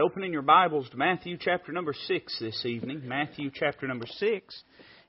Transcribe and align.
Opening 0.00 0.32
your 0.32 0.40
Bibles 0.40 0.88
to 0.90 0.96
Matthew 0.96 1.36
chapter 1.38 1.72
number 1.72 1.92
6 1.92 2.38
this 2.38 2.64
evening. 2.64 3.02
Matthew 3.06 3.50
chapter 3.52 3.86
number 3.86 4.06
6. 4.06 4.62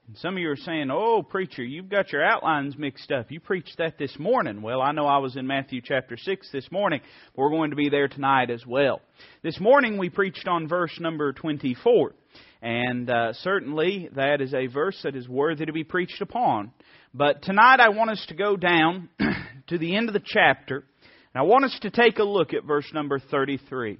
And 0.07 0.17
some 0.17 0.33
of 0.33 0.39
you 0.39 0.49
are 0.49 0.57
saying, 0.57 0.89
Oh, 0.91 1.23
preacher, 1.23 1.63
you've 1.63 1.87
got 1.87 2.11
your 2.11 2.25
outlines 2.25 2.75
mixed 2.77 3.09
up. 3.09 3.31
You 3.31 3.39
preached 3.39 3.77
that 3.77 3.97
this 3.97 4.19
morning. 4.19 4.61
Well, 4.61 4.81
I 4.81 4.91
know 4.91 5.05
I 5.05 5.19
was 5.19 5.37
in 5.37 5.47
Matthew 5.47 5.81
chapter 5.81 6.17
6 6.17 6.49
this 6.51 6.69
morning, 6.71 6.99
but 7.33 7.41
we're 7.41 7.51
going 7.51 7.69
to 7.69 7.77
be 7.77 7.87
there 7.87 8.09
tonight 8.09 8.49
as 8.49 8.65
well. 8.65 8.99
This 9.43 9.61
morning 9.61 9.97
we 9.97 10.09
preached 10.09 10.45
on 10.45 10.67
verse 10.67 10.99
number 10.99 11.31
24. 11.31 12.13
And 12.61 13.09
uh, 13.09 13.31
certainly 13.33 14.09
that 14.15 14.41
is 14.41 14.53
a 14.53 14.67
verse 14.67 14.99
that 15.03 15.15
is 15.15 15.29
worthy 15.29 15.67
to 15.67 15.73
be 15.73 15.85
preached 15.85 16.21
upon. 16.21 16.73
But 17.13 17.43
tonight 17.43 17.79
I 17.79 17.89
want 17.89 18.11
us 18.11 18.25
to 18.27 18.35
go 18.35 18.57
down 18.57 19.07
to 19.67 19.77
the 19.77 19.95
end 19.95 20.09
of 20.09 20.13
the 20.13 20.23
chapter. 20.25 20.83
And 21.33 21.41
I 21.41 21.43
want 21.43 21.63
us 21.63 21.77
to 21.83 21.91
take 21.91 22.19
a 22.19 22.23
look 22.23 22.53
at 22.53 22.65
verse 22.65 22.91
number 22.93 23.19
33. 23.19 23.97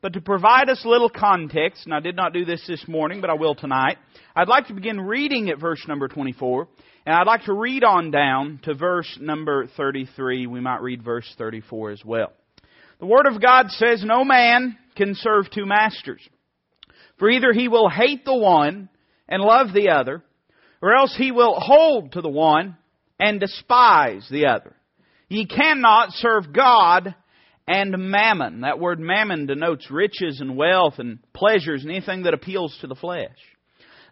But 0.00 0.12
to 0.12 0.20
provide 0.20 0.70
us 0.70 0.84
a 0.84 0.88
little 0.88 1.10
context, 1.10 1.84
and 1.84 1.92
I 1.92 1.98
did 1.98 2.14
not 2.14 2.32
do 2.32 2.44
this 2.44 2.64
this 2.68 2.86
morning, 2.86 3.20
but 3.20 3.30
I 3.30 3.34
will 3.34 3.56
tonight, 3.56 3.98
I'd 4.36 4.46
like 4.46 4.68
to 4.68 4.74
begin 4.74 5.00
reading 5.00 5.50
at 5.50 5.58
verse 5.58 5.84
number 5.88 6.06
24, 6.06 6.68
and 7.04 7.16
I'd 7.16 7.26
like 7.26 7.44
to 7.44 7.52
read 7.52 7.82
on 7.82 8.12
down 8.12 8.60
to 8.62 8.74
verse 8.74 9.18
number 9.20 9.66
33. 9.76 10.46
We 10.46 10.60
might 10.60 10.82
read 10.82 11.02
verse 11.02 11.26
34 11.36 11.90
as 11.90 12.04
well. 12.04 12.32
The 13.00 13.06
Word 13.06 13.26
of 13.26 13.42
God 13.42 13.70
says, 13.70 14.04
No 14.04 14.24
man 14.24 14.78
can 14.96 15.16
serve 15.16 15.50
two 15.50 15.66
masters. 15.66 16.20
For 17.18 17.28
either 17.28 17.52
he 17.52 17.66
will 17.66 17.88
hate 17.88 18.24
the 18.24 18.36
one 18.36 18.88
and 19.28 19.42
love 19.42 19.72
the 19.74 19.88
other, 19.90 20.22
or 20.80 20.94
else 20.94 21.14
he 21.16 21.32
will 21.32 21.58
hold 21.58 22.12
to 22.12 22.20
the 22.20 22.28
one 22.28 22.76
and 23.18 23.40
despise 23.40 24.28
the 24.30 24.46
other. 24.46 24.76
Ye 25.28 25.46
cannot 25.46 26.12
serve 26.12 26.52
God 26.52 27.16
and 27.68 27.94
mammon. 27.98 28.62
That 28.62 28.80
word 28.80 28.98
mammon 28.98 29.46
denotes 29.46 29.90
riches 29.90 30.40
and 30.40 30.56
wealth 30.56 30.94
and 30.98 31.18
pleasures 31.34 31.82
and 31.82 31.92
anything 31.92 32.22
that 32.22 32.34
appeals 32.34 32.76
to 32.80 32.86
the 32.86 32.94
flesh. 32.94 33.36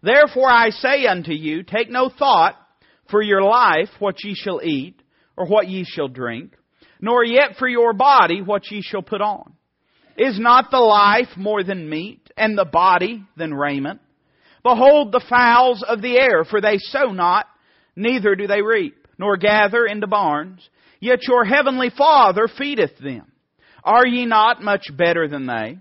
Therefore 0.03 0.51
I 0.51 0.69
say 0.71 1.07
unto 1.07 1.33
you, 1.33 1.63
take 1.63 1.91
no 1.91 2.11
thought 2.11 2.57
for 3.11 3.23
your 3.23 3.43
life 3.43 3.89
what 3.99 4.23
ye 4.23 4.35
shall 4.35 4.61
eat, 4.63 5.01
or 5.37 5.47
what 5.47 5.69
ye 5.69 5.85
shall 5.85 6.09
drink, 6.09 6.55
nor 7.01 7.25
yet 7.25 7.57
for 7.59 7.67
your 7.67 7.95
body 7.95 8.43
what 8.43 8.71
ye 8.71 8.83
shall 8.83 9.03
put 9.03 9.23
on. 9.23 9.55
Is 10.19 10.39
not 10.39 10.71
the 10.71 10.79
life 10.79 11.37
more 11.37 11.63
than 11.63 11.89
meat, 11.89 12.31
and 12.37 12.57
the 12.57 12.65
body 12.65 13.25
than 13.37 13.55
raiment? 13.55 14.01
Behold 14.63 15.13
the 15.13 15.25
fowls 15.29 15.83
of 15.87 16.03
the 16.03 16.19
air, 16.19 16.45
for 16.45 16.61
they 16.61 16.79
sow 16.79 17.13
not, 17.13 17.47
neither 17.95 18.35
do 18.35 18.47
they 18.47 18.63
reap, 18.63 19.07
nor 19.19 19.37
gather 19.37 19.87
into 19.87 20.07
barns, 20.07 20.69
yet 21.01 21.21
your 21.27 21.45
heavenly 21.45 21.91
Father 21.97 22.49
feedeth 22.49 22.99
them. 22.99 23.31
Are 23.87 24.05
ye 24.07 24.27
not 24.27 24.63
much 24.63 24.89
better 24.95 25.29
than 25.29 25.47
they? 25.47 25.79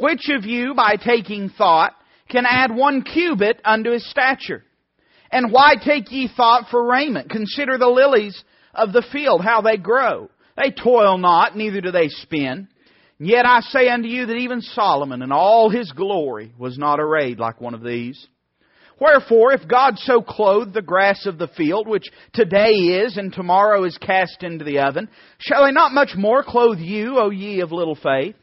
Which 0.00 0.30
of 0.30 0.46
you, 0.46 0.74
by 0.74 0.96
taking 0.96 1.50
thought, 1.50 1.92
can 2.30 2.44
add 2.48 2.74
one 2.74 3.02
cubit 3.02 3.60
unto 3.62 3.92
his 3.92 4.08
stature? 4.10 4.64
And 5.30 5.52
why 5.52 5.74
take 5.74 6.10
ye 6.10 6.30
thought 6.34 6.70
for 6.70 6.90
raiment? 6.90 7.28
Consider 7.28 7.76
the 7.76 7.88
lilies 7.88 8.42
of 8.74 8.92
the 8.94 9.04
field, 9.12 9.42
how 9.44 9.60
they 9.60 9.76
grow. 9.76 10.30
They 10.56 10.70
toil 10.70 11.18
not, 11.18 11.56
neither 11.56 11.82
do 11.82 11.90
they 11.90 12.08
spin. 12.08 12.68
Yet 13.18 13.44
I 13.44 13.60
say 13.60 13.88
unto 13.88 14.08
you 14.08 14.26
that 14.26 14.36
even 14.36 14.62
Solomon 14.62 15.22
in 15.22 15.30
all 15.30 15.68
his 15.68 15.92
glory 15.92 16.52
was 16.58 16.78
not 16.78 17.00
arrayed 17.00 17.38
like 17.38 17.60
one 17.60 17.74
of 17.74 17.82
these. 17.82 18.26
Wherefore, 18.98 19.52
if 19.52 19.68
God 19.68 19.98
so 19.98 20.22
clothe 20.22 20.72
the 20.72 20.80
grass 20.80 21.26
of 21.26 21.36
the 21.36 21.48
field, 21.48 21.86
which 21.86 22.06
today 22.32 22.70
is 22.70 23.18
and 23.18 23.30
tomorrow 23.30 23.84
is 23.84 23.98
cast 23.98 24.42
into 24.42 24.64
the 24.64 24.78
oven, 24.78 25.10
shall 25.38 25.66
he 25.66 25.72
not 25.72 25.92
much 25.92 26.12
more 26.16 26.42
clothe 26.42 26.78
you, 26.78 27.18
O 27.18 27.28
ye 27.28 27.60
of 27.60 27.72
little 27.72 27.94
faith? 27.94 28.36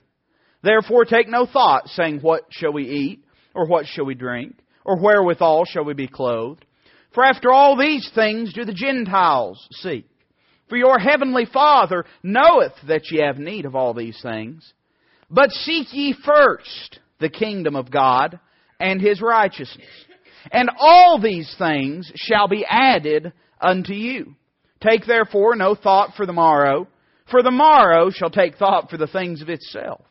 Therefore 0.61 1.05
take 1.05 1.27
no 1.27 1.47
thought, 1.47 1.87
saying, 1.89 2.19
What 2.19 2.43
shall 2.51 2.71
we 2.71 2.87
eat? 2.87 3.25
Or 3.55 3.67
what 3.67 3.87
shall 3.87 4.05
we 4.05 4.13
drink? 4.13 4.55
Or 4.85 5.01
wherewithal 5.01 5.65
shall 5.65 5.85
we 5.85 5.93
be 5.93 6.07
clothed? 6.07 6.65
For 7.13 7.23
after 7.23 7.51
all 7.51 7.75
these 7.75 8.09
things 8.13 8.53
do 8.53 8.63
the 8.63 8.73
Gentiles 8.73 9.67
seek. 9.71 10.07
For 10.69 10.77
your 10.77 10.99
heavenly 10.99 11.45
Father 11.45 12.05
knoweth 12.21 12.73
that 12.87 13.11
ye 13.11 13.21
have 13.21 13.37
need 13.37 13.65
of 13.65 13.75
all 13.75 13.93
these 13.93 14.19
things. 14.21 14.73
But 15.29 15.51
seek 15.51 15.87
ye 15.93 16.15
first 16.25 16.99
the 17.19 17.29
kingdom 17.29 17.75
of 17.75 17.91
God 17.91 18.39
and 18.79 19.01
his 19.01 19.21
righteousness 19.21 19.87
and 20.51 20.69
all 20.77 21.19
these 21.19 21.53
things 21.57 22.11
shall 22.15 22.47
be 22.47 22.65
added 22.67 23.33
unto 23.61 23.93
you. 23.93 24.35
Take 24.81 25.05
therefore 25.05 25.55
no 25.55 25.75
thought 25.75 26.11
for 26.15 26.25
the 26.25 26.33
morrow, 26.33 26.87
for 27.31 27.41
the 27.41 27.51
morrow 27.51 28.09
shall 28.09 28.29
take 28.29 28.57
thought 28.57 28.89
for 28.89 28.97
the 28.97 29.07
things 29.07 29.41
of 29.41 29.49
itself. 29.49 30.01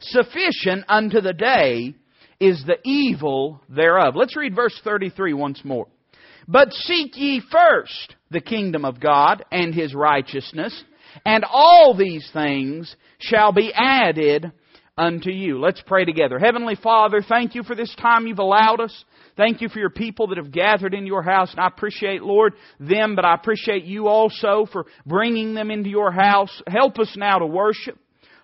Sufficient 0.00 0.84
unto 0.88 1.20
the 1.20 1.32
day 1.32 1.94
is 2.40 2.62
the 2.66 2.78
evil 2.84 3.62
thereof. 3.68 4.14
Let's 4.16 4.36
read 4.36 4.54
verse 4.54 4.78
33 4.84 5.32
once 5.32 5.64
more. 5.64 5.86
But 6.48 6.72
seek 6.72 7.16
ye 7.16 7.40
first 7.50 8.14
the 8.30 8.40
kingdom 8.40 8.84
of 8.84 9.00
God 9.00 9.44
and 9.50 9.74
his 9.74 9.94
righteousness, 9.94 10.84
and 11.24 11.44
all 11.44 11.96
these 11.96 12.28
things 12.32 12.94
shall 13.18 13.52
be 13.52 13.72
added 13.74 14.52
unto 14.98 15.30
you. 15.30 15.60
Let's 15.60 15.82
pray 15.86 16.04
together. 16.04 16.38
Heavenly 16.38 16.76
Father, 16.76 17.22
thank 17.26 17.54
you 17.54 17.62
for 17.62 17.74
this 17.74 17.94
time 17.96 18.26
you've 18.26 18.38
allowed 18.38 18.80
us. 18.80 19.04
Thank 19.36 19.60
you 19.60 19.68
for 19.68 19.78
your 19.78 19.90
people 19.90 20.28
that 20.28 20.38
have 20.38 20.50
gathered 20.50 20.94
in 20.94 21.06
your 21.06 21.22
house. 21.22 21.50
And 21.50 21.60
I 21.60 21.66
appreciate, 21.66 22.22
Lord, 22.22 22.54
them, 22.80 23.14
but 23.14 23.24
I 23.24 23.34
appreciate 23.34 23.84
you 23.84 24.08
also 24.08 24.66
for 24.72 24.86
bringing 25.04 25.54
them 25.54 25.70
into 25.70 25.90
your 25.90 26.10
house. 26.10 26.62
Help 26.66 26.98
us 26.98 27.14
now 27.16 27.38
to 27.38 27.46
worship. 27.46 27.98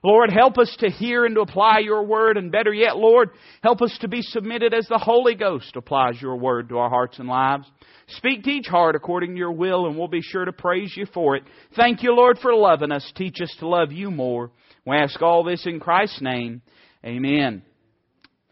Lord, 0.04 0.30
help 0.32 0.58
us 0.58 0.75
to 0.80 0.91
hear 0.91 1.25
and 1.25 1.34
to 1.36 1.42
apply 1.42 1.78
your 1.78 2.04
word. 2.04 2.36
And 2.36 2.50
better 2.50 2.75
yet, 2.75 2.97
Lord, 2.97 3.30
help 3.62 3.80
us 3.82 3.97
to 4.00 4.08
be 4.08 4.20
submitted 4.20 4.75
as 4.75 4.86
the 4.88 4.98
Holy 4.98 5.36
Ghost 5.36 5.76
applies 5.76 6.20
your 6.20 6.36
word 6.36 6.69
to 6.69 6.78
our 6.78 6.91
hearts 6.91 7.19
and 7.19 7.28
lives. 7.28 7.70
Speak 8.09 8.42
to 8.42 8.50
each 8.50 8.66
heart 8.66 8.97
according 8.97 9.30
to 9.32 9.38
your 9.38 9.53
will, 9.53 9.86
and 9.86 9.97
we'll 9.97 10.09
be 10.09 10.20
sure 10.20 10.44
to 10.44 10.53
praise 10.53 10.92
you 10.97 11.06
for 11.14 11.36
it. 11.36 11.44
Thank 11.76 12.03
you, 12.03 12.14
Lord, 12.14 12.38
for 12.41 12.53
loving 12.54 12.91
us. 12.91 13.10
Teach 13.14 13.41
us 13.41 13.54
to 13.60 13.69
love 13.69 13.92
you 13.92 14.10
more. 14.10 14.50
We 14.84 14.97
ask 14.97 15.22
all 15.22 15.44
this 15.44 15.64
in 15.66 15.78
Christ's 15.78 16.20
name. 16.20 16.62
Amen. 17.04 17.62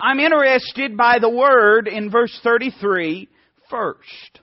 I'm 0.00 0.18
interested 0.18 0.96
by 0.96 1.18
the 1.18 1.30
word 1.30 1.88
in 1.88 2.10
verse 2.10 2.38
33, 2.42 3.28
first. 3.68 4.40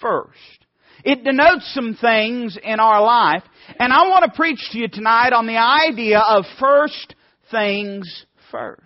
First. 0.00 0.66
It 1.04 1.24
denotes 1.24 1.72
some 1.74 1.96
things 2.00 2.58
in 2.62 2.78
our 2.78 3.02
life, 3.02 3.42
and 3.78 3.92
I 3.92 4.08
want 4.08 4.24
to 4.24 4.36
preach 4.36 4.70
to 4.70 4.78
you 4.78 4.88
tonight 4.88 5.32
on 5.32 5.46
the 5.46 5.56
idea 5.56 6.20
of 6.20 6.44
first 6.60 7.14
things 7.50 8.26
first. 8.50 8.82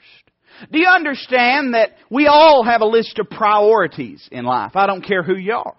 Do 0.72 0.78
you 0.78 0.88
understand 0.88 1.74
that 1.74 1.90
we 2.10 2.26
all 2.26 2.64
have 2.64 2.80
a 2.80 2.86
list 2.86 3.18
of 3.18 3.28
priorities 3.28 4.26
in 4.32 4.44
life? 4.44 4.72
I 4.74 4.86
don't 4.86 5.02
care 5.02 5.22
who 5.22 5.36
you 5.36 5.54
are. 5.54 5.76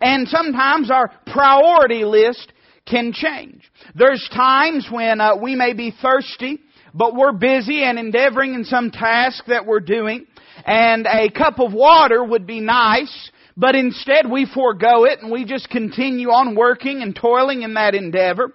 And 0.00 0.28
sometimes 0.28 0.90
our 0.90 1.10
priority 1.26 2.04
list 2.04 2.52
can 2.86 3.12
change. 3.12 3.62
There's 3.94 4.28
times 4.32 4.88
when 4.90 5.20
uh, 5.20 5.36
we 5.36 5.56
may 5.56 5.72
be 5.72 5.92
thirsty 6.02 6.60
but 6.94 7.14
we're 7.14 7.32
busy 7.32 7.82
and 7.84 7.98
endeavoring 7.98 8.54
in 8.54 8.64
some 8.64 8.90
task 8.90 9.44
that 9.46 9.66
we're 9.66 9.80
doing, 9.80 10.26
and 10.64 11.06
a 11.06 11.30
cup 11.30 11.58
of 11.58 11.72
water 11.72 12.22
would 12.22 12.46
be 12.46 12.60
nice, 12.60 13.30
but 13.56 13.74
instead 13.74 14.30
we 14.30 14.46
forego 14.52 15.04
it 15.04 15.20
and 15.20 15.30
we 15.30 15.44
just 15.44 15.68
continue 15.68 16.28
on 16.28 16.54
working 16.54 17.02
and 17.02 17.14
toiling 17.14 17.62
in 17.62 17.74
that 17.74 17.94
endeavor. 17.94 18.52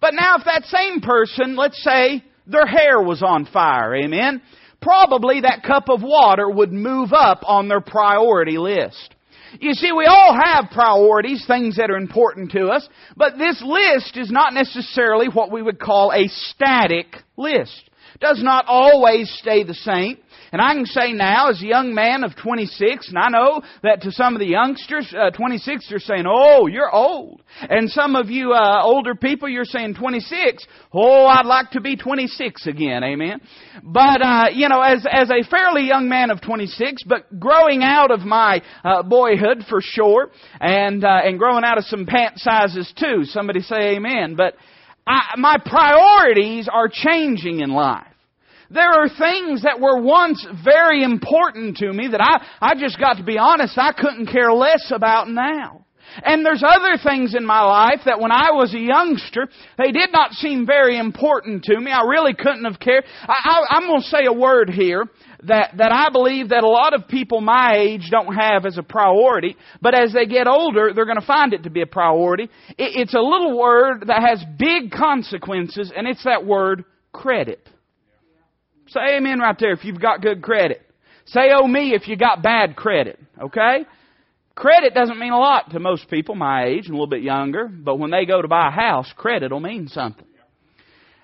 But 0.00 0.14
now 0.14 0.36
if 0.36 0.44
that 0.44 0.64
same 0.64 1.00
person, 1.00 1.56
let's 1.56 1.82
say, 1.82 2.22
their 2.46 2.66
hair 2.66 3.00
was 3.00 3.22
on 3.22 3.46
fire, 3.46 3.94
amen, 3.96 4.42
probably 4.80 5.40
that 5.40 5.64
cup 5.64 5.88
of 5.88 6.02
water 6.02 6.48
would 6.48 6.72
move 6.72 7.12
up 7.12 7.40
on 7.44 7.68
their 7.68 7.80
priority 7.80 8.58
list. 8.58 9.15
You 9.60 9.74
see, 9.74 9.92
we 9.92 10.06
all 10.06 10.36
have 10.42 10.70
priorities, 10.70 11.44
things 11.46 11.76
that 11.76 11.90
are 11.90 11.96
important 11.96 12.52
to 12.52 12.68
us, 12.68 12.88
but 13.16 13.38
this 13.38 13.62
list 13.64 14.16
is 14.16 14.30
not 14.30 14.54
necessarily 14.54 15.28
what 15.28 15.50
we 15.50 15.62
would 15.62 15.78
call 15.78 16.12
a 16.12 16.28
static 16.28 17.06
list. 17.36 17.90
Does 18.20 18.42
not 18.42 18.64
always 18.66 19.30
stay 19.40 19.62
the 19.62 19.74
same. 19.74 20.18
And 20.56 20.62
I 20.62 20.72
can 20.72 20.86
say 20.86 21.12
now, 21.12 21.50
as 21.50 21.60
a 21.60 21.66
young 21.66 21.94
man 21.94 22.24
of 22.24 22.34
26, 22.34 23.10
and 23.10 23.18
I 23.18 23.28
know 23.28 23.60
that 23.82 24.00
to 24.00 24.10
some 24.10 24.34
of 24.34 24.40
the 24.40 24.46
youngsters, 24.46 25.14
uh, 25.14 25.28
26, 25.28 25.86
they're 25.90 25.98
saying, 25.98 26.24
oh, 26.26 26.66
you're 26.66 26.90
old. 26.90 27.42
And 27.60 27.90
some 27.90 28.16
of 28.16 28.30
you 28.30 28.54
uh, 28.54 28.80
older 28.82 29.14
people, 29.14 29.50
you're 29.50 29.66
saying 29.66 29.96
26. 29.96 30.66
Oh, 30.94 31.26
I'd 31.26 31.44
like 31.44 31.72
to 31.72 31.82
be 31.82 31.94
26 31.94 32.66
again. 32.66 33.04
Amen. 33.04 33.42
But, 33.82 34.22
uh, 34.22 34.46
you 34.50 34.70
know, 34.70 34.80
as, 34.80 35.04
as 35.06 35.28
a 35.28 35.46
fairly 35.46 35.82
young 35.82 36.08
man 36.08 36.30
of 36.30 36.40
26, 36.40 37.02
but 37.02 37.38
growing 37.38 37.82
out 37.82 38.10
of 38.10 38.20
my 38.20 38.62
uh, 38.82 39.02
boyhood 39.02 39.62
for 39.68 39.80
sure, 39.82 40.30
and, 40.58 41.04
uh, 41.04 41.20
and 41.22 41.38
growing 41.38 41.64
out 41.64 41.76
of 41.76 41.84
some 41.84 42.06
pant 42.06 42.38
sizes 42.38 42.90
too. 42.98 43.24
Somebody 43.24 43.60
say 43.60 43.96
amen. 43.96 44.36
But 44.36 44.54
I, 45.06 45.34
my 45.36 45.58
priorities 45.62 46.66
are 46.72 46.88
changing 46.90 47.60
in 47.60 47.68
life. 47.72 48.06
There 48.70 48.90
are 48.90 49.08
things 49.08 49.62
that 49.62 49.80
were 49.80 50.00
once 50.00 50.46
very 50.64 51.02
important 51.02 51.76
to 51.78 51.92
me 51.92 52.08
that 52.08 52.20
I, 52.20 52.72
I 52.72 52.74
just 52.78 52.98
got 52.98 53.14
to 53.14 53.24
be 53.24 53.38
honest, 53.38 53.78
I 53.78 53.92
couldn't 53.92 54.26
care 54.26 54.52
less 54.52 54.90
about 54.94 55.28
now. 55.28 55.86
And 56.22 56.44
there's 56.44 56.62
other 56.66 56.96
things 57.02 57.34
in 57.34 57.44
my 57.44 57.62
life 57.62 58.00
that 58.06 58.20
when 58.20 58.32
I 58.32 58.50
was 58.52 58.72
a 58.74 58.78
youngster, 58.78 59.48
they 59.76 59.92
did 59.92 60.10
not 60.12 60.32
seem 60.32 60.66
very 60.66 60.98
important 60.98 61.64
to 61.64 61.78
me. 61.78 61.90
I 61.90 62.02
really 62.02 62.34
couldn't 62.34 62.64
have 62.64 62.80
cared. 62.80 63.04
I, 63.26 63.76
am 63.76 63.88
going 63.88 64.00
to 64.00 64.06
say 64.06 64.24
a 64.26 64.32
word 64.32 64.70
here 64.70 65.04
that, 65.44 65.76
that 65.76 65.92
I 65.92 66.10
believe 66.10 66.50
that 66.50 66.64
a 66.64 66.68
lot 66.68 66.94
of 66.94 67.08
people 67.08 67.40
my 67.40 67.74
age 67.76 68.08
don't 68.10 68.34
have 68.34 68.64
as 68.66 68.78
a 68.78 68.82
priority, 68.82 69.56
but 69.82 69.94
as 69.94 70.12
they 70.12 70.26
get 70.26 70.46
older, 70.46 70.92
they're 70.94 71.04
going 71.04 71.20
to 71.20 71.26
find 71.26 71.52
it 71.52 71.64
to 71.64 71.70
be 71.70 71.82
a 71.82 71.86
priority. 71.86 72.44
It, 72.78 72.96
it's 72.96 73.14
a 73.14 73.20
little 73.20 73.58
word 73.58 74.04
that 74.06 74.22
has 74.22 74.42
big 74.58 74.90
consequences, 74.92 75.92
and 75.94 76.06
it's 76.06 76.24
that 76.24 76.46
word 76.46 76.84
credit. 77.12 77.68
Say 78.88 79.16
amen 79.16 79.40
right 79.40 79.56
there 79.58 79.72
if 79.72 79.84
you've 79.84 80.00
got 80.00 80.22
good 80.22 80.42
credit. 80.42 80.82
Say 81.26 81.50
oh 81.52 81.66
me 81.66 81.92
if 81.94 82.06
you 82.06 82.16
got 82.16 82.42
bad 82.42 82.76
credit. 82.76 83.18
Okay? 83.40 83.84
Credit 84.54 84.94
doesn't 84.94 85.18
mean 85.18 85.32
a 85.32 85.38
lot 85.38 85.70
to 85.70 85.80
most 85.80 86.08
people 86.08 86.34
my 86.34 86.64
age 86.64 86.86
and 86.86 86.90
a 86.90 86.92
little 86.92 87.06
bit 87.08 87.22
younger, 87.22 87.68
but 87.68 87.98
when 87.98 88.10
they 88.10 88.24
go 88.24 88.40
to 88.40 88.48
buy 88.48 88.68
a 88.68 88.70
house, 88.70 89.12
credit 89.16 89.52
will 89.52 89.60
mean 89.60 89.88
something. 89.88 90.24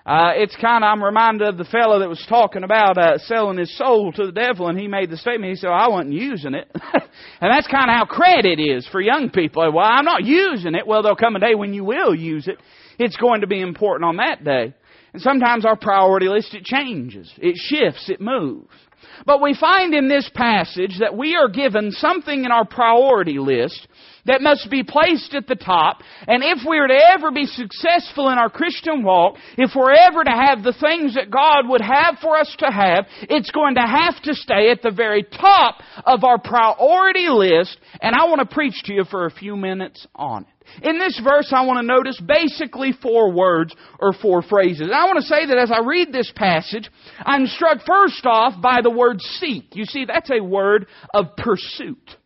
Uh, 0.05 0.33
it's 0.35 0.55
kind 0.57 0.83
of, 0.83 0.89
I'm 0.89 1.01
reminded 1.01 1.47
of 1.47 1.57
the 1.57 1.63
fellow 1.63 1.99
that 1.99 2.09
was 2.09 2.23
talking 2.27 2.63
about 2.63 2.97
uh, 2.97 3.17
selling 3.19 3.57
his 3.57 3.75
soul 3.77 4.11
to 4.11 4.25
the 4.25 4.33
devil, 4.33 4.67
and 4.67 4.77
he 4.77 4.87
made 4.87 5.09
the 5.09 5.15
statement, 5.15 5.51
he 5.51 5.55
said, 5.55 5.69
well, 5.69 5.79
I 5.79 5.87
wasn't 5.87 6.13
using 6.13 6.53
it. 6.53 6.69
and 6.93 7.51
that's 7.53 7.67
kind 7.67 7.89
of 7.89 7.95
how 7.95 8.05
credit 8.05 8.59
is 8.59 8.85
for 8.91 8.99
young 8.99 9.29
people. 9.29 9.63
Well, 9.71 9.85
I'm 9.85 10.03
not 10.03 10.25
using 10.25 10.75
it. 10.75 10.85
Well, 10.85 11.01
there'll 11.01 11.15
come 11.15 11.37
a 11.37 11.39
day 11.39 11.55
when 11.55 11.73
you 11.73 11.85
will 11.85 12.13
use 12.13 12.49
it. 12.49 12.57
It's 12.99 13.15
going 13.15 13.41
to 13.41 13.47
be 13.47 13.61
important 13.61 14.05
on 14.09 14.17
that 14.17 14.43
day. 14.43 14.73
And 15.13 15.21
sometimes 15.21 15.65
our 15.65 15.77
priority 15.77 16.27
list, 16.27 16.53
it 16.53 16.63
changes. 16.63 17.31
It 17.37 17.55
shifts. 17.55 18.09
It 18.09 18.19
moves. 18.19 18.69
But 19.25 19.41
we 19.41 19.53
find 19.53 19.93
in 19.93 20.07
this 20.07 20.29
passage 20.33 20.97
that 20.99 21.15
we 21.15 21.35
are 21.35 21.47
given 21.47 21.91
something 21.91 22.45
in 22.45 22.51
our 22.51 22.65
priority 22.65 23.37
list 23.39 23.87
that 24.25 24.41
must 24.41 24.69
be 24.71 24.83
placed 24.83 25.33
at 25.33 25.47
the 25.47 25.55
top. 25.55 26.01
And 26.27 26.43
if 26.43 26.59
we 26.67 26.77
are 26.79 26.87
to 26.87 26.99
ever 27.13 27.31
be 27.31 27.45
successful 27.45 28.29
in 28.29 28.37
our 28.37 28.49
Christian 28.49 29.03
walk, 29.03 29.35
if 29.57 29.71
we're 29.75 29.93
ever 29.93 30.23
to 30.23 30.31
have 30.31 30.63
the 30.63 30.73
things 30.73 31.15
that 31.15 31.29
God 31.29 31.67
would 31.69 31.81
have 31.81 32.19
for 32.21 32.37
us 32.37 32.53
to 32.59 32.71
have, 32.71 33.05
it's 33.23 33.51
going 33.51 33.75
to 33.75 33.81
have 33.81 34.21
to 34.23 34.33
stay 34.33 34.71
at 34.71 34.81
the 34.81 34.91
very 34.91 35.23
top 35.23 35.81
of 36.05 36.23
our 36.23 36.39
priority 36.39 37.27
list. 37.29 37.77
And 38.01 38.15
I 38.15 38.25
want 38.25 38.39
to 38.39 38.53
preach 38.53 38.81
to 38.85 38.93
you 38.93 39.03
for 39.03 39.25
a 39.25 39.31
few 39.31 39.55
minutes 39.55 40.07
on 40.15 40.43
it. 40.43 40.52
In 40.81 40.99
this 40.99 41.19
verse, 41.23 41.51
I 41.55 41.65
want 41.65 41.79
to 41.79 41.85
notice 41.85 42.19
basically 42.19 42.93
four 43.01 43.31
words 43.31 43.75
or 43.99 44.13
four 44.13 44.41
phrases. 44.41 44.81
And 44.81 44.93
I 44.93 45.05
want 45.05 45.17
to 45.17 45.25
say 45.25 45.45
that 45.45 45.57
as 45.57 45.71
I 45.71 45.79
read 45.85 46.11
this 46.11 46.31
passage, 46.35 46.89
I'm 47.19 47.45
struck 47.47 47.79
first 47.85 48.25
off 48.25 48.61
by 48.61 48.81
the 48.81 48.89
word 48.89 49.21
seek. 49.21 49.75
You 49.75 49.85
see, 49.85 50.05
that's 50.05 50.31
a 50.31 50.43
word 50.43 50.87
of 51.13 51.35
pursuit. 51.37 52.17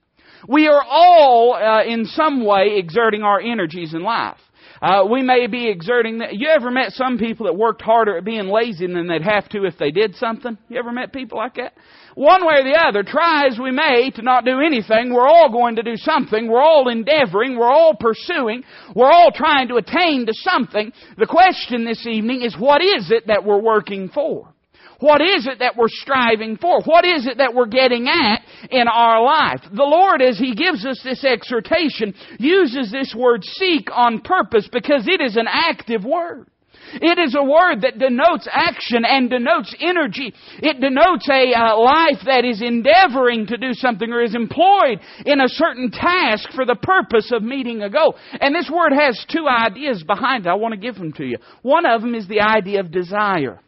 We 0.48 0.68
are 0.68 0.84
all, 0.84 1.54
uh, 1.54 1.84
in 1.84 2.06
some 2.06 2.46
way, 2.46 2.78
exerting 2.78 3.24
our 3.24 3.40
energies 3.40 3.94
in 3.94 4.02
life. 4.04 4.38
Uh, 4.82 5.06
we 5.10 5.22
may 5.22 5.48
be 5.48 5.70
exerting. 5.70 6.20
The, 6.20 6.28
you 6.32 6.50
ever 6.50 6.70
met 6.70 6.92
some 6.92 7.18
people 7.18 7.46
that 7.46 7.54
worked 7.54 7.82
harder 7.82 8.18
at 8.18 8.26
being 8.26 8.48
lazy 8.48 8.88
than 8.88 9.08
they'd 9.08 9.24
have 9.24 9.50
to 9.50 9.66
if 9.66 9.78
they 9.78 9.92
did 9.92 10.16
something? 10.16 10.58
You 10.70 10.78
ever 10.80 10.92
met 10.92 11.14
people 11.14 11.38
like 11.38 11.56
that? 11.56 11.74
One 12.16 12.46
way 12.46 12.56
or 12.60 12.64
the 12.64 12.80
other, 12.80 13.04
try 13.04 13.46
as 13.46 13.60
we 13.60 13.72
may 13.72 14.12
to 14.16 14.22
not 14.22 14.44
do 14.44 14.60
anything, 14.60 15.14
we're 15.14 15.28
all 15.28 15.52
going 15.52 15.76
to 15.76 15.84
do 15.84 15.96
something. 15.96 16.48
We're 16.48 16.62
all 16.62 16.90
endeavoring. 16.90 17.58
We're 17.58 17.70
all 17.70 17.96
pursuing. 17.96 18.64
We're 18.96 19.12
all 19.12 19.32
trying 19.32 19.68
to 19.68 19.76
attain 19.76 20.26
to 20.26 20.34
something. 20.34 20.92
The 21.18 21.28
question 21.28 21.86
this 21.86 22.08
evening 22.08 22.42
is 22.42 22.58
what 22.58 22.82
is 22.82 23.12
it 23.12 23.28
that 23.28 23.46
we're 23.46 23.62
working 23.62 24.10
for? 24.10 24.54
What 25.00 25.22
is 25.22 25.46
it 25.46 25.60
that 25.60 25.78
we're 25.78 25.90
striving 25.90 26.58
for? 26.58 26.82
What 26.84 27.06
is 27.06 27.28
it 27.28 27.38
that 27.38 27.54
we're 27.54 27.68
getting 27.68 28.08
at 28.08 28.42
in 28.72 28.88
our 28.88 29.24
life? 29.24 29.62
The 29.72 29.84
Lord, 29.84 30.22
as 30.22 30.40
He 30.40 30.56
gives 30.56 30.86
us 30.86 31.00
this 31.04 31.24
exhortation, 31.24 32.16
uses 32.40 32.92
this 32.92 33.14
word 33.16 33.44
seek 33.44 33.90
on 33.92 34.22
purpose 34.22 34.68
because 34.72 35.08
it 35.08 35.22
is 35.22 35.36
an 35.38 35.48
active 35.48 36.04
word. 36.04 36.48
It 36.94 37.20
is 37.20 37.36
a 37.36 37.44
word 37.44 37.82
that 37.82 38.00
denotes 38.00 38.48
action 38.52 39.04
and 39.06 39.30
denotes 39.30 39.76
energy. 39.80 40.34
It 40.60 40.80
denotes 40.80 41.28
a 41.30 41.54
uh, 41.54 41.78
life 41.78 42.24
that 42.26 42.46
is 42.46 42.62
endeavoring 42.62 43.48
to 43.48 43.58
do 43.58 43.74
something 43.74 44.10
or 44.10 44.22
is 44.22 44.36
employed 44.36 45.00
in 45.26 45.42
a 45.42 45.50
certain 45.50 45.92
task 45.92 46.50
for 46.56 46.66
the 46.66 46.76
purpose 46.76 47.32
of 47.34 47.44
meeting 47.44 47.82
a 47.82 47.90
goal. 47.90 48.16
And 48.40 48.56
this 48.56 48.72
word 48.74 48.94
has 48.94 49.26
two 49.30 49.48
ideas 49.48 50.04
behind 50.04 50.46
it. 50.46 50.50
I 50.50 50.56
want 50.56 50.74
to 50.74 50.80
give 50.80 50.96
them 50.96 51.12
to 51.14 51.26
you. 51.26 51.38
One 51.62 51.86
of 51.86 52.02
them 52.02 52.16
is 52.16 52.28
the 52.28 52.42
idea 52.42 52.80
of 52.80 52.92
desire. 52.92 53.60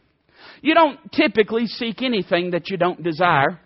You 0.62 0.74
don't 0.74 1.00
typically 1.12 1.68
seek 1.68 2.02
anything 2.02 2.52
that 2.52 2.70
you 2.70 2.78
don't 2.78 3.02
desire. 3.04 3.60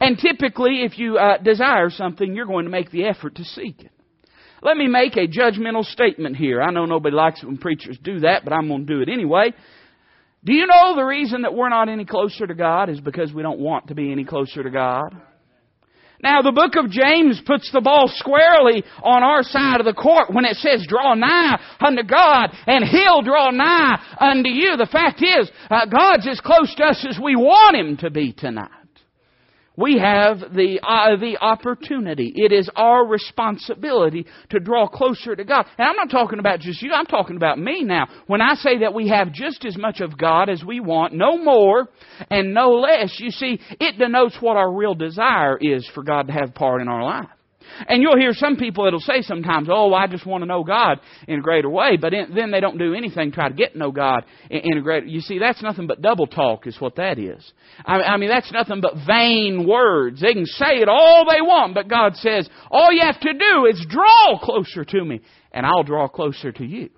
And 0.00 0.18
typically, 0.18 0.82
if 0.82 0.98
you 0.98 1.18
uh, 1.18 1.38
desire 1.38 1.90
something, 1.90 2.34
you're 2.34 2.46
going 2.46 2.64
to 2.64 2.70
make 2.70 2.90
the 2.90 3.04
effort 3.04 3.36
to 3.36 3.44
seek 3.44 3.80
it. 3.80 3.90
Let 4.62 4.78
me 4.78 4.88
make 4.88 5.16
a 5.16 5.28
judgmental 5.28 5.84
statement 5.84 6.36
here. 6.36 6.62
I 6.62 6.70
know 6.70 6.86
nobody 6.86 7.14
likes 7.14 7.42
it 7.42 7.46
when 7.46 7.58
preachers 7.58 7.98
do 8.02 8.20
that, 8.20 8.44
but 8.44 8.54
I'm 8.54 8.66
going 8.68 8.86
to 8.86 8.94
do 8.94 9.02
it 9.02 9.10
anyway. 9.10 9.52
Do 10.42 10.54
you 10.54 10.66
know 10.66 10.94
the 10.96 11.04
reason 11.04 11.42
that 11.42 11.54
we're 11.54 11.68
not 11.68 11.88
any 11.90 12.06
closer 12.06 12.46
to 12.46 12.54
God 12.54 12.88
is 12.88 13.00
because 13.00 13.32
we 13.32 13.42
don't 13.42 13.58
want 13.58 13.88
to 13.88 13.94
be 13.94 14.10
any 14.10 14.24
closer 14.24 14.62
to 14.62 14.70
God? 14.70 15.14
Now, 16.24 16.40
the 16.40 16.52
book 16.52 16.72
of 16.76 16.90
James 16.90 17.42
puts 17.44 17.70
the 17.70 17.82
ball 17.82 18.08
squarely 18.08 18.82
on 19.02 19.22
our 19.22 19.42
side 19.42 19.78
of 19.78 19.84
the 19.84 19.92
court 19.92 20.32
when 20.32 20.46
it 20.46 20.56
says, 20.56 20.86
draw 20.88 21.12
nigh 21.12 21.60
unto 21.80 22.02
God, 22.02 22.48
and 22.66 22.82
He'll 22.82 23.20
draw 23.20 23.50
nigh 23.50 24.00
unto 24.18 24.48
you. 24.48 24.78
The 24.78 24.88
fact 24.90 25.22
is, 25.22 25.50
uh, 25.68 25.84
God's 25.84 26.26
as 26.26 26.40
close 26.40 26.74
to 26.76 26.84
us 26.84 27.06
as 27.06 27.18
we 27.22 27.36
want 27.36 27.76
Him 27.76 27.98
to 27.98 28.10
be 28.10 28.32
tonight 28.32 28.83
we 29.76 29.98
have 29.98 30.38
the, 30.38 30.78
uh, 30.82 31.16
the 31.16 31.38
opportunity. 31.40 32.32
It 32.36 32.52
is 32.52 32.70
our 32.76 33.06
responsibility 33.06 34.26
to 34.50 34.60
draw 34.60 34.86
closer 34.86 35.34
to 35.34 35.44
God. 35.44 35.66
And 35.78 35.88
I'm 35.88 35.96
not 35.96 36.10
talking 36.10 36.38
about 36.38 36.60
just 36.60 36.80
you, 36.80 36.92
I'm 36.92 37.06
talking 37.06 37.36
about 37.36 37.58
me 37.58 37.82
now. 37.82 38.06
When 38.26 38.40
I 38.40 38.54
say 38.54 38.78
that 38.78 38.94
we 38.94 39.08
have 39.08 39.32
just 39.32 39.64
as 39.64 39.76
much 39.76 40.00
of 40.00 40.16
God 40.16 40.48
as 40.48 40.62
we 40.64 40.80
want, 40.80 41.12
no 41.12 41.36
more 41.42 41.88
and 42.30 42.54
no 42.54 42.70
less, 42.70 43.18
you 43.18 43.30
see, 43.30 43.60
it 43.80 43.98
denotes 43.98 44.36
what 44.40 44.56
our 44.56 44.72
real 44.72 44.94
desire 44.94 45.58
is 45.60 45.88
for 45.94 46.02
God 46.02 46.28
to 46.28 46.32
have 46.32 46.54
part 46.54 46.80
in 46.80 46.88
our 46.88 47.02
life. 47.02 47.28
And 47.88 48.02
you'll 48.02 48.18
hear 48.18 48.32
some 48.32 48.56
people 48.56 48.84
that'll 48.84 49.00
say 49.00 49.22
sometimes, 49.22 49.68
"Oh, 49.70 49.92
I 49.94 50.06
just 50.06 50.26
want 50.26 50.42
to 50.42 50.46
know 50.46 50.64
God 50.64 51.00
in 51.26 51.38
a 51.38 51.42
greater 51.42 51.68
way," 51.68 51.96
but 51.96 52.14
in, 52.14 52.34
then 52.34 52.50
they 52.50 52.60
don't 52.60 52.78
do 52.78 52.94
anything 52.94 53.30
to 53.30 53.34
try 53.34 53.48
to 53.48 53.54
get 53.54 53.72
to 53.72 53.78
know 53.78 53.90
God 53.90 54.24
in, 54.50 54.60
in, 54.64 54.78
a 54.78 54.80
greater. 54.80 55.06
You 55.06 55.20
see, 55.20 55.38
that's 55.38 55.62
nothing 55.62 55.86
but 55.86 56.02
double 56.02 56.26
talk, 56.26 56.66
is 56.66 56.80
what 56.80 56.96
that 56.96 57.18
is. 57.18 57.52
I, 57.84 58.02
I 58.02 58.16
mean, 58.16 58.28
that's 58.28 58.52
nothing 58.52 58.80
but 58.80 58.94
vain 59.06 59.66
words. 59.66 60.20
They 60.20 60.34
can 60.34 60.46
say 60.46 60.76
it 60.76 60.88
all 60.88 61.24
they 61.24 61.40
want, 61.40 61.74
but 61.74 61.88
God 61.88 62.16
says, 62.16 62.48
"All 62.70 62.92
you 62.92 63.02
have 63.02 63.20
to 63.20 63.32
do 63.32 63.66
is 63.66 63.84
draw 63.88 64.38
closer 64.40 64.84
to 64.84 65.04
me, 65.04 65.20
and 65.52 65.66
I'll 65.66 65.84
draw 65.84 66.08
closer 66.08 66.52
to 66.52 66.64
you." 66.64 66.90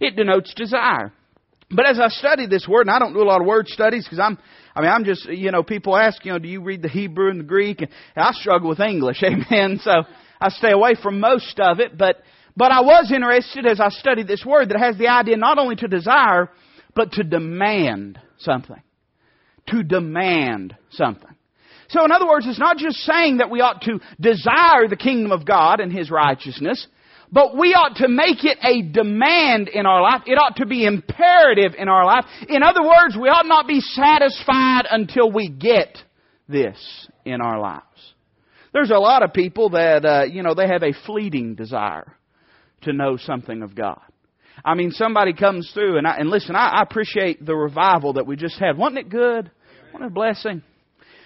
It 0.00 0.16
denotes 0.16 0.52
desire. 0.54 1.12
But 1.70 1.86
as 1.86 1.98
I 1.98 2.08
study 2.08 2.46
this 2.46 2.68
word, 2.68 2.82
and 2.82 2.90
I 2.90 2.98
don't 2.98 3.14
do 3.14 3.22
a 3.22 3.24
lot 3.24 3.40
of 3.40 3.46
word 3.46 3.66
studies 3.68 4.04
because 4.04 4.18
I'm 4.18 4.38
I 4.74 4.80
mean, 4.80 4.90
I'm 4.90 5.04
just, 5.04 5.26
you 5.26 5.50
know, 5.50 5.62
people 5.62 5.96
ask, 5.96 6.24
you 6.24 6.32
know, 6.32 6.38
do 6.38 6.48
you 6.48 6.62
read 6.62 6.82
the 6.82 6.88
Hebrew 6.88 7.30
and 7.30 7.40
the 7.40 7.44
Greek? 7.44 7.80
And 7.82 7.90
I 8.16 8.32
struggle 8.32 8.68
with 8.68 8.80
English, 8.80 9.22
amen. 9.24 9.80
So 9.82 9.92
I 10.40 10.48
stay 10.48 10.72
away 10.72 10.94
from 11.00 11.20
most 11.20 11.60
of 11.60 11.80
it, 11.80 11.96
but, 11.98 12.22
but 12.56 12.72
I 12.72 12.80
was 12.80 13.12
interested 13.12 13.66
as 13.66 13.80
I 13.80 13.90
studied 13.90 14.26
this 14.26 14.44
word 14.44 14.70
that 14.70 14.78
has 14.78 14.96
the 14.96 15.08
idea 15.08 15.36
not 15.36 15.58
only 15.58 15.76
to 15.76 15.88
desire, 15.88 16.50
but 16.94 17.12
to 17.12 17.24
demand 17.24 18.18
something. 18.38 18.82
To 19.68 19.82
demand 19.82 20.76
something. 20.90 21.28
So 21.88 22.04
in 22.04 22.12
other 22.12 22.26
words, 22.26 22.46
it's 22.48 22.58
not 22.58 22.78
just 22.78 22.96
saying 22.98 23.38
that 23.38 23.50
we 23.50 23.60
ought 23.60 23.82
to 23.82 24.00
desire 24.18 24.88
the 24.88 24.96
kingdom 24.96 25.30
of 25.30 25.44
God 25.44 25.80
and 25.80 25.92
His 25.92 26.10
righteousness, 26.10 26.86
but 27.32 27.56
we 27.56 27.68
ought 27.72 27.96
to 27.96 28.08
make 28.08 28.44
it 28.44 28.58
a 28.62 28.82
demand 28.82 29.68
in 29.68 29.86
our 29.86 30.02
life. 30.02 30.22
It 30.26 30.34
ought 30.34 30.56
to 30.56 30.66
be 30.66 30.84
imperative 30.84 31.72
in 31.78 31.88
our 31.88 32.04
life. 32.04 32.26
In 32.48 32.62
other 32.62 32.82
words, 32.82 33.16
we 33.18 33.28
ought 33.28 33.46
not 33.46 33.66
be 33.66 33.80
satisfied 33.80 34.82
until 34.90 35.32
we 35.32 35.48
get 35.48 35.96
this 36.46 37.08
in 37.24 37.40
our 37.40 37.58
lives. 37.58 37.84
There's 38.74 38.90
a 38.90 38.98
lot 38.98 39.22
of 39.22 39.32
people 39.32 39.70
that, 39.70 40.04
uh, 40.04 40.24
you 40.24 40.42
know, 40.42 40.54
they 40.54 40.68
have 40.68 40.82
a 40.82 40.92
fleeting 41.06 41.54
desire 41.54 42.16
to 42.82 42.92
know 42.92 43.16
something 43.16 43.62
of 43.62 43.74
God. 43.74 44.00
I 44.64 44.74
mean, 44.74 44.90
somebody 44.90 45.32
comes 45.32 45.70
through, 45.72 45.98
and, 45.98 46.06
I, 46.06 46.16
and 46.16 46.28
listen, 46.28 46.54
I, 46.54 46.68
I 46.68 46.82
appreciate 46.82 47.44
the 47.44 47.54
revival 47.54 48.14
that 48.14 48.26
we 48.26 48.36
just 48.36 48.58
had. 48.58 48.76
Wasn't 48.76 48.98
it 48.98 49.08
good? 49.08 49.50
What 49.90 50.02
a 50.02 50.10
blessing. 50.10 50.62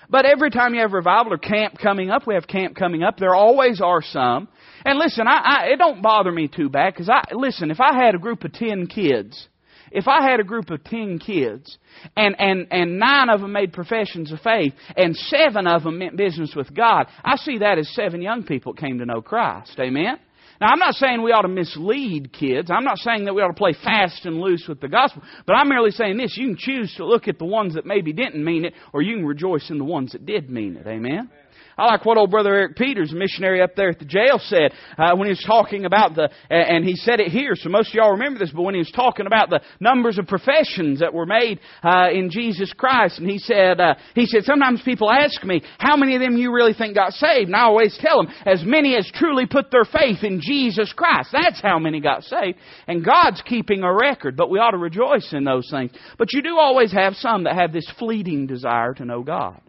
But 0.08 0.24
every 0.24 0.50
time 0.50 0.74
you 0.74 0.80
have 0.80 0.92
revival 0.92 1.32
or 1.32 1.38
camp 1.38 1.78
coming 1.82 2.10
up, 2.10 2.26
we 2.26 2.34
have 2.34 2.46
camp 2.46 2.76
coming 2.76 3.02
up, 3.02 3.18
there 3.18 3.34
always 3.34 3.80
are 3.80 4.02
some 4.02 4.48
and 4.86 4.98
listen, 5.00 5.26
I, 5.26 5.38
I, 5.38 5.64
it 5.72 5.78
don't 5.78 6.00
bother 6.00 6.30
me 6.30 6.46
too 6.46 6.68
bad 6.68 6.94
because 6.94 7.08
I 7.08 7.22
listen. 7.32 7.72
If 7.72 7.80
I 7.80 7.92
had 7.94 8.14
a 8.14 8.18
group 8.18 8.44
of 8.44 8.52
ten 8.52 8.86
kids, 8.86 9.48
if 9.90 10.06
I 10.06 10.22
had 10.22 10.38
a 10.38 10.44
group 10.44 10.70
of 10.70 10.84
ten 10.84 11.18
kids, 11.18 11.76
and 12.16 12.36
and 12.38 12.68
and 12.70 12.98
nine 12.98 13.28
of 13.28 13.40
them 13.40 13.52
made 13.52 13.72
professions 13.72 14.32
of 14.32 14.38
faith, 14.40 14.74
and 14.96 15.16
seven 15.16 15.66
of 15.66 15.82
them 15.82 15.98
meant 15.98 16.16
business 16.16 16.54
with 16.54 16.72
God, 16.72 17.06
I 17.24 17.34
see 17.36 17.58
that 17.58 17.78
as 17.78 17.88
seven 17.94 18.22
young 18.22 18.44
people 18.44 18.74
came 18.74 18.98
to 18.98 19.06
know 19.06 19.20
Christ. 19.20 19.76
Amen. 19.80 20.20
Now, 20.60 20.68
I'm 20.68 20.78
not 20.78 20.94
saying 20.94 21.20
we 21.20 21.32
ought 21.32 21.42
to 21.42 21.48
mislead 21.48 22.32
kids. 22.32 22.70
I'm 22.70 22.84
not 22.84 22.98
saying 22.98 23.26
that 23.26 23.34
we 23.34 23.42
ought 23.42 23.48
to 23.48 23.54
play 23.54 23.74
fast 23.74 24.24
and 24.24 24.40
loose 24.40 24.64
with 24.66 24.80
the 24.80 24.88
gospel. 24.88 25.22
But 25.46 25.54
I'm 25.54 25.68
merely 25.68 25.90
saying 25.90 26.16
this. 26.16 26.34
You 26.36 26.46
can 26.46 26.56
choose 26.56 26.94
to 26.96 27.04
look 27.04 27.28
at 27.28 27.38
the 27.38 27.44
ones 27.44 27.74
that 27.74 27.84
maybe 27.84 28.12
didn't 28.14 28.42
mean 28.42 28.64
it, 28.64 28.72
or 28.94 29.02
you 29.02 29.16
can 29.16 29.26
rejoice 29.26 29.68
in 29.68 29.78
the 29.78 29.84
ones 29.84 30.12
that 30.12 30.24
did 30.24 30.48
mean 30.48 30.76
it. 30.76 30.86
Amen? 30.86 31.30
I 31.78 31.86
like 31.86 32.06
what 32.06 32.16
old 32.16 32.30
brother 32.30 32.54
Eric 32.54 32.76
Peters, 32.76 33.12
missionary 33.12 33.60
up 33.60 33.76
there 33.76 33.90
at 33.90 33.98
the 33.98 34.06
jail, 34.06 34.38
said 34.38 34.72
uh, 34.96 35.14
when 35.14 35.26
he 35.26 35.32
was 35.32 35.44
talking 35.46 35.84
about 35.84 36.14
the, 36.14 36.30
and 36.48 36.84
he 36.84 36.96
said 36.96 37.20
it 37.20 37.28
here, 37.28 37.54
so 37.54 37.68
most 37.68 37.90
of 37.90 37.94
y'all 37.94 38.12
remember 38.12 38.38
this, 38.38 38.50
but 38.50 38.62
when 38.62 38.74
he 38.74 38.78
was 38.78 38.90
talking 38.90 39.26
about 39.26 39.50
the 39.50 39.60
numbers 39.78 40.16
of 40.16 40.26
professions 40.26 41.00
that 41.00 41.12
were 41.12 41.26
made 41.26 41.60
uh, 41.82 42.08
in 42.10 42.30
Jesus 42.30 42.72
Christ, 42.72 43.18
and 43.18 43.28
he 43.28 43.38
said, 43.38 43.78
uh, 43.78 43.94
he 44.14 44.24
said, 44.24 44.44
sometimes 44.44 44.80
people 44.82 45.10
ask 45.10 45.44
me, 45.44 45.62
how 45.78 45.96
many 45.96 46.14
of 46.14 46.22
them 46.22 46.38
you 46.38 46.50
really 46.50 46.72
think 46.72 46.94
got 46.94 47.12
saved? 47.12 47.48
And 47.48 47.56
I 47.56 47.64
always 47.64 47.96
tell 48.00 48.22
them, 48.22 48.32
as 48.46 48.62
many 48.64 48.96
as 48.96 49.10
truly 49.14 49.44
put 49.44 49.70
their 49.70 49.84
faith 49.84 50.22
in 50.22 50.40
Jesus 50.40 50.94
Christ. 50.94 51.28
That's 51.32 51.60
how 51.60 51.78
many 51.78 52.00
got 52.00 52.24
saved. 52.24 52.58
And 52.86 53.04
God's 53.04 53.42
keeping 53.42 53.82
a 53.82 53.92
record, 53.92 54.34
but 54.34 54.48
we 54.48 54.58
ought 54.58 54.70
to 54.70 54.78
rejoice 54.78 55.32
in 55.32 55.44
those 55.44 55.68
things. 55.70 55.90
But 56.16 56.32
you 56.32 56.40
do 56.40 56.56
always 56.56 56.92
have 56.92 57.14
some 57.16 57.44
that 57.44 57.56
have 57.56 57.74
this 57.74 57.90
fleeting 57.98 58.46
desire 58.46 58.94
to 58.94 59.04
know 59.04 59.22
God. 59.22 59.60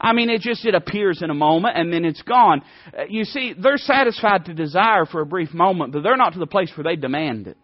I 0.00 0.12
mean, 0.12 0.30
it 0.30 0.40
just, 0.40 0.64
it 0.64 0.74
appears 0.74 1.22
in 1.22 1.30
a 1.30 1.34
moment 1.34 1.76
and 1.76 1.92
then 1.92 2.04
it's 2.04 2.22
gone. 2.22 2.62
Uh, 2.96 3.04
you 3.08 3.24
see, 3.24 3.54
they're 3.58 3.76
satisfied 3.76 4.46
to 4.46 4.54
desire 4.54 5.06
for 5.06 5.20
a 5.20 5.26
brief 5.26 5.54
moment, 5.54 5.92
but 5.92 6.02
they're 6.02 6.16
not 6.16 6.34
to 6.34 6.38
the 6.38 6.46
place 6.46 6.70
where 6.76 6.84
they 6.84 6.96
demand 6.96 7.46
it. 7.46 7.56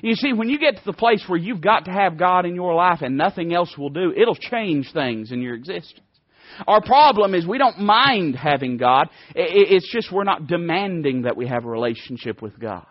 You 0.00 0.14
see, 0.14 0.32
when 0.32 0.48
you 0.48 0.58
get 0.58 0.76
to 0.76 0.84
the 0.84 0.92
place 0.92 1.24
where 1.26 1.38
you've 1.38 1.60
got 1.60 1.86
to 1.86 1.90
have 1.90 2.18
God 2.18 2.46
in 2.46 2.54
your 2.54 2.74
life 2.74 3.02
and 3.02 3.16
nothing 3.16 3.52
else 3.52 3.76
will 3.76 3.90
do, 3.90 4.12
it'll 4.16 4.36
change 4.36 4.92
things 4.92 5.32
in 5.32 5.42
your 5.42 5.54
existence. 5.54 6.06
Our 6.66 6.80
problem 6.80 7.34
is 7.34 7.46
we 7.46 7.58
don't 7.58 7.80
mind 7.80 8.36
having 8.36 8.78
God. 8.78 9.10
It's 9.34 9.90
just 9.92 10.12
we're 10.12 10.24
not 10.24 10.46
demanding 10.46 11.22
that 11.22 11.36
we 11.36 11.46
have 11.48 11.64
a 11.64 11.68
relationship 11.68 12.42
with 12.42 12.58
God. 12.58 12.86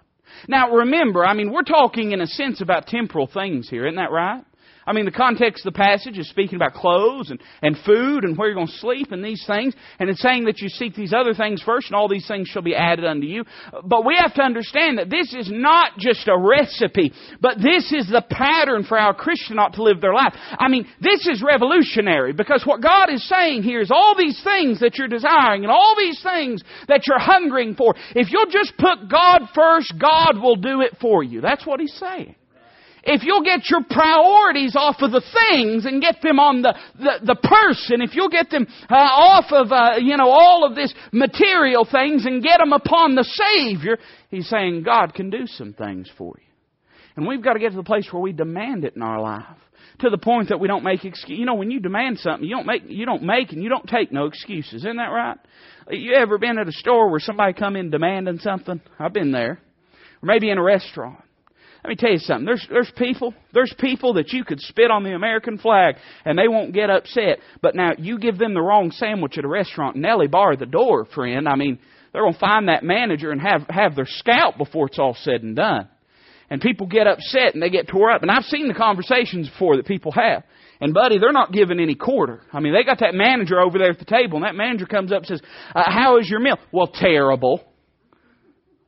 Now 0.47 0.71
remember, 0.71 1.25
I 1.25 1.33
mean, 1.33 1.51
we're 1.51 1.63
talking 1.63 2.11
in 2.11 2.21
a 2.21 2.27
sense 2.27 2.61
about 2.61 2.87
temporal 2.87 3.27
things 3.27 3.69
here, 3.69 3.87
isn't 3.87 3.95
that 3.95 4.11
right? 4.11 4.43
I 4.87 4.93
mean, 4.93 5.03
the 5.03 5.11
context 5.11 5.65
of 5.65 5.73
the 5.73 5.77
passage 5.77 6.17
is 6.17 6.29
speaking 6.29 6.55
about 6.55 6.73
clothes 6.73 7.29
and, 7.29 7.41
and 7.61 7.77
food 7.85 8.23
and 8.23 8.37
where 8.37 8.47
you're 8.47 8.55
going 8.55 8.67
to 8.67 8.73
sleep 8.73 9.11
and 9.11 9.23
these 9.23 9.43
things. 9.45 9.75
And 9.99 10.09
it's 10.09 10.21
saying 10.21 10.45
that 10.45 10.59
you 10.59 10.69
seek 10.69 10.95
these 10.95 11.13
other 11.13 11.33
things 11.33 11.61
first 11.61 11.87
and 11.87 11.95
all 11.95 12.07
these 12.07 12.25
things 12.25 12.47
shall 12.47 12.61
be 12.61 12.73
added 12.73 13.03
unto 13.03 13.27
you. 13.27 13.43
But 13.83 14.05
we 14.05 14.15
have 14.17 14.33
to 14.35 14.41
understand 14.41 14.97
that 14.97 15.09
this 15.09 15.33
is 15.33 15.49
not 15.51 15.97
just 15.99 16.29
a 16.29 16.37
recipe, 16.37 17.11
but 17.41 17.57
this 17.57 17.91
is 17.91 18.07
the 18.07 18.23
pattern 18.29 18.85
for 18.85 18.97
how 18.97 19.09
a 19.09 19.13
Christian 19.13 19.59
ought 19.59 19.73
to 19.73 19.83
live 19.83 19.99
their 19.99 20.13
life. 20.13 20.33
I 20.57 20.69
mean, 20.69 20.87
this 21.01 21.27
is 21.27 21.43
revolutionary 21.45 22.31
because 22.31 22.63
what 22.65 22.81
God 22.81 23.11
is 23.11 23.27
saying 23.27 23.63
here 23.63 23.81
is 23.81 23.91
all 23.91 24.15
these 24.17 24.41
things 24.41 24.79
that 24.79 24.97
you're 24.97 25.09
desiring 25.09 25.63
and 25.63 25.71
all 25.71 25.95
these 25.97 26.23
things 26.23 26.63
that 26.87 27.01
you're 27.07 27.19
hungering 27.19 27.75
for, 27.75 27.93
if 28.15 28.31
you'll 28.31 28.49
just 28.49 28.77
put 28.77 29.09
God 29.09 29.49
first, 29.53 29.93
God 29.99 30.41
will 30.41 30.55
do 30.55 30.79
it 30.79 30.95
for 31.01 31.23
you. 31.23 31.41
That's 31.41 31.65
what 31.65 31.81
He's 31.81 31.93
saying 31.95 32.35
if 33.07 33.23
you'll 33.23 33.43
get 33.43 33.69
your 33.69 33.83
priorities 33.89 34.75
off 34.75 34.97
of 34.99 35.11
the 35.11 35.21
things 35.49 35.85
and 35.85 36.01
get 36.01 36.21
them 36.21 36.39
on 36.39 36.61
the, 36.61 36.75
the, 36.99 37.33
the 37.33 37.35
person, 37.35 38.01
if 38.01 38.13
you'll 38.13 38.29
get 38.29 38.49
them 38.49 38.67
uh, 38.89 38.95
off 38.95 39.45
of, 39.51 39.71
uh, 39.71 39.97
you 39.97 40.17
know, 40.17 40.29
all 40.29 40.65
of 40.65 40.75
this 40.75 40.93
material 41.13 41.87
things 41.89 42.25
and 42.25 42.43
get 42.43 42.59
them 42.59 42.73
upon 42.73 43.15
the 43.15 43.23
Savior, 43.23 43.97
He's 44.29 44.49
saying 44.49 44.83
God 44.83 45.13
can 45.13 45.29
do 45.29 45.47
some 45.47 45.73
things 45.73 46.11
for 46.17 46.35
you. 46.37 46.47
And 47.15 47.25
we've 47.25 47.41
got 47.41 47.53
to 47.53 47.59
get 47.59 47.71
to 47.71 47.77
the 47.77 47.83
place 47.83 48.07
where 48.11 48.21
we 48.21 48.33
demand 48.33 48.83
it 48.83 48.95
in 48.95 49.01
our 49.01 49.21
life. 49.21 49.45
To 50.01 50.11
the 50.11 50.17
point 50.19 50.49
that 50.49 50.59
we 50.59 50.67
don't 50.67 50.83
make 50.83 51.05
excuses. 51.05 51.39
You 51.39 51.45
know, 51.45 51.55
when 51.55 51.71
you 51.71 51.79
demand 51.79 52.19
something, 52.19 52.47
you 52.47 52.55
don't 52.55 52.67
make, 52.67 52.83
you 52.85 53.07
don't 53.07 53.23
make 53.23 53.51
and 53.51 53.63
you 53.63 53.69
don't 53.69 53.87
take 53.87 54.11
no 54.11 54.25
excuses. 54.25 54.83
Isn't 54.83 54.97
that 54.97 55.07
right? 55.07 55.37
You 55.89 56.13
ever 56.13 56.37
been 56.37 56.59
at 56.59 56.67
a 56.67 56.71
store 56.71 57.09
where 57.09 57.19
somebody 57.19 57.53
come 57.53 57.75
in 57.75 57.89
demanding 57.89 58.37
something? 58.37 58.79
I've 58.99 59.13
been 59.13 59.31
there. 59.31 59.59
Or 60.21 60.25
maybe 60.25 60.51
in 60.51 60.59
a 60.59 60.63
restaurant. 60.63 61.17
Let 61.87 61.91
me 61.91 61.95
tell 61.95 62.11
you 62.11 62.17
something. 62.17 62.45
There's, 62.45 62.67
there's 62.69 62.91
people, 62.97 63.33
there's 63.53 63.73
people 63.79 64.15
that 64.15 64.33
you 64.33 64.43
could 64.43 64.59
spit 64.59 64.91
on 64.91 65.05
the 65.05 65.15
American 65.15 65.57
flag 65.57 65.95
and 66.25 66.37
they 66.37 66.49
won't 66.49 66.73
get 66.73 66.89
upset. 66.89 67.39
But 67.61 67.75
now 67.75 67.91
you 67.97 68.19
give 68.19 68.37
them 68.37 68.53
the 68.53 68.61
wrong 68.61 68.91
sandwich 68.91 69.37
at 69.37 69.45
a 69.45 69.47
restaurant 69.47 69.95
and 69.95 70.01
Nellie 70.01 70.27
bar 70.27 70.57
the 70.57 70.65
door, 70.65 71.05
friend. 71.05 71.47
I 71.47 71.55
mean, 71.55 71.79
they're 72.11 72.23
going 72.23 72.33
to 72.33 72.39
find 72.39 72.67
that 72.67 72.83
manager 72.83 73.31
and 73.31 73.39
have, 73.39 73.61
have 73.69 73.95
their 73.95 74.05
scalp 74.05 74.57
before 74.57 74.87
it's 74.87 74.99
all 74.99 75.15
said 75.17 75.43
and 75.43 75.55
done. 75.55 75.87
And 76.49 76.59
people 76.59 76.87
get 76.87 77.07
upset 77.07 77.53
and 77.53 77.63
they 77.63 77.69
get 77.69 77.87
tore 77.87 78.11
up. 78.11 78.21
And 78.21 78.29
I've 78.29 78.43
seen 78.43 78.67
the 78.67 78.73
conversations 78.73 79.49
before 79.49 79.77
that 79.77 79.85
people 79.85 80.11
have. 80.11 80.43
And 80.81 80.93
buddy, 80.93 81.19
they're 81.19 81.31
not 81.31 81.53
giving 81.53 81.79
any 81.79 81.95
quarter. 81.95 82.41
I 82.51 82.59
mean, 82.59 82.73
they 82.73 82.83
got 82.83 82.99
that 82.99 83.13
manager 83.13 83.61
over 83.61 83.77
there 83.77 83.91
at 83.91 83.99
the 83.99 84.05
table, 84.05 84.35
and 84.35 84.45
that 84.45 84.55
manager 84.55 84.85
comes 84.85 85.13
up 85.13 85.19
and 85.19 85.27
says, 85.27 85.41
uh, 85.73 85.83
"How 85.87 86.19
is 86.19 86.29
your 86.29 86.39
meal?" 86.39 86.59
Well, 86.71 86.87
terrible. 86.87 87.63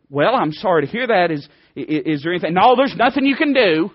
Well, 0.10 0.36
I'm 0.36 0.52
sorry 0.52 0.86
to 0.86 0.92
hear 0.92 1.08
that. 1.08 1.32
Is 1.32 1.48
is 1.76 2.24
there 2.24 2.34
anything? 2.34 2.54
No, 2.54 2.76
there's 2.76 2.96
nothing 2.96 3.26
you 3.26 3.36
can 3.36 3.54
do. 3.54 3.92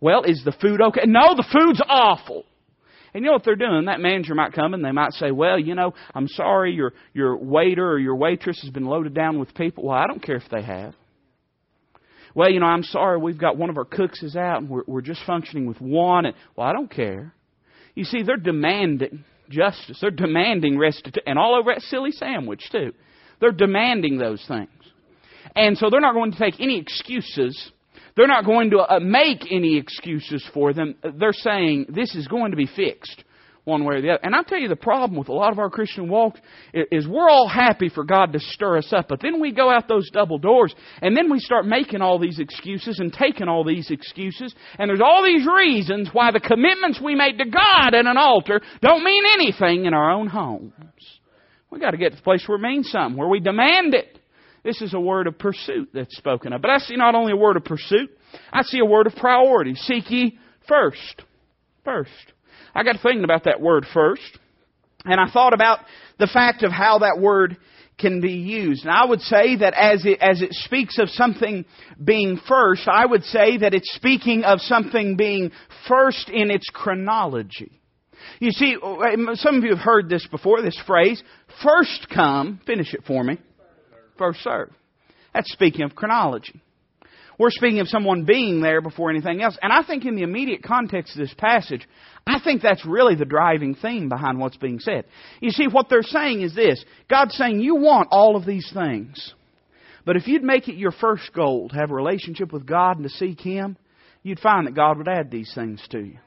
Well, 0.00 0.22
is 0.24 0.42
the 0.44 0.52
food 0.52 0.80
okay? 0.80 1.02
No, 1.06 1.34
the 1.34 1.46
food's 1.52 1.82
awful. 1.88 2.44
And 3.14 3.24
you 3.24 3.30
know 3.30 3.34
what 3.34 3.44
they're 3.44 3.56
doing? 3.56 3.86
That 3.86 4.00
manager 4.00 4.34
might 4.34 4.52
come 4.52 4.74
and 4.74 4.84
they 4.84 4.92
might 4.92 5.12
say, 5.12 5.30
Well, 5.30 5.58
you 5.58 5.74
know, 5.74 5.94
I'm 6.14 6.28
sorry 6.28 6.72
your 6.72 6.92
your 7.14 7.36
waiter 7.36 7.88
or 7.88 7.98
your 7.98 8.16
waitress 8.16 8.60
has 8.62 8.70
been 8.70 8.84
loaded 8.84 9.14
down 9.14 9.38
with 9.38 9.54
people. 9.54 9.84
Well, 9.84 9.96
I 9.96 10.06
don't 10.06 10.22
care 10.22 10.36
if 10.36 10.48
they 10.50 10.62
have. 10.62 10.94
Well, 12.34 12.50
you 12.50 12.60
know, 12.60 12.66
I'm 12.66 12.84
sorry, 12.84 13.18
we've 13.18 13.38
got 13.38 13.56
one 13.56 13.70
of 13.70 13.78
our 13.78 13.84
cooks 13.84 14.22
is 14.22 14.36
out 14.36 14.60
and 14.60 14.68
we're, 14.70 14.84
we're 14.86 15.00
just 15.00 15.20
functioning 15.26 15.66
with 15.66 15.80
one. 15.80 16.26
And, 16.26 16.36
well, 16.54 16.68
I 16.68 16.72
don't 16.72 16.90
care. 16.90 17.32
You 17.94 18.04
see, 18.04 18.22
they're 18.22 18.36
demanding 18.36 19.24
justice. 19.48 19.98
They're 20.00 20.10
demanding 20.10 20.78
restitution. 20.78 21.22
And 21.26 21.38
all 21.38 21.58
over 21.58 21.72
that 21.74 21.82
silly 21.82 22.12
sandwich, 22.12 22.62
too. 22.70 22.92
They're 23.40 23.50
demanding 23.50 24.18
those 24.18 24.44
things. 24.46 24.68
And 25.54 25.76
so 25.76 25.90
they're 25.90 26.00
not 26.00 26.14
going 26.14 26.32
to 26.32 26.38
take 26.38 26.60
any 26.60 26.78
excuses. 26.78 27.70
They're 28.16 28.26
not 28.26 28.44
going 28.44 28.70
to 28.70 28.78
uh, 28.78 29.00
make 29.00 29.50
any 29.50 29.76
excuses 29.76 30.44
for 30.52 30.72
them. 30.72 30.96
They're 31.18 31.32
saying 31.32 31.86
this 31.88 32.14
is 32.14 32.26
going 32.26 32.50
to 32.50 32.56
be 32.56 32.66
fixed 32.66 33.24
one 33.68 33.84
way 33.84 33.96
or 33.96 34.00
the 34.00 34.10
other. 34.10 34.20
And 34.24 34.34
I'll 34.34 34.42
tell 34.42 34.58
you 34.58 34.68
the 34.68 34.74
problem 34.74 35.16
with 35.16 35.28
a 35.28 35.32
lot 35.32 35.52
of 35.52 35.58
our 35.58 35.70
Christian 35.70 36.08
walk 36.08 36.36
is 36.72 37.06
we're 37.06 37.28
all 37.28 37.46
happy 37.46 37.90
for 37.90 38.02
God 38.02 38.32
to 38.32 38.40
stir 38.40 38.78
us 38.78 38.92
up, 38.92 39.06
but 39.08 39.20
then 39.20 39.40
we 39.40 39.52
go 39.52 39.70
out 39.70 39.86
those 39.86 40.10
double 40.10 40.38
doors 40.38 40.74
and 41.02 41.16
then 41.16 41.30
we 41.30 41.38
start 41.38 41.66
making 41.66 42.00
all 42.00 42.18
these 42.18 42.40
excuses 42.40 42.98
and 42.98 43.12
taking 43.12 43.46
all 43.46 43.62
these 43.62 43.90
excuses 43.90 44.54
and 44.78 44.88
there's 44.88 45.02
all 45.04 45.22
these 45.22 45.46
reasons 45.46 46.08
why 46.12 46.32
the 46.32 46.40
commitments 46.40 47.00
we 47.00 47.14
made 47.14 47.38
to 47.38 47.44
God 47.44 47.94
at 47.94 48.06
an 48.06 48.16
altar 48.16 48.60
don't 48.80 49.04
mean 49.04 49.22
anything 49.34 49.84
in 49.84 49.94
our 49.94 50.10
own 50.10 50.26
homes. 50.26 50.72
We've 51.70 51.80
got 51.80 51.90
to 51.90 51.98
get 51.98 52.10
to 52.10 52.16
the 52.16 52.22
place 52.22 52.42
where 52.48 52.56
it 52.56 52.62
means 52.62 52.90
something, 52.90 53.18
where 53.18 53.28
we 53.28 53.40
demand 53.40 53.94
it. 53.94 54.17
This 54.64 54.82
is 54.82 54.94
a 54.94 55.00
word 55.00 55.26
of 55.26 55.38
pursuit 55.38 55.90
that's 55.94 56.16
spoken 56.16 56.52
of. 56.52 56.62
But 56.62 56.70
I 56.70 56.78
see 56.78 56.96
not 56.96 57.14
only 57.14 57.32
a 57.32 57.36
word 57.36 57.56
of 57.56 57.64
pursuit, 57.64 58.10
I 58.52 58.62
see 58.62 58.78
a 58.78 58.84
word 58.84 59.06
of 59.06 59.14
priority. 59.14 59.74
Seek 59.74 60.10
ye 60.10 60.38
first. 60.66 61.22
First. 61.84 62.10
I 62.74 62.82
got 62.82 62.96
thinking 63.02 63.24
about 63.24 63.44
that 63.44 63.60
word 63.60 63.86
first, 63.92 64.38
and 65.04 65.20
I 65.20 65.30
thought 65.30 65.54
about 65.54 65.80
the 66.18 66.26
fact 66.26 66.62
of 66.62 66.70
how 66.70 66.98
that 66.98 67.18
word 67.18 67.56
can 67.98 68.20
be 68.20 68.32
used. 68.32 68.84
And 68.84 68.92
I 68.92 69.04
would 69.04 69.20
say 69.20 69.56
that 69.56 69.74
as 69.74 70.04
it, 70.04 70.20
as 70.20 70.40
it 70.40 70.52
speaks 70.52 70.98
of 70.98 71.08
something 71.10 71.64
being 72.02 72.40
first, 72.48 72.86
I 72.86 73.04
would 73.04 73.24
say 73.24 73.58
that 73.58 73.74
it's 73.74 73.92
speaking 73.94 74.44
of 74.44 74.60
something 74.60 75.16
being 75.16 75.50
first 75.88 76.28
in 76.28 76.50
its 76.50 76.68
chronology. 76.72 77.80
You 78.38 78.50
see, 78.52 78.76
some 79.34 79.56
of 79.56 79.64
you 79.64 79.70
have 79.70 79.78
heard 79.78 80.08
this 80.08 80.26
before, 80.30 80.62
this 80.62 80.80
phrase, 80.86 81.22
first 81.62 82.08
come, 82.14 82.60
finish 82.66 82.94
it 82.94 83.04
for 83.06 83.24
me, 83.24 83.38
first 84.18 84.40
serve. 84.42 84.70
That's 85.32 85.52
speaking 85.52 85.82
of 85.82 85.94
chronology. 85.94 86.60
We're 87.38 87.50
speaking 87.50 87.78
of 87.78 87.88
someone 87.88 88.24
being 88.24 88.60
there 88.60 88.80
before 88.80 89.10
anything 89.10 89.40
else. 89.40 89.56
And 89.62 89.72
I 89.72 89.84
think 89.84 90.04
in 90.04 90.16
the 90.16 90.24
immediate 90.24 90.62
context 90.64 91.14
of 91.14 91.20
this 91.20 91.34
passage, 91.38 91.86
I 92.26 92.40
think 92.40 92.62
that's 92.62 92.84
really 92.84 93.14
the 93.14 93.24
driving 93.24 93.76
theme 93.76 94.08
behind 94.08 94.40
what's 94.40 94.56
being 94.56 94.80
said. 94.80 95.04
You 95.40 95.50
see, 95.50 95.68
what 95.68 95.88
they're 95.88 96.02
saying 96.02 96.42
is 96.42 96.54
this 96.54 96.84
God's 97.08 97.36
saying, 97.36 97.60
You 97.60 97.76
want 97.76 98.08
all 98.10 98.34
of 98.34 98.44
these 98.44 98.68
things. 98.74 99.34
But 100.04 100.16
if 100.16 100.26
you'd 100.26 100.42
make 100.42 100.68
it 100.68 100.76
your 100.76 100.90
first 100.90 101.32
goal 101.32 101.68
to 101.68 101.76
have 101.76 101.90
a 101.90 101.94
relationship 101.94 102.52
with 102.52 102.66
God 102.66 102.96
and 102.96 103.04
to 103.04 103.10
seek 103.10 103.40
Him, 103.40 103.76
you'd 104.22 104.40
find 104.40 104.66
that 104.66 104.74
God 104.74 104.98
would 104.98 105.08
add 105.08 105.30
these 105.30 105.52
things 105.54 105.86
to 105.90 106.00
you. 106.00 106.18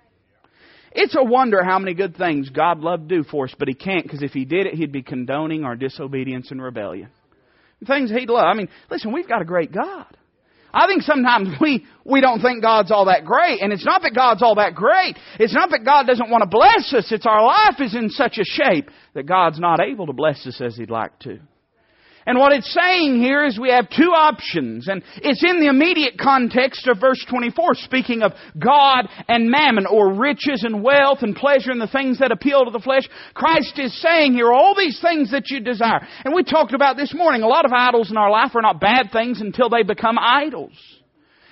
It's 0.93 1.15
a 1.15 1.23
wonder 1.23 1.63
how 1.63 1.79
many 1.79 1.93
good 1.93 2.15
things 2.15 2.49
God 2.49 2.79
loved 2.79 3.09
to 3.09 3.17
do 3.17 3.23
for 3.23 3.45
us, 3.45 3.55
but 3.57 3.67
He 3.67 3.73
can't 3.73 4.03
because 4.03 4.23
if 4.23 4.31
He 4.31 4.45
did 4.45 4.65
it, 4.65 4.75
He'd 4.75 4.93
be 4.93 5.01
condoning 5.01 5.65
our 5.65 5.75
disobedience 5.75 6.51
and 6.51 6.61
rebellion 6.61 7.09
things 7.85 8.11
He'd 8.11 8.29
love. 8.29 8.45
I 8.45 8.53
mean, 8.53 8.69
listen, 8.89 9.11
we've 9.11 9.27
got 9.27 9.41
a 9.41 9.45
great 9.45 9.71
God. 9.71 10.05
I 10.73 10.87
think 10.87 11.01
sometimes 11.01 11.49
we, 11.61 11.85
we 12.05 12.21
don't 12.21 12.41
think 12.41 12.61
God's 12.61 12.91
all 12.91 13.05
that 13.05 13.25
great. 13.25 13.61
And 13.61 13.73
it's 13.73 13.85
not 13.85 14.01
that 14.03 14.15
God's 14.15 14.41
all 14.41 14.55
that 14.55 14.75
great. 14.75 15.17
It's 15.39 15.53
not 15.53 15.69
that 15.71 15.83
God 15.83 16.07
doesn't 16.07 16.29
want 16.29 16.43
to 16.43 16.49
bless 16.49 16.93
us. 16.93 17.11
It's 17.11 17.25
our 17.25 17.45
life 17.45 17.79
is 17.79 17.95
in 17.95 18.09
such 18.09 18.37
a 18.37 18.43
shape 18.43 18.89
that 19.13 19.25
God's 19.25 19.59
not 19.59 19.79
able 19.79 20.07
to 20.07 20.13
bless 20.13 20.45
us 20.47 20.61
as 20.61 20.77
He'd 20.77 20.89
like 20.89 21.17
to. 21.19 21.39
And 22.25 22.37
what 22.37 22.53
it's 22.53 22.71
saying 22.71 23.19
here 23.19 23.43
is 23.43 23.59
we 23.59 23.71
have 23.71 23.89
two 23.89 24.11
options, 24.13 24.87
and 24.87 25.03
it's 25.17 25.43
in 25.43 25.59
the 25.59 25.67
immediate 25.67 26.19
context 26.19 26.87
of 26.87 26.99
verse 26.99 27.23
24, 27.27 27.75
speaking 27.75 28.21
of 28.21 28.33
God 28.59 29.07
and 29.27 29.49
mammon, 29.49 29.87
or 29.87 30.13
riches 30.13 30.63
and 30.63 30.83
wealth 30.83 31.19
and 31.21 31.35
pleasure 31.35 31.71
and 31.71 31.81
the 31.81 31.87
things 31.87 32.19
that 32.19 32.31
appeal 32.31 32.65
to 32.65 32.71
the 32.71 32.79
flesh. 32.79 33.09
Christ 33.33 33.79
is 33.79 33.99
saying 34.01 34.33
here, 34.33 34.51
all 34.51 34.75
these 34.75 34.99
things 35.01 35.31
that 35.31 35.49
you 35.49 35.61
desire. 35.61 36.07
And 36.23 36.35
we 36.35 36.43
talked 36.43 36.73
about 36.73 36.95
this 36.95 37.13
morning, 37.13 37.41
a 37.41 37.47
lot 37.47 37.65
of 37.65 37.71
idols 37.73 38.11
in 38.11 38.17
our 38.17 38.29
life 38.29 38.51
are 38.55 38.61
not 38.61 38.79
bad 38.79 39.11
things 39.11 39.41
until 39.41 39.69
they 39.69 39.83
become 39.83 40.17
idols. 40.19 40.77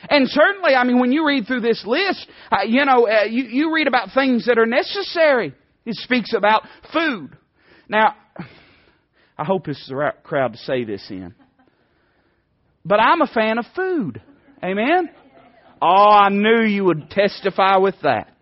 And 0.07 0.29
certainly, 0.29 0.75
I 0.75 0.83
mean, 0.83 0.99
when 0.99 1.11
you 1.11 1.25
read 1.25 1.47
through 1.47 1.61
this 1.61 1.83
list, 1.85 2.27
uh, 2.51 2.63
you 2.65 2.85
know, 2.85 3.07
uh, 3.07 3.25
you, 3.25 3.43
you 3.43 3.73
read 3.73 3.87
about 3.87 4.09
things 4.13 4.45
that 4.45 4.57
are 4.57 4.65
necessary. 4.65 5.53
It 5.85 5.95
speaks 5.95 6.33
about 6.33 6.63
food. 6.93 7.35
Now, 7.89 8.15
I 9.39 9.45
hope 9.45 9.65
this 9.65 9.79
is 9.79 9.87
the 9.87 9.95
right 9.95 10.21
crowd 10.21 10.51
to 10.51 10.57
say 10.59 10.83
this 10.83 11.05
in. 11.09 11.33
But 12.83 12.99
I'm 12.99 13.21
a 13.21 13.27
fan 13.27 13.57
of 13.57 13.65
food. 13.73 14.21
Amen? 14.61 15.09
Oh, 15.81 16.11
I 16.11 16.27
knew 16.27 16.63
you 16.63 16.83
would 16.83 17.09
testify 17.09 17.77
with 17.77 17.95
that. 18.03 18.35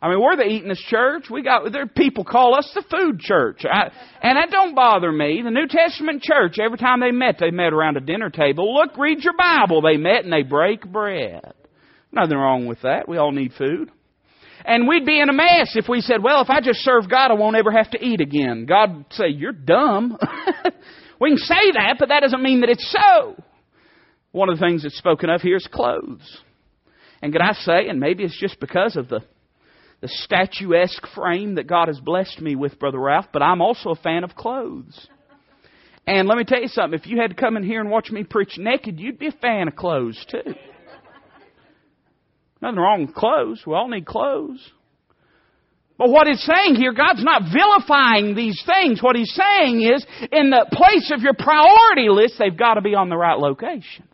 I 0.00 0.08
mean, 0.08 0.20
we're 0.20 0.36
the 0.36 0.44
eatingest 0.44 0.88
church. 0.88 1.26
We 1.30 1.42
got 1.42 1.70
there. 1.70 1.86
People 1.86 2.24
call 2.24 2.54
us 2.54 2.68
the 2.74 2.82
food 2.90 3.20
church, 3.20 3.64
I, 3.70 3.92
and 4.22 4.36
that 4.36 4.50
don't 4.50 4.74
bother 4.74 5.12
me. 5.12 5.42
The 5.44 5.50
New 5.50 5.68
Testament 5.68 6.22
church, 6.22 6.58
every 6.58 6.78
time 6.78 7.00
they 7.00 7.12
met, 7.12 7.36
they 7.38 7.50
met 7.50 7.74
around 7.74 7.98
a 7.98 8.00
dinner 8.00 8.30
table. 8.30 8.74
Look, 8.74 8.96
read 8.96 9.22
your 9.22 9.36
Bible. 9.36 9.82
They 9.82 9.98
met 9.98 10.24
and 10.24 10.32
they 10.32 10.42
break 10.42 10.90
bread. 10.90 11.52
Nothing 12.10 12.38
wrong 12.38 12.66
with 12.66 12.80
that. 12.82 13.06
We 13.06 13.18
all 13.18 13.32
need 13.32 13.52
food. 13.52 13.90
And 14.64 14.86
we'd 14.86 15.06
be 15.06 15.20
in 15.20 15.28
a 15.28 15.32
mess 15.32 15.74
if 15.74 15.88
we 15.88 16.00
said, 16.00 16.22
well, 16.22 16.40
if 16.42 16.50
I 16.50 16.60
just 16.60 16.80
serve 16.80 17.10
God, 17.10 17.30
I 17.30 17.34
won't 17.34 17.56
ever 17.56 17.72
have 17.72 17.90
to 17.90 18.04
eat 18.04 18.20
again. 18.20 18.66
God 18.66 18.96
would 18.96 19.12
say, 19.12 19.28
you're 19.28 19.52
dumb. 19.52 20.16
we 21.20 21.30
can 21.30 21.38
say 21.38 21.72
that, 21.74 21.96
but 21.98 22.08
that 22.08 22.20
doesn't 22.20 22.42
mean 22.42 22.60
that 22.60 22.70
it's 22.70 22.90
so. 22.90 23.36
One 24.30 24.48
of 24.48 24.58
the 24.58 24.64
things 24.64 24.82
that's 24.82 24.96
spoken 24.96 25.30
of 25.30 25.42
here 25.42 25.56
is 25.56 25.68
clothes. 25.70 26.38
And 27.20 27.32
could 27.32 27.42
I 27.42 27.52
say, 27.52 27.88
and 27.88 28.00
maybe 28.00 28.24
it's 28.24 28.38
just 28.38 28.58
because 28.60 28.96
of 28.96 29.08
the, 29.08 29.20
the 30.00 30.08
statuesque 30.08 31.06
frame 31.14 31.56
that 31.56 31.66
God 31.66 31.88
has 31.88 32.00
blessed 32.00 32.40
me 32.40 32.56
with, 32.56 32.78
Brother 32.78 32.98
Ralph, 32.98 33.26
but 33.32 33.42
I'm 33.42 33.60
also 33.60 33.90
a 33.90 33.96
fan 33.96 34.24
of 34.24 34.34
clothes. 34.34 35.08
And 36.06 36.26
let 36.26 36.36
me 36.36 36.44
tell 36.44 36.60
you 36.60 36.68
something, 36.68 36.98
if 36.98 37.06
you 37.06 37.20
had 37.20 37.30
to 37.30 37.36
come 37.36 37.56
in 37.56 37.62
here 37.62 37.80
and 37.80 37.90
watch 37.90 38.10
me 38.10 38.24
preach 38.24 38.58
naked, 38.58 38.98
you'd 38.98 39.18
be 39.18 39.28
a 39.28 39.32
fan 39.32 39.68
of 39.68 39.76
clothes 39.76 40.24
too. 40.28 40.54
Nothing 42.62 42.78
wrong 42.78 43.06
with 43.06 43.14
clothes. 43.14 43.62
We 43.66 43.74
all 43.74 43.88
need 43.88 44.06
clothes. 44.06 44.60
But 45.98 46.10
what 46.10 46.26
it's 46.28 46.46
saying 46.46 46.76
here, 46.76 46.92
God's 46.92 47.22
not 47.22 47.42
vilifying 47.52 48.34
these 48.34 48.62
things. 48.64 49.02
What 49.02 49.16
He's 49.16 49.34
saying 49.34 49.82
is, 49.82 50.06
in 50.30 50.50
the 50.50 50.66
place 50.72 51.12
of 51.12 51.20
your 51.20 51.34
priority 51.34 52.08
list, 52.08 52.34
they've 52.38 52.56
got 52.56 52.74
to 52.74 52.80
be 52.80 52.94
on 52.94 53.08
the 53.08 53.16
right 53.16 53.38
location. 53.38 54.08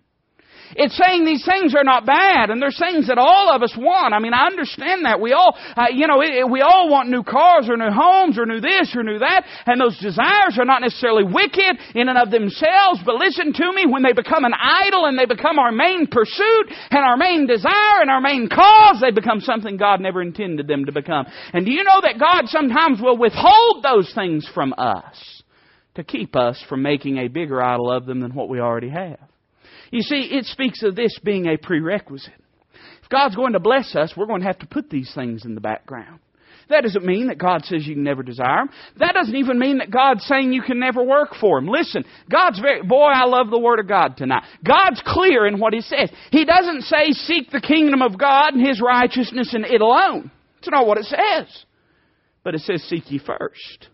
It's 0.77 0.97
saying 0.97 1.25
these 1.25 1.45
things 1.45 1.75
are 1.75 1.85
not 1.85 2.05
bad, 2.05 2.51
and 2.51 2.61
there's 2.61 2.79
things 2.79 3.09
that 3.09 3.19
all 3.19 3.55
of 3.55 3.63
us 3.63 3.75
want. 3.77 4.15
I 4.15 4.19
mean, 4.19 4.35
I 4.35 4.47
understand 4.47 5.05
that. 5.05 5.21
We 5.21 5.33
all, 5.33 5.57
uh, 5.77 5.87
you 5.93 6.07
know, 6.07 6.21
it, 6.21 6.45
it, 6.45 6.51
we 6.51 6.61
all 6.61 6.91
want 6.91 7.09
new 7.09 7.23
cars 7.23 7.69
or 7.69 7.77
new 7.77 7.91
homes 7.91 8.39
or 8.39 8.47
new 8.47 8.61
this 8.61 8.95
or 8.95 9.03
new 9.03 9.19
that, 9.19 9.45
and 9.67 9.81
those 9.81 9.99
desires 9.99 10.59
are 10.59 10.65
not 10.65 10.83
necessarily 10.83 11.25
wicked 11.25 11.79
in 11.95 12.09
and 12.09 12.19
of 12.19 12.31
themselves, 12.31 13.01
but 13.05 13.17
listen 13.17 13.53
to 13.53 13.73
me, 13.73 13.87
when 13.87 14.03
they 14.03 14.13
become 14.13 14.45
an 14.45 14.55
idol 14.55 15.07
and 15.07 15.19
they 15.19 15.27
become 15.27 15.59
our 15.59 15.73
main 15.73 16.07
pursuit 16.07 16.67
and 16.91 17.05
our 17.05 17.17
main 17.17 17.47
desire 17.47 18.01
and 18.01 18.11
our 18.11 18.21
main 18.21 18.49
cause, 18.49 19.01
they 19.01 19.11
become 19.11 19.41
something 19.41 19.77
God 19.77 20.01
never 20.01 20.23
intended 20.23 20.67
them 20.67 20.87
to 20.87 20.93
become. 20.93 21.27
And 21.53 21.65
do 21.65 21.73
you 21.73 21.85
know 21.85 22.01
that 22.03 22.19
God 22.19 22.49
sometimes 22.49 23.01
will 23.01 23.17
withhold 23.17 23.83
those 23.83 24.13
things 24.15 24.49
from 24.55 24.75
us 24.77 25.43
to 25.95 26.05
keep 26.05 26.37
us 26.37 26.63
from 26.69 26.83
making 26.83 27.19
a 27.19 27.29
bigger 27.29 27.63
idol 27.63 27.91
of 27.91 28.07
them 28.07 28.21
than 28.21 28.35
what 28.35 28.49
we 28.49 28.61
already 28.61 28.91
have? 28.91 29.19
You 29.91 30.03
see, 30.03 30.29
it 30.33 30.45
speaks 30.47 30.83
of 30.83 30.97
this 30.97 31.19
being 31.23 31.47
a 31.47 31.57
prerequisite. 31.57 32.33
If 33.03 33.09
God's 33.09 33.37
going 33.37 33.55
to 33.55 33.61
bless 33.61 33.95
us, 33.97 34.13
we're 34.17 34.27
going 34.27 34.41
to 34.41 34.47
have 34.47 34.59
to 34.59 34.67
put 34.67 34.91
these 34.91 35.11
things 35.15 35.45
in 35.45 35.55
the 35.55 35.61
background. 35.61 36.21
That 36.69 36.83
doesn't 36.83 37.05
mean 37.05 37.29
that 37.29 37.39
God 37.39 37.65
says 37.65 37.87
you 37.87 37.95
can 37.95 38.05
never 38.05 38.23
desire 38.23 38.67
them. 38.67 38.71
That 38.99 39.15
doesn't 39.15 39.35
even 39.35 39.59
mean 39.59 39.79
that 39.79 39.91
God's 39.91 40.25
saying 40.27 40.53
you 40.53 40.61
can 40.61 40.79
never 40.79 41.03
work 41.03 41.31
for 41.41 41.59
them. 41.59 41.69
Listen, 41.69 42.05
God's 42.31 42.61
very, 42.61 42.83
boy, 42.83 43.07
I 43.07 43.25
love 43.25 43.49
the 43.51 43.59
Word 43.59 43.81
of 43.81 43.89
God 43.89 44.19
tonight. 44.19 44.43
God's 44.67 45.03
clear 45.07 45.47
in 45.47 45.59
what 45.59 45.73
He 45.73 45.81
says. 45.81 46.11
He 46.31 46.45
doesn't 46.45 46.83
say 46.83 47.13
seek 47.13 47.51
the 47.51 47.63
kingdom 47.63 48.03
of 48.03 48.19
God 48.19 48.53
and 48.53 48.67
His 48.67 48.83
righteousness 48.83 49.55
and 49.55 49.65
it 49.65 49.81
alone. 49.81 50.31
It's 50.59 50.69
not 50.69 50.87
what 50.87 50.99
it 50.99 51.05
says. 51.07 51.65
But 52.45 52.55
it 52.55 52.61
says 52.61 52.83
seek 52.83 53.11
ye 53.11 53.19
first. 53.19 53.89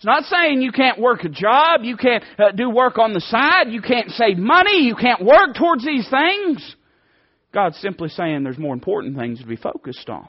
It's 0.00 0.06
not 0.06 0.24
saying 0.24 0.62
you 0.62 0.72
can't 0.72 0.98
work 0.98 1.24
a 1.24 1.28
job, 1.28 1.82
you 1.82 1.98
can't 1.98 2.24
uh, 2.38 2.52
do 2.52 2.70
work 2.70 2.96
on 2.96 3.12
the 3.12 3.20
side, 3.20 3.64
you 3.68 3.82
can't 3.82 4.08
save 4.12 4.38
money, 4.38 4.86
you 4.86 4.96
can't 4.96 5.22
work 5.22 5.54
towards 5.58 5.84
these 5.84 6.08
things. 6.08 6.74
God's 7.52 7.76
simply 7.80 8.08
saying 8.08 8.42
there's 8.42 8.56
more 8.56 8.72
important 8.72 9.18
things 9.18 9.40
to 9.40 9.46
be 9.46 9.56
focused 9.56 10.08
on. 10.08 10.26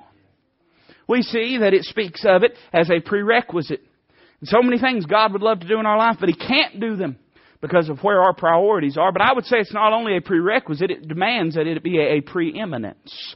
We 1.08 1.22
see 1.22 1.60
that 1.60 1.74
it 1.74 1.86
speaks 1.86 2.26
of 2.28 2.44
it 2.44 2.52
as 2.74 2.90
a 2.90 3.00
prerequisite. 3.00 3.80
And 4.42 4.50
so 4.50 4.62
many 4.62 4.78
things 4.78 5.06
God 5.06 5.32
would 5.32 5.42
love 5.42 5.62
to 5.62 5.68
do 5.70 5.80
in 5.80 5.86
our 5.86 5.98
life, 5.98 6.18
but 6.20 6.28
He 6.28 6.36
can't 6.36 6.82
do 6.82 6.98
them 6.98 7.16
because 7.62 7.88
of 7.88 8.00
where 8.00 8.22
our 8.22 8.34
priorities 8.34 8.98
are. 8.98 9.14
But 9.14 9.22
I 9.22 9.32
would 9.32 9.46
say 9.46 9.60
it's 9.60 9.74
not 9.74 9.94
only 9.94 10.18
a 10.18 10.22
prerequisite, 10.22 10.92
it 10.92 11.08
demands 11.08 11.56
that 11.56 11.66
it 11.66 11.82
be 11.82 11.98
a, 11.98 12.20
preeminence. 12.20 13.36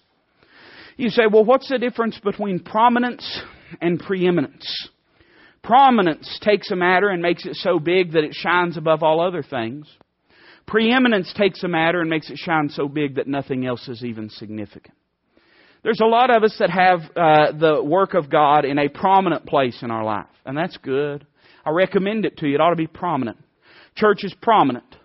You 0.97 1.12
say, 1.12 1.27
well, 1.31 1.45
what's 1.45 1.69
the 1.69 1.77
difference 1.77 2.19
between 2.21 2.59
prominence 2.59 3.41
and 3.79 4.01
preeminence? 4.01 4.89
Prominence 5.65 6.39
takes 6.43 6.69
a 6.69 6.75
matter 6.75 7.10
and 7.10 7.23
makes 7.23 7.43
it 7.43 7.56
so 7.56 7.80
big 7.80 8.12
that 8.12 8.23
it 8.23 8.36
shines 8.36 8.78
above 8.78 9.01
all 9.01 9.19
other 9.19 9.41
things. 9.41 9.88
Preeminence 10.67 11.34
takes 11.36 11.63
a 11.63 11.67
matter 11.67 12.01
and 12.01 12.10
makes 12.10 12.30
it 12.30 12.38
shine 12.38 12.69
so 12.69 12.88
big 12.88 13.15
that 13.15 13.28
nothing 13.28 13.65
else 13.65 13.88
is 13.88 14.04
even 14.04 14.30
significant. 14.30 14.93
There's 15.82 16.01
a 16.01 16.06
lot 16.06 16.30
of 16.30 16.43
us 16.43 16.56
that 16.60 16.69
have 16.69 16.99
uh, 17.15 17.58
the 17.58 17.84
work 17.84 18.13
of 18.13 18.30
God 18.30 18.63
in 18.63 18.78
a 18.78 18.89
prominent 18.89 19.47
place 19.47 19.80
in 19.82 19.89
our 19.89 20.04
life, 20.04 20.28
and 20.45 20.56
that's 20.56 20.78
good. 20.78 21.25
I 21.65 21.71
recommend 21.71 22.25
it 22.25 22.38
to 22.38 22.47
you. 22.47 22.56
It 22.56 22.62
ought 22.62 22.69
to 22.69 22.75
be 22.75 22.86
prominent. 22.86 23.38
Church 23.95 24.23
is 24.23 24.36
prominent. 24.43 24.95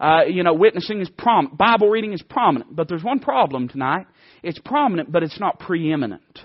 Uh, 0.00 0.22
you 0.26 0.42
know, 0.42 0.54
witnessing 0.54 1.00
is 1.00 1.10
prominent. 1.10 1.56
Bible 1.56 1.88
reading 1.88 2.14
is 2.14 2.22
prominent. 2.22 2.74
But 2.74 2.88
there's 2.88 3.04
one 3.04 3.20
problem 3.20 3.68
tonight. 3.68 4.06
It's 4.42 4.58
prominent, 4.58 5.12
but 5.12 5.22
it's 5.22 5.38
not 5.38 5.60
preeminent 5.60 6.40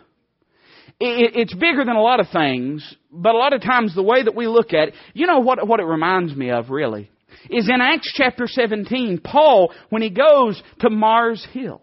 it's 0.99 1.53
bigger 1.53 1.83
than 1.83 1.95
a 1.95 2.01
lot 2.01 2.19
of 2.19 2.27
things, 2.31 2.95
but 3.11 3.35
a 3.35 3.37
lot 3.37 3.53
of 3.53 3.61
times 3.61 3.93
the 3.93 4.03
way 4.03 4.23
that 4.23 4.35
we 4.35 4.47
look 4.47 4.73
at 4.73 4.89
it, 4.89 4.93
you 5.13 5.27
know 5.27 5.39
what, 5.39 5.67
what 5.67 5.79
it 5.79 5.85
reminds 5.85 6.35
me 6.35 6.51
of 6.51 6.69
really? 6.69 7.09
Is 7.49 7.69
in 7.69 7.81
Acts 7.81 8.11
chapter 8.15 8.47
17, 8.47 9.19
Paul, 9.23 9.73
when 9.89 10.01
he 10.01 10.09
goes 10.09 10.61
to 10.79 10.89
Mars 10.89 11.45
Hill. 11.51 11.81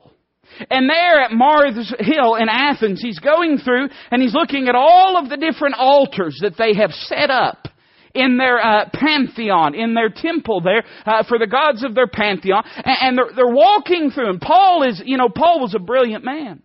And 0.70 0.88
there 0.88 1.20
at 1.20 1.32
Mars 1.32 1.94
Hill 1.98 2.34
in 2.36 2.48
Athens, 2.48 3.00
he's 3.00 3.18
going 3.18 3.58
through 3.58 3.88
and 4.10 4.20
he's 4.20 4.34
looking 4.34 4.68
at 4.68 4.74
all 4.74 5.16
of 5.16 5.28
the 5.28 5.36
different 5.36 5.76
altars 5.78 6.38
that 6.42 6.56
they 6.58 6.74
have 6.74 6.90
set 6.92 7.30
up 7.30 7.68
in 8.14 8.36
their 8.36 8.58
uh, 8.58 8.90
pantheon, 8.92 9.74
in 9.74 9.94
their 9.94 10.10
temple 10.10 10.60
there, 10.60 10.84
uh, 11.06 11.22
for 11.26 11.38
the 11.38 11.46
gods 11.46 11.82
of 11.82 11.94
their 11.94 12.06
pantheon. 12.06 12.62
And, 12.76 12.96
and 13.00 13.18
they're, 13.18 13.36
they're 13.36 13.54
walking 13.54 14.10
through. 14.10 14.30
And 14.30 14.40
Paul 14.40 14.82
is, 14.82 15.00
you 15.04 15.16
know, 15.16 15.28
Paul 15.28 15.60
was 15.60 15.74
a 15.74 15.78
brilliant 15.78 16.24
man. 16.24 16.62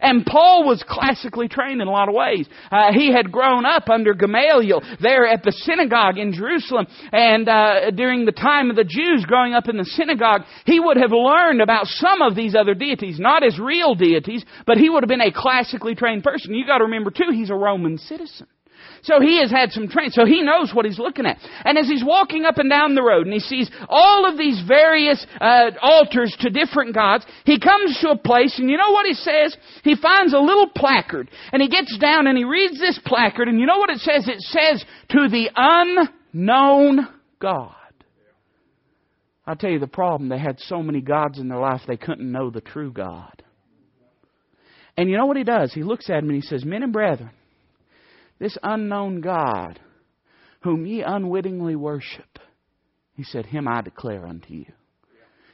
And 0.00 0.24
Paul 0.24 0.66
was 0.66 0.84
classically 0.86 1.48
trained 1.48 1.80
in 1.80 1.88
a 1.88 1.90
lot 1.90 2.08
of 2.08 2.14
ways. 2.14 2.48
Uh, 2.70 2.92
he 2.92 3.12
had 3.12 3.32
grown 3.32 3.66
up 3.66 3.88
under 3.88 4.14
Gamaliel 4.14 4.82
there 5.00 5.26
at 5.26 5.42
the 5.42 5.52
synagogue 5.52 6.18
in 6.18 6.32
Jerusalem. 6.32 6.86
And 7.12 7.48
uh, 7.48 7.90
during 7.90 8.24
the 8.24 8.32
time 8.32 8.70
of 8.70 8.76
the 8.76 8.84
Jews 8.84 9.24
growing 9.26 9.54
up 9.54 9.68
in 9.68 9.76
the 9.76 9.84
synagogue, 9.84 10.42
he 10.64 10.80
would 10.80 10.96
have 10.96 11.12
learned 11.12 11.60
about 11.60 11.86
some 11.86 12.22
of 12.22 12.34
these 12.34 12.54
other 12.54 12.74
deities, 12.74 13.18
not 13.18 13.44
as 13.44 13.58
real 13.58 13.94
deities, 13.94 14.44
but 14.66 14.78
he 14.78 14.90
would 14.90 15.02
have 15.02 15.08
been 15.08 15.20
a 15.20 15.32
classically 15.32 15.94
trained 15.94 16.22
person. 16.22 16.54
You've 16.54 16.66
got 16.66 16.78
to 16.78 16.84
remember 16.84 17.10
too, 17.10 17.30
he's 17.32 17.50
a 17.50 17.54
Roman 17.54 17.98
citizen. 17.98 18.46
So 19.08 19.22
he 19.22 19.40
has 19.40 19.50
had 19.50 19.72
some 19.72 19.88
training. 19.88 20.12
So 20.12 20.26
he 20.26 20.42
knows 20.42 20.72
what 20.74 20.84
he's 20.84 20.98
looking 20.98 21.24
at. 21.24 21.38
And 21.64 21.78
as 21.78 21.88
he's 21.88 22.04
walking 22.04 22.44
up 22.44 22.58
and 22.58 22.68
down 22.68 22.94
the 22.94 23.02
road 23.02 23.24
and 23.24 23.32
he 23.32 23.40
sees 23.40 23.70
all 23.88 24.30
of 24.30 24.36
these 24.36 24.62
various 24.68 25.26
uh, 25.40 25.70
altars 25.80 26.36
to 26.40 26.50
different 26.50 26.94
gods, 26.94 27.24
he 27.44 27.58
comes 27.58 27.98
to 28.02 28.10
a 28.10 28.18
place 28.18 28.58
and 28.58 28.68
you 28.68 28.76
know 28.76 28.90
what 28.90 29.06
he 29.06 29.14
says? 29.14 29.56
He 29.82 29.96
finds 29.96 30.34
a 30.34 30.38
little 30.38 30.68
placard 30.68 31.30
and 31.52 31.62
he 31.62 31.68
gets 31.68 31.96
down 31.96 32.26
and 32.26 32.36
he 32.36 32.44
reads 32.44 32.78
this 32.78 33.00
placard 33.06 33.48
and 33.48 33.58
you 33.58 33.64
know 33.64 33.78
what 33.78 33.88
it 33.88 34.00
says? 34.00 34.28
It 34.28 34.42
says, 34.42 34.84
to 35.08 35.28
the 35.28 35.48
unknown 35.56 37.08
God. 37.40 37.74
I'll 39.46 39.56
tell 39.56 39.70
you 39.70 39.78
the 39.78 39.86
problem. 39.86 40.28
They 40.28 40.38
had 40.38 40.60
so 40.60 40.82
many 40.82 41.00
gods 41.00 41.38
in 41.38 41.48
their 41.48 41.58
life 41.58 41.80
they 41.88 41.96
couldn't 41.96 42.30
know 42.30 42.50
the 42.50 42.60
true 42.60 42.92
God. 42.92 43.42
And 44.98 45.08
you 45.08 45.16
know 45.16 45.24
what 45.24 45.38
he 45.38 45.44
does? 45.44 45.72
He 45.72 45.82
looks 45.82 46.10
at 46.10 46.18
him 46.18 46.28
and 46.28 46.34
he 46.34 46.42
says, 46.42 46.66
Men 46.66 46.82
and 46.82 46.92
brethren, 46.92 47.30
this 48.38 48.56
unknown 48.62 49.20
God, 49.20 49.80
whom 50.62 50.86
ye 50.86 51.02
unwittingly 51.02 51.76
worship, 51.76 52.38
he 53.14 53.24
said, 53.24 53.46
Him 53.46 53.66
I 53.66 53.82
declare 53.82 54.26
unto 54.26 54.52
you. 54.54 54.66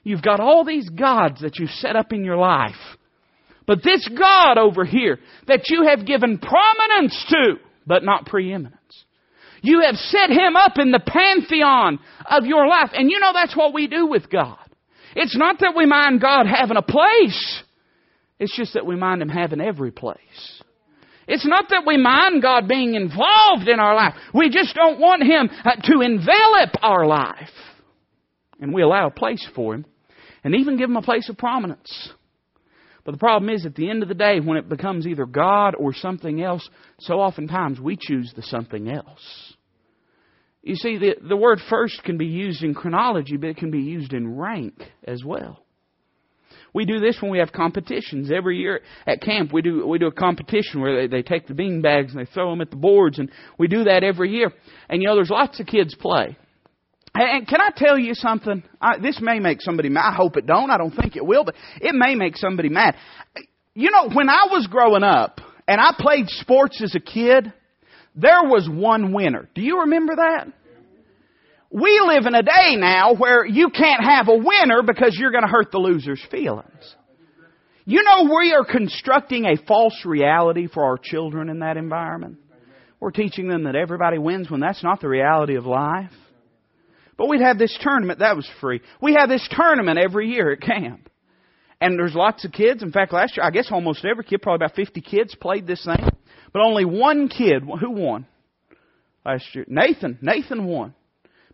You've 0.02 0.22
got 0.22 0.40
all 0.40 0.64
these 0.64 0.88
gods 0.90 1.40
that 1.40 1.58
you've 1.58 1.70
set 1.70 1.96
up 1.96 2.12
in 2.12 2.24
your 2.24 2.36
life. 2.36 2.72
But 3.66 3.82
this 3.82 4.06
God 4.08 4.58
over 4.58 4.84
here 4.84 5.18
that 5.46 5.62
you 5.68 5.86
have 5.88 6.06
given 6.06 6.38
prominence 6.38 7.24
to, 7.30 7.54
but 7.86 8.04
not 8.04 8.26
preeminence. 8.26 8.78
You 9.62 9.80
have 9.80 9.96
set 9.96 10.28
Him 10.28 10.56
up 10.56 10.72
in 10.76 10.92
the 10.92 11.00
pantheon 11.00 11.98
of 12.26 12.44
your 12.44 12.68
life. 12.68 12.90
And 12.92 13.10
you 13.10 13.18
know 13.18 13.32
that's 13.32 13.56
what 13.56 13.72
we 13.72 13.86
do 13.86 14.06
with 14.06 14.28
God. 14.28 14.58
It's 15.16 15.36
not 15.36 15.60
that 15.60 15.74
we 15.74 15.86
mind 15.86 16.20
God 16.20 16.46
having 16.46 16.76
a 16.76 16.82
place. 16.82 17.62
It's 18.38 18.54
just 18.54 18.74
that 18.74 18.84
we 18.84 18.96
mind 18.96 19.22
Him 19.22 19.30
having 19.30 19.62
every 19.62 19.90
place. 19.90 20.62
It's 21.26 21.46
not 21.46 21.66
that 21.70 21.84
we 21.87 21.96
mind 21.96 22.42
God 22.42 22.68
being 22.68 22.94
involved 22.94 23.68
in 23.68 23.80
our 23.80 23.94
life. 23.94 24.14
We 24.32 24.50
just 24.50 24.74
don't 24.74 25.00
want 25.00 25.22
Him 25.22 25.48
uh, 25.64 25.76
to 25.84 26.00
envelop 26.00 26.70
our 26.82 27.06
life. 27.06 27.50
And 28.60 28.72
we 28.72 28.82
allow 28.82 29.06
a 29.06 29.10
place 29.10 29.46
for 29.54 29.74
Him 29.74 29.87
and 30.42 30.54
even 30.54 30.76
give 30.76 30.90
Him 30.90 30.96
a 30.96 31.02
place 31.02 31.28
of 31.28 31.38
prominence. 31.38 32.10
But 33.04 33.12
the 33.12 33.18
problem 33.18 33.50
is, 33.50 33.66
at 33.66 33.74
the 33.74 33.90
end 33.90 34.02
of 34.02 34.08
the 34.08 34.14
day, 34.14 34.40
when 34.40 34.56
it 34.56 34.68
becomes 34.68 35.06
either 35.06 35.26
God 35.26 35.74
or 35.78 35.92
something 35.92 36.42
else, 36.42 36.68
so 37.00 37.14
oftentimes 37.14 37.78
we 37.78 37.98
choose 38.00 38.32
the 38.34 38.42
something 38.42 38.88
else. 38.88 39.54
You 40.62 40.76
see, 40.76 40.96
the, 40.96 41.16
the 41.20 41.37
word 41.37 41.60
first 41.68 42.02
can 42.04 42.16
be 42.16 42.26
used 42.26 42.62
in 42.62 42.72
chronology, 42.72 43.37
but 43.37 43.50
it 43.50 43.58
can 43.58 43.70
be 43.70 43.82
used 43.82 44.14
in 44.14 44.34
rank 44.34 44.80
as 45.06 45.22
well. 45.22 45.63
We 46.74 46.84
do 46.84 46.98
this 46.98 47.16
when 47.22 47.30
we 47.30 47.38
have 47.38 47.52
competitions. 47.52 48.30
Every 48.30 48.58
year 48.58 48.80
at 49.06 49.22
camp, 49.22 49.52
we 49.52 49.62
do, 49.62 49.87
we 49.87 49.98
do 49.98 50.08
a 50.08 50.12
competition 50.12 50.80
where 50.80 51.02
they, 51.02 51.16
they 51.16 51.22
take 51.22 51.46
the 51.46 51.54
bean 51.54 51.80
bags 51.80 52.12
and 52.12 52.20
they 52.20 52.30
throw 52.30 52.50
them 52.50 52.60
at 52.60 52.70
the 52.70 52.76
boards, 52.76 53.18
and 53.18 53.30
we 53.58 53.68
do 53.68 53.84
that 53.84 54.02
every 54.02 54.32
year. 54.32 54.52
And 54.88 55.00
you 55.00 55.08
know, 55.08 55.14
there's 55.14 55.30
lots 55.30 55.60
of 55.60 55.66
kids 55.66 55.94
play. 55.94 56.37
And 57.14 57.46
can 57.46 57.60
I 57.60 57.70
tell 57.76 57.96
you 57.96 58.14
something? 58.14 58.64
I, 58.80 58.98
this 58.98 59.20
may 59.22 59.38
make 59.38 59.60
somebody 59.60 59.88
mad. 59.88 60.10
I 60.12 60.14
hope 60.16 60.37
it 60.37 60.46
don't. 60.46 60.70
I 60.70 60.76
don't 60.76 60.90
think 60.90 61.14
it 61.14 61.24
will, 61.24 61.44
but 61.44 61.54
it 61.80 61.94
may 61.94 62.16
make 62.16 62.37
somebody 62.37 62.68
mad. 62.68 62.96
You 63.74 63.92
know, 63.92 64.10
when 64.12 64.28
I 64.28 64.48
was 64.50 64.66
growing 64.66 65.04
up 65.04 65.40
and 65.68 65.80
I 65.80 65.92
played 65.96 66.28
sports 66.28 66.82
as 66.82 66.96
a 66.96 67.00
kid, 67.00 67.52
there 68.16 68.42
was 68.42 68.68
one 68.68 69.12
winner. 69.12 69.48
Do 69.54 69.62
you 69.62 69.82
remember 69.82 70.16
that? 70.16 70.48
We 71.74 72.00
live 72.06 72.26
in 72.26 72.37
a 72.37 72.42
day 72.44 72.76
now 72.76 73.14
where 73.16 73.44
you 73.44 73.68
can't 73.68 74.04
have 74.04 74.28
a 74.28 74.37
winner 74.37 74.84
because 74.87 75.16
you're 75.18 75.32
going 75.32 75.42
to 75.42 75.50
hurt 75.50 75.72
the 75.72 75.78
loser's 75.78 76.24
feelings. 76.30 76.94
You 77.84 78.04
know, 78.04 78.32
we 78.32 78.54
are 78.54 78.64
constructing 78.64 79.44
a 79.44 79.56
false 79.66 80.04
reality 80.04 80.68
for 80.72 80.84
our 80.84 80.98
children 81.02 81.48
in 81.48 81.58
that 81.58 81.76
environment. 81.76 82.38
We're 83.00 83.10
teaching 83.10 83.48
them 83.48 83.64
that 83.64 83.74
everybody 83.74 84.18
wins 84.18 84.48
when 84.48 84.60
that's 84.60 84.84
not 84.84 85.00
the 85.00 85.08
reality 85.08 85.56
of 85.56 85.66
life. 85.66 86.12
But 87.18 87.28
we'd 87.28 87.42
have 87.42 87.58
this 87.58 87.76
tournament, 87.82 88.20
that 88.20 88.37
was 88.37 88.48
free. 88.60 88.80
We 89.02 89.14
have 89.14 89.28
this 89.28 89.46
tournament 89.50 89.98
every 89.98 90.30
year 90.30 90.52
at 90.52 90.60
camp. 90.60 91.10
And 91.80 91.98
there's 91.98 92.14
lots 92.14 92.44
of 92.44 92.52
kids. 92.52 92.84
In 92.84 92.92
fact, 92.92 93.12
last 93.12 93.37
year, 93.37 93.44
I 93.44 93.50
guess 93.50 93.66
almost 93.72 94.04
every 94.04 94.22
kid, 94.22 94.42
probably 94.42 94.64
about 94.64 94.76
50 94.76 95.00
kids, 95.00 95.34
played 95.34 95.66
this 95.66 95.84
thing. 95.84 96.08
But 96.52 96.62
only 96.62 96.84
one 96.84 97.26
kid, 97.26 97.64
who 97.64 97.90
won 97.90 98.28
last 99.26 99.44
year? 99.56 99.64
Nathan. 99.66 100.20
Nathan 100.22 100.66
won. 100.66 100.94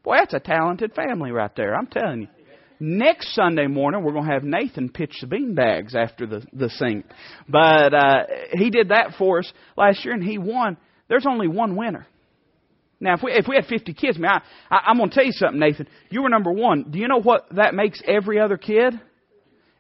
Boy, 0.03 0.17
that's 0.19 0.35
a 0.35 0.41
talented 0.41 0.95
family 0.95 1.31
right 1.31 1.55
there, 1.57 1.75
I'm 1.75 1.87
telling 1.87 2.23
you. 2.23 2.29
Next 2.83 3.35
Sunday 3.35 3.67
morning, 3.67 4.03
we're 4.03 4.13
going 4.13 4.27
to 4.27 4.33
have 4.33 4.43
Nathan 4.43 4.89
pitch 4.89 5.19
the 5.21 5.27
bean 5.27 5.55
bags 5.55 5.95
after 5.95 6.27
the, 6.27 6.47
the 6.55 6.71
sing. 6.71 7.05
But 7.47 7.93
uh, 7.93 8.27
he 8.53 8.71
did 8.71 8.89
that 8.89 9.17
for 9.19 9.41
us 9.41 9.53
last 9.77 10.03
year, 10.03 10.15
and 10.15 10.25
he 10.25 10.39
won. 10.39 10.79
There's 11.09 11.27
only 11.29 11.47
one 11.47 11.77
winner. 11.77 12.07
Now, 12.99 13.15
if 13.15 13.23
we, 13.23 13.33
if 13.33 13.47
we 13.47 13.57
had 13.57 13.67
50 13.67 13.93
kids, 13.93 14.17
I 14.17 14.21
mean, 14.21 14.31
I, 14.31 14.41
I, 14.71 14.79
I'm 14.87 14.97
going 14.97 15.11
to 15.11 15.15
tell 15.15 15.25
you 15.25 15.33
something, 15.33 15.61
Nathan. 15.61 15.89
You 16.09 16.23
were 16.23 16.31
number 16.31 16.53
one. 16.53 16.91
Do 16.91 16.99
you 16.99 17.09
know 17.09 17.21
what 17.21 17.47
that 17.57 17.75
makes 17.75 18.01
every 18.07 18.41
other 18.41 18.57
kid? 18.57 18.99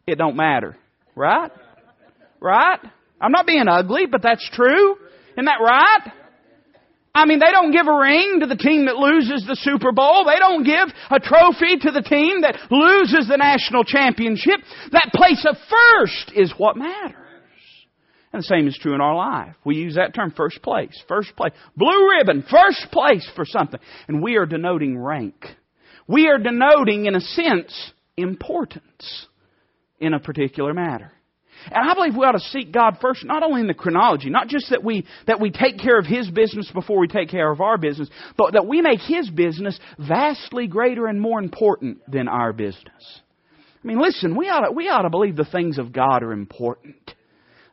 It 0.06 0.16
don't 0.16 0.36
matter. 0.36 0.76
Right? 1.14 1.50
Right? 2.38 2.80
I'm 3.20 3.32
not 3.32 3.46
being 3.46 3.68
ugly, 3.68 4.06
but 4.10 4.22
that's 4.22 4.48
true. 4.52 4.96
Isn't 5.32 5.44
that 5.46 5.60
right? 5.62 6.12
I 7.14 7.24
mean, 7.24 7.40
they 7.40 7.50
don't 7.50 7.72
give 7.72 7.88
a 7.88 7.98
ring 7.98 8.38
to 8.40 8.46
the 8.46 8.56
team 8.56 8.86
that 8.86 8.96
loses 8.96 9.44
the 9.46 9.56
Super 9.56 9.90
Bowl. 9.90 10.24
They 10.24 10.38
don't 10.38 10.62
give 10.62 10.88
a 11.10 11.18
trophy 11.18 11.76
to 11.80 11.90
the 11.90 12.02
team 12.02 12.42
that 12.42 12.56
loses 12.70 13.26
the 13.28 13.36
national 13.36 13.84
championship. 13.84 14.60
That 14.92 15.10
place 15.12 15.44
of 15.48 15.56
first 15.68 16.32
is 16.36 16.54
what 16.56 16.76
matters. 16.76 17.16
And 18.32 18.42
the 18.42 18.46
same 18.46 18.68
is 18.68 18.78
true 18.78 18.94
in 18.94 19.00
our 19.00 19.16
life. 19.16 19.56
We 19.64 19.74
use 19.74 19.96
that 19.96 20.14
term, 20.14 20.32
first 20.36 20.62
place, 20.62 20.96
first 21.08 21.34
place. 21.34 21.52
Blue 21.76 22.10
ribbon, 22.10 22.44
first 22.48 22.86
place 22.92 23.28
for 23.34 23.44
something. 23.44 23.80
And 24.06 24.22
we 24.22 24.36
are 24.36 24.46
denoting 24.46 24.96
rank. 24.96 25.46
We 26.06 26.28
are 26.28 26.38
denoting, 26.38 27.06
in 27.06 27.16
a 27.16 27.20
sense, 27.20 27.92
importance 28.16 29.26
in 29.98 30.14
a 30.14 30.20
particular 30.20 30.72
matter. 30.72 31.12
And 31.66 31.90
I 31.90 31.94
believe 31.94 32.16
we 32.16 32.24
ought 32.24 32.32
to 32.32 32.40
seek 32.40 32.72
God 32.72 32.98
first, 33.00 33.24
not 33.24 33.42
only 33.42 33.60
in 33.60 33.66
the 33.66 33.74
chronology, 33.74 34.30
not 34.30 34.48
just 34.48 34.70
that 34.70 34.82
we, 34.82 35.06
that 35.26 35.40
we 35.40 35.50
take 35.50 35.78
care 35.78 35.98
of 35.98 36.06
His 36.06 36.30
business 36.30 36.70
before 36.72 36.98
we 36.98 37.08
take 37.08 37.28
care 37.28 37.50
of 37.50 37.60
our 37.60 37.78
business, 37.78 38.08
but 38.36 38.52
that 38.52 38.66
we 38.66 38.80
make 38.80 39.00
His 39.00 39.28
business 39.30 39.78
vastly 39.98 40.66
greater 40.66 41.06
and 41.06 41.20
more 41.20 41.38
important 41.38 41.98
than 42.10 42.28
our 42.28 42.52
business. 42.52 43.20
I 43.82 43.86
mean, 43.86 44.00
listen, 44.00 44.36
we 44.36 44.48
ought 44.48 44.66
to, 44.66 44.72
we 44.72 44.88
ought 44.88 45.02
to 45.02 45.10
believe 45.10 45.36
the 45.36 45.44
things 45.44 45.78
of 45.78 45.92
God 45.92 46.22
are 46.22 46.32
important. 46.32 46.96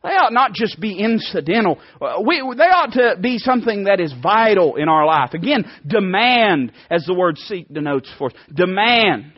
They 0.02 0.10
ought 0.10 0.32
not 0.32 0.52
just 0.52 0.80
be 0.80 0.98
incidental. 0.98 1.78
Uh, 2.00 2.22
we, 2.24 2.36
they 2.56 2.64
ought 2.64 2.92
to 2.92 3.16
be 3.20 3.38
something 3.38 3.84
that 3.84 4.00
is 4.00 4.14
vital 4.22 4.76
in 4.76 4.88
our 4.88 5.04
life. 5.04 5.34
Again, 5.34 5.64
demand, 5.86 6.72
as 6.88 7.04
the 7.04 7.14
word 7.14 7.36
seek 7.36 7.72
denotes 7.72 8.10
for 8.16 8.28
us. 8.28 8.32
Demand. 8.54 9.32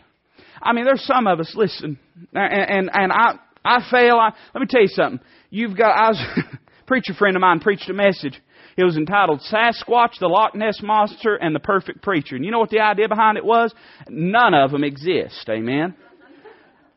I 0.62 0.74
mean, 0.74 0.84
there's 0.84 1.04
some 1.04 1.26
of 1.26 1.40
us, 1.40 1.52
listen, 1.56 1.98
and, 2.34 2.88
and, 2.88 2.90
and 2.92 3.12
I, 3.12 3.38
I 3.64 3.80
fail. 3.90 4.16
I, 4.16 4.32
let 4.54 4.60
me 4.60 4.66
tell 4.68 4.82
you 4.82 4.88
something. 4.88 5.20
You've 5.50 5.76
got, 5.76 5.90
I 5.90 6.08
was, 6.08 6.20
a 6.36 6.84
preacher 6.86 7.14
friend 7.14 7.36
of 7.36 7.40
mine 7.40 7.60
preached 7.60 7.88
a 7.88 7.94
message. 7.94 8.40
It 8.76 8.84
was 8.84 8.96
entitled 8.96 9.42
Sasquatch, 9.52 10.18
the 10.20 10.28
Loch 10.28 10.54
Ness 10.54 10.80
Monster, 10.82 11.36
and 11.36 11.54
the 11.54 11.60
Perfect 11.60 12.02
Preacher. 12.02 12.36
And 12.36 12.44
you 12.44 12.50
know 12.50 12.60
what 12.60 12.70
the 12.70 12.80
idea 12.80 13.08
behind 13.08 13.36
it 13.36 13.44
was? 13.44 13.74
None 14.08 14.54
of 14.54 14.70
them 14.70 14.84
exist. 14.84 15.46
Amen. 15.48 15.94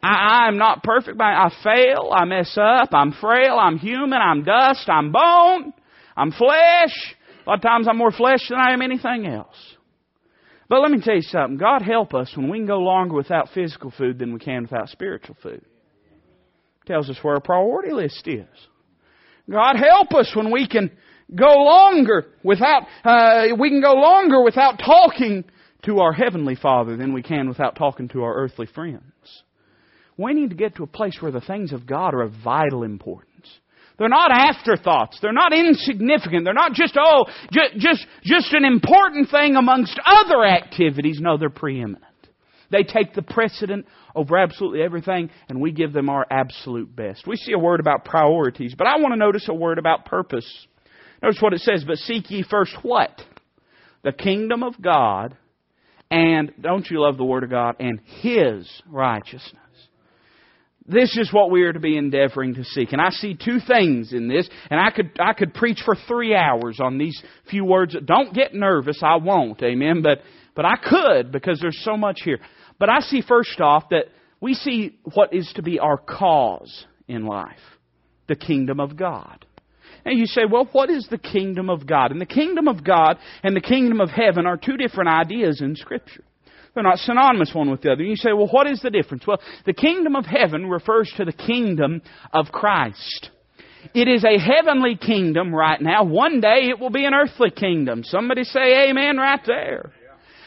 I, 0.01 0.45
I'm 0.47 0.57
not 0.57 0.83
perfect. 0.83 1.19
I 1.19 1.49
fail. 1.63 2.11
I 2.13 2.25
mess 2.25 2.57
up. 2.59 2.89
I'm 2.93 3.13
frail. 3.13 3.57
I'm 3.59 3.77
human. 3.77 4.19
I'm 4.19 4.43
dust. 4.43 4.87
I'm 4.87 5.11
bone. 5.11 5.73
I'm 6.15 6.31
flesh. 6.31 7.15
A 7.45 7.49
lot 7.49 7.55
of 7.55 7.61
times 7.61 7.87
I'm 7.89 7.97
more 7.97 8.11
flesh 8.11 8.47
than 8.49 8.59
I 8.59 8.73
am 8.73 8.81
anything 8.81 9.25
else. 9.27 9.55
But 10.69 10.81
let 10.81 10.91
me 10.91 11.01
tell 11.01 11.15
you 11.15 11.21
something. 11.21 11.57
God 11.57 11.81
help 11.81 12.13
us 12.13 12.31
when 12.35 12.49
we 12.49 12.59
can 12.59 12.67
go 12.67 12.79
longer 12.79 13.15
without 13.15 13.49
physical 13.53 13.91
food 13.91 14.19
than 14.19 14.33
we 14.33 14.39
can 14.39 14.63
without 14.63 14.89
spiritual 14.89 15.37
food. 15.41 15.65
Tells 16.85 17.09
us 17.09 17.17
where 17.21 17.35
our 17.35 17.41
priority 17.41 17.91
list 17.93 18.27
is. 18.27 18.47
God 19.49 19.75
help 19.75 20.13
us 20.13 20.31
when 20.35 20.51
we 20.51 20.67
can 20.67 20.91
go 21.33 21.63
longer 21.63 22.27
without, 22.43 22.83
uh, 23.03 23.47
we 23.57 23.69
can 23.69 23.81
go 23.81 23.93
longer 23.93 24.41
without 24.43 24.79
talking 24.79 25.43
to 25.85 25.99
our 25.99 26.13
Heavenly 26.13 26.55
Father 26.55 26.95
than 26.95 27.13
we 27.13 27.21
can 27.21 27.49
without 27.49 27.75
talking 27.75 28.07
to 28.09 28.23
our 28.23 28.35
earthly 28.35 28.67
friends. 28.67 29.01
We 30.17 30.33
need 30.33 30.51
to 30.51 30.55
get 30.55 30.75
to 30.75 30.83
a 30.83 30.87
place 30.87 31.17
where 31.19 31.31
the 31.31 31.41
things 31.41 31.73
of 31.73 31.85
God 31.85 32.13
are 32.13 32.21
of 32.21 32.33
vital 32.43 32.83
importance. 32.83 33.29
They're 33.97 34.09
not 34.09 34.31
afterthoughts. 34.31 35.19
They're 35.21 35.33
not 35.33 35.53
insignificant. 35.53 36.45
They're 36.45 36.53
not 36.53 36.73
just, 36.73 36.97
oh, 36.97 37.25
just, 37.51 37.77
just, 37.77 38.05
just 38.23 38.53
an 38.53 38.65
important 38.65 39.29
thing 39.29 39.55
amongst 39.55 39.99
other 40.05 40.43
activities. 40.43 41.19
No, 41.21 41.37
they're 41.37 41.49
preeminent. 41.49 42.03
They 42.73 42.83
take 42.83 43.13
the 43.13 43.21
precedent 43.21 43.85
over 44.15 44.35
absolutely 44.35 44.81
everything, 44.81 45.29
and 45.47 45.61
we 45.61 45.71
give 45.71 45.93
them 45.93 46.09
our 46.09 46.25
absolute 46.29 46.93
best. 46.93 47.27
We 47.27 47.35
see 47.35 47.53
a 47.53 47.59
word 47.59 47.79
about 47.79 48.03
priorities, 48.03 48.73
but 48.75 48.87
I 48.87 48.97
want 48.97 49.13
to 49.13 49.17
notice 49.17 49.47
a 49.47 49.53
word 49.53 49.77
about 49.77 50.05
purpose. 50.05 50.47
Notice 51.21 51.39
what 51.39 51.53
it 51.53 51.61
says, 51.61 51.83
but 51.85 51.97
seek 51.97 52.31
ye 52.31 52.43
first 52.43 52.75
what? 52.81 53.11
The 54.03 54.11
kingdom 54.11 54.63
of 54.63 54.81
God, 54.81 55.37
and 56.09 56.51
don't 56.59 56.89
you 56.89 56.99
love 56.99 57.17
the 57.17 57.23
Word 57.23 57.43
of 57.43 57.51
God, 57.51 57.75
and 57.79 58.01
His 58.21 58.67
righteousness. 58.89 59.59
This 60.85 61.15
is 61.15 61.31
what 61.31 61.49
we 61.49 61.61
are 61.61 61.71
to 61.71 61.79
be 61.79 61.95
endeavoring 61.95 62.55
to 62.55 62.63
seek. 62.65 62.91
And 62.91 63.01
I 63.01 63.11
see 63.11 63.35
two 63.35 63.59
things 63.65 64.11
in 64.11 64.27
this, 64.27 64.49
and 64.69 64.79
I 64.79 64.89
could, 64.91 65.11
I 65.19 65.33
could 65.33 65.53
preach 65.53 65.79
for 65.85 65.95
three 66.07 66.35
hours 66.35 66.79
on 66.81 66.97
these 66.97 67.21
few 67.49 67.63
words. 67.63 67.95
Don't 68.03 68.33
get 68.33 68.53
nervous, 68.53 68.99
I 69.01 69.15
won't, 69.17 69.61
amen, 69.63 70.01
but, 70.01 70.19
but 70.55 70.65
I 70.65 70.75
could 70.75 71.31
because 71.31 71.59
there's 71.61 71.81
so 71.83 71.95
much 71.95 72.19
here. 72.25 72.39
But 72.83 72.89
I 72.89 72.99
see 72.99 73.21
first 73.21 73.61
off 73.61 73.85
that 73.91 74.07
we 74.41 74.53
see 74.53 74.99
what 75.13 75.33
is 75.33 75.49
to 75.55 75.61
be 75.61 75.79
our 75.79 75.95
cause 75.95 76.85
in 77.07 77.25
life 77.25 77.55
the 78.27 78.35
kingdom 78.35 78.81
of 78.81 78.97
God. 78.97 79.45
And 80.03 80.19
you 80.19 80.25
say, 80.25 80.41
well, 80.51 80.67
what 80.73 80.89
is 80.89 81.07
the 81.09 81.17
kingdom 81.17 81.69
of 81.69 81.87
God? 81.87 82.11
And 82.11 82.19
the 82.19 82.25
kingdom 82.25 82.67
of 82.67 82.83
God 82.83 83.19
and 83.41 83.55
the 83.55 83.61
kingdom 83.61 84.01
of 84.01 84.09
heaven 84.09 84.45
are 84.45 84.57
two 84.57 84.75
different 84.75 85.11
ideas 85.11 85.61
in 85.61 85.77
Scripture. 85.77 86.25
They're 86.73 86.83
not 86.83 86.97
synonymous 86.97 87.53
one 87.53 87.71
with 87.71 87.83
the 87.83 87.93
other. 87.93 88.01
And 88.01 88.09
you 88.09 88.17
say, 88.17 88.33
well, 88.33 88.49
what 88.51 88.67
is 88.67 88.81
the 88.81 88.89
difference? 88.89 89.25
Well, 89.25 89.39
the 89.65 89.71
kingdom 89.71 90.17
of 90.17 90.25
heaven 90.25 90.69
refers 90.69 91.09
to 91.15 91.23
the 91.23 91.31
kingdom 91.31 92.01
of 92.33 92.47
Christ. 92.47 93.29
It 93.93 94.09
is 94.09 94.25
a 94.25 94.37
heavenly 94.37 94.97
kingdom 94.97 95.55
right 95.55 95.81
now. 95.81 96.03
One 96.03 96.41
day 96.41 96.67
it 96.67 96.81
will 96.81 96.89
be 96.89 97.05
an 97.05 97.13
earthly 97.13 97.49
kingdom. 97.49 98.03
Somebody 98.03 98.43
say 98.43 98.89
amen 98.89 99.15
right 99.15 99.39
there. 99.47 99.93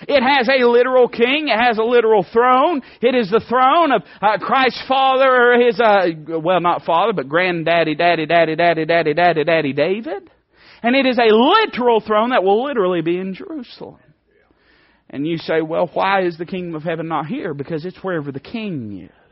It 0.02 0.22
has 0.22 0.48
a 0.48 0.66
literal 0.66 1.08
king. 1.08 1.48
It 1.48 1.58
has 1.58 1.78
a 1.78 1.82
literal 1.82 2.24
throne. 2.32 2.82
It 3.00 3.14
is 3.14 3.30
the 3.30 3.44
throne 3.48 3.92
of 3.92 4.02
uh, 4.20 4.38
Christ's 4.38 4.82
father, 4.86 5.52
or 5.52 5.60
his, 5.60 5.80
uh, 5.80 6.06
well, 6.40 6.60
not 6.60 6.82
father, 6.82 7.12
but 7.12 7.28
granddaddy, 7.28 7.94
daddy, 7.94 8.26
daddy, 8.26 8.56
daddy, 8.56 8.84
daddy, 8.84 9.14
daddy, 9.14 9.44
daddy, 9.44 9.72
David. 9.72 10.30
And 10.82 10.94
it 10.94 11.06
is 11.06 11.18
a 11.18 11.34
literal 11.34 12.00
throne 12.00 12.30
that 12.30 12.44
will 12.44 12.64
literally 12.64 13.00
be 13.00 13.18
in 13.18 13.34
Jerusalem. 13.34 14.00
And 15.08 15.26
you 15.26 15.38
say, 15.38 15.62
well, 15.62 15.88
why 15.92 16.24
is 16.24 16.36
the 16.36 16.46
kingdom 16.46 16.74
of 16.74 16.82
heaven 16.82 17.08
not 17.08 17.26
here? 17.26 17.54
Because 17.54 17.84
it's 17.84 17.96
wherever 18.02 18.32
the 18.32 18.40
king 18.40 19.02
is. 19.04 19.25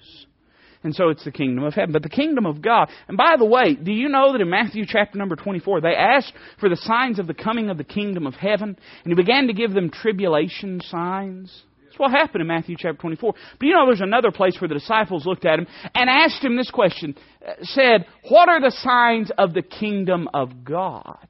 And 0.85 0.95
so 0.95 1.09
it's 1.09 1.25
the 1.25 1.33
kingdom 1.33 1.65
of 1.65 1.73
heaven. 1.73 1.93
But 1.93 2.03
the 2.03 2.11
kingdom 2.11 2.45
of 2.45 2.61
God, 2.61 2.91
and 3.09 3.17
by 3.17 3.37
the 3.39 3.47
way, 3.47 3.75
do 3.75 3.91
you 3.91 4.11
know 4.11 4.33
that 4.33 4.43
in 4.43 4.51
Matthew 4.51 4.85
chapter 4.87 5.19
number 5.19 5.35
24, 5.35 5.81
they 5.81 5.95
asked 5.95 6.35
for 6.61 6.69
the 6.69 6.77
signs 6.77 7.19
of 7.19 7.27
the 7.27 7.35
coming 7.35 7.71
of 7.71 7.79
the 7.79 7.85
kingdom 7.85 8.27
of 8.27 8.35
heaven, 8.35 8.77
and 9.03 9.11
he 9.11 9.15
began 9.15 9.47
to 9.47 9.55
give 9.55 9.73
them 9.73 9.91
tribulation 9.91 10.83
signs? 10.83 11.63
That's 11.95 11.99
what 11.99 12.11
happened 12.11 12.43
in 12.43 12.49
Matthew 12.49 12.77
chapter 12.79 13.01
24. 13.01 13.35
But 13.59 13.67
you 13.67 13.73
know, 13.73 13.87
there's 13.87 14.03
another 14.03 14.31
place 14.31 14.61
where 14.61 14.69
the 14.69 14.75
disciples 14.75 15.25
looked 15.25 15.47
at 15.47 15.59
him 15.59 15.67
and 15.95 16.11
asked 16.11 16.45
him 16.45 16.57
this 16.57 16.71
question, 16.71 17.17
uh, 17.47 17.53
said, 17.63 18.05
What 18.29 18.51
are 18.51 18.61
the 18.61 18.71
signs 18.71 19.31
of 19.39 19.55
the 19.55 19.63
kingdom 19.63 20.29
of 20.35 20.65
God? 20.65 21.29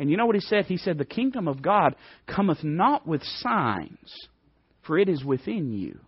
And 0.00 0.10
you 0.10 0.16
know 0.16 0.26
what 0.26 0.34
he 0.34 0.40
said? 0.40 0.64
He 0.64 0.76
said, 0.76 0.98
The 0.98 1.04
kingdom 1.04 1.46
of 1.46 1.62
God 1.62 1.94
cometh 2.26 2.64
not 2.64 3.06
with 3.06 3.22
signs, 3.22 4.12
for 4.82 4.98
it 4.98 5.08
is 5.08 5.24
within 5.24 5.72
you. 5.72 6.00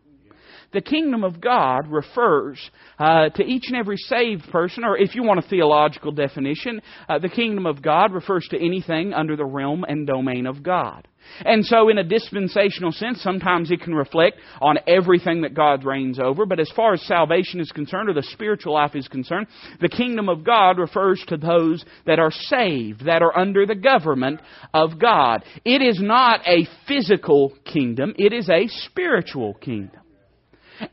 The 0.72 0.80
kingdom 0.80 1.24
of 1.24 1.40
God 1.40 1.88
refers 1.88 2.58
uh, 2.98 3.28
to 3.30 3.42
each 3.42 3.64
and 3.68 3.76
every 3.76 3.96
saved 3.96 4.44
person, 4.50 4.84
or 4.84 4.96
if 4.96 5.14
you 5.14 5.22
want 5.22 5.38
a 5.38 5.48
theological 5.48 6.12
definition, 6.12 6.80
uh, 7.08 7.18
the 7.18 7.28
kingdom 7.28 7.66
of 7.66 7.82
God 7.82 8.12
refers 8.12 8.46
to 8.50 8.56
anything 8.56 9.14
under 9.14 9.36
the 9.36 9.44
realm 9.44 9.84
and 9.86 10.06
domain 10.06 10.46
of 10.46 10.62
God. 10.62 11.06
And 11.44 11.64
so, 11.64 11.88
in 11.88 11.98
a 11.98 12.04
dispensational 12.04 12.92
sense, 12.92 13.20
sometimes 13.20 13.70
it 13.70 13.80
can 13.80 13.94
reflect 13.94 14.38
on 14.60 14.78
everything 14.86 15.42
that 15.42 15.54
God 15.54 15.84
reigns 15.84 16.18
over. 16.18 16.46
But 16.46 16.60
as 16.60 16.70
far 16.74 16.94
as 16.94 17.02
salvation 17.02 17.60
is 17.60 17.72
concerned, 17.72 18.08
or 18.08 18.14
the 18.14 18.22
spiritual 18.22 18.74
life 18.74 18.94
is 18.94 19.08
concerned, 19.08 19.46
the 19.80 19.88
kingdom 19.88 20.28
of 20.28 20.44
God 20.44 20.78
refers 20.78 21.22
to 21.28 21.36
those 21.36 21.84
that 22.06 22.18
are 22.18 22.30
saved, 22.30 23.06
that 23.06 23.22
are 23.22 23.36
under 23.36 23.66
the 23.66 23.74
government 23.74 24.40
of 24.72 24.98
God. 24.98 25.44
It 25.64 25.82
is 25.82 25.98
not 26.00 26.40
a 26.46 26.66
physical 26.86 27.52
kingdom, 27.64 28.14
it 28.18 28.32
is 28.32 28.48
a 28.48 28.68
spiritual 28.68 29.54
kingdom. 29.54 30.00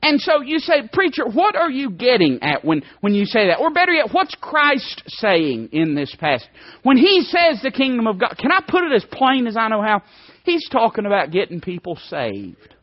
And 0.02 0.20
so 0.20 0.42
you 0.42 0.60
say, 0.60 0.88
preacher, 0.92 1.26
what 1.26 1.56
are 1.56 1.70
you 1.70 1.90
getting 1.92 2.42
at 2.42 2.64
when, 2.64 2.84
when 3.02 3.14
you 3.14 3.26
say 3.26 3.48
that? 3.48 3.60
Or 3.60 3.72
better 3.72 3.92
yet, 3.92 4.10
what's 4.12 4.36
Christ 4.36 5.04
saying 5.08 5.70
in 5.72 5.96
this 5.96 6.16
passage? 6.20 6.50
When 6.84 6.98
he 6.98 7.22
says 7.22 7.62
the 7.62 7.72
kingdom 7.72 8.08
of 8.08 8.20
God, 8.20 8.36
can 8.38 8.52
I 8.52 8.60
put 8.68 8.84
it 8.84 8.94
as 8.94 9.06
plain 9.12 9.48
as 9.48 9.58
I 9.58 9.68
know 9.68 9.82
how? 9.82 10.02
He's 10.44 10.68
talking 10.70 11.06
about 11.06 11.32
getting 11.32 11.62
people 11.62 11.98
saved. 12.08 12.76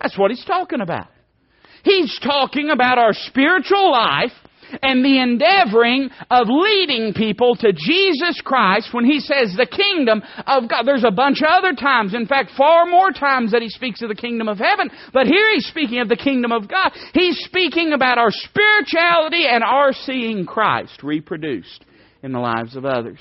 That's 0.00 0.18
what 0.18 0.30
he's 0.30 0.44
talking 0.44 0.80
about. 0.80 1.08
He's 1.82 2.18
talking 2.22 2.70
about 2.70 2.98
our 2.98 3.12
spiritual 3.12 3.92
life 3.92 4.32
and 4.82 5.04
the 5.04 5.20
endeavoring 5.20 6.10
of 6.30 6.46
leading 6.48 7.12
people 7.14 7.54
to 7.56 7.72
Jesus 7.72 8.40
Christ 8.44 8.92
when 8.92 9.04
he 9.04 9.20
says 9.20 9.54
the 9.56 9.66
kingdom 9.66 10.22
of 10.46 10.68
God. 10.68 10.84
There's 10.84 11.04
a 11.04 11.10
bunch 11.10 11.42
of 11.42 11.48
other 11.50 11.74
times, 11.74 12.14
in 12.14 12.26
fact, 12.26 12.50
far 12.56 12.86
more 12.86 13.10
times 13.10 13.52
that 13.52 13.62
he 13.62 13.68
speaks 13.68 14.02
of 14.02 14.08
the 14.08 14.14
kingdom 14.14 14.48
of 14.48 14.58
heaven, 14.58 14.90
but 15.12 15.26
here 15.26 15.52
he's 15.52 15.66
speaking 15.66 16.00
of 16.00 16.08
the 16.08 16.16
kingdom 16.16 16.52
of 16.52 16.68
God. 16.68 16.92
He's 17.12 17.38
speaking 17.44 17.92
about 17.92 18.18
our 18.18 18.30
spirituality 18.30 19.46
and 19.48 19.62
our 19.64 19.92
seeing 19.92 20.46
Christ 20.46 21.02
reproduced 21.02 21.84
in 22.22 22.32
the 22.32 22.38
lives 22.38 22.76
of 22.76 22.84
others. 22.84 23.18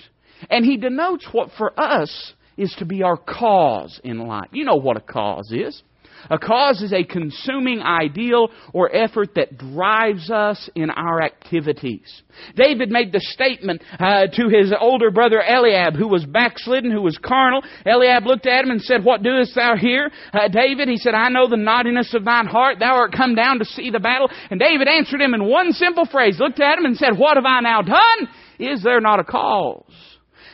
And 0.49 0.65
he 0.65 0.77
denotes 0.77 1.27
what 1.31 1.49
for 1.57 1.77
us 1.79 2.33
is 2.57 2.73
to 2.79 2.85
be 2.85 3.03
our 3.03 3.17
cause 3.17 3.99
in 4.03 4.19
life. 4.19 4.49
You 4.51 4.65
know 4.65 4.75
what 4.75 4.97
a 4.97 5.01
cause 5.01 5.51
is. 5.51 5.81
A 6.29 6.37
cause 6.37 6.81
is 6.81 6.93
a 6.93 7.03
consuming 7.03 7.81
ideal 7.81 8.49
or 8.73 8.93
effort 8.95 9.35
that 9.35 9.57
drives 9.57 10.29
us 10.29 10.69
in 10.75 10.89
our 10.89 11.21
activities. 11.21 12.23
David 12.55 12.89
made 12.89 13.11
the 13.11 13.19
statement 13.19 13.81
uh, 13.99 14.27
to 14.27 14.49
his 14.49 14.73
older 14.79 15.11
brother 15.11 15.41
Eliab, 15.41 15.95
who 15.95 16.07
was 16.07 16.25
backslidden, 16.25 16.91
who 16.91 17.01
was 17.01 17.17
carnal. 17.17 17.63
Eliab 17.85 18.25
looked 18.25 18.47
at 18.47 18.63
him 18.63 18.71
and 18.71 18.81
said, 18.81 19.03
What 19.03 19.23
doest 19.23 19.55
thou 19.55 19.75
here? 19.75 20.11
Uh, 20.33 20.47
David, 20.47 20.87
he 20.87 20.97
said, 20.97 21.13
I 21.13 21.29
know 21.29 21.49
the 21.49 21.57
naughtiness 21.57 22.13
of 22.13 22.25
thine 22.25 22.45
heart. 22.45 22.79
Thou 22.79 22.95
art 22.95 23.13
come 23.13 23.35
down 23.35 23.59
to 23.59 23.65
see 23.65 23.89
the 23.89 23.99
battle. 23.99 24.29
And 24.49 24.59
David 24.59 24.87
answered 24.87 25.21
him 25.21 25.33
in 25.33 25.45
one 25.45 25.71
simple 25.73 26.05
phrase, 26.05 26.39
looked 26.39 26.59
at 26.59 26.77
him 26.77 26.85
and 26.85 26.97
said, 26.97 27.17
What 27.17 27.37
have 27.37 27.45
I 27.45 27.61
now 27.61 27.81
done? 27.81 28.29
Is 28.59 28.83
there 28.83 29.01
not 29.01 29.19
a 29.19 29.23
cause? 29.23 29.83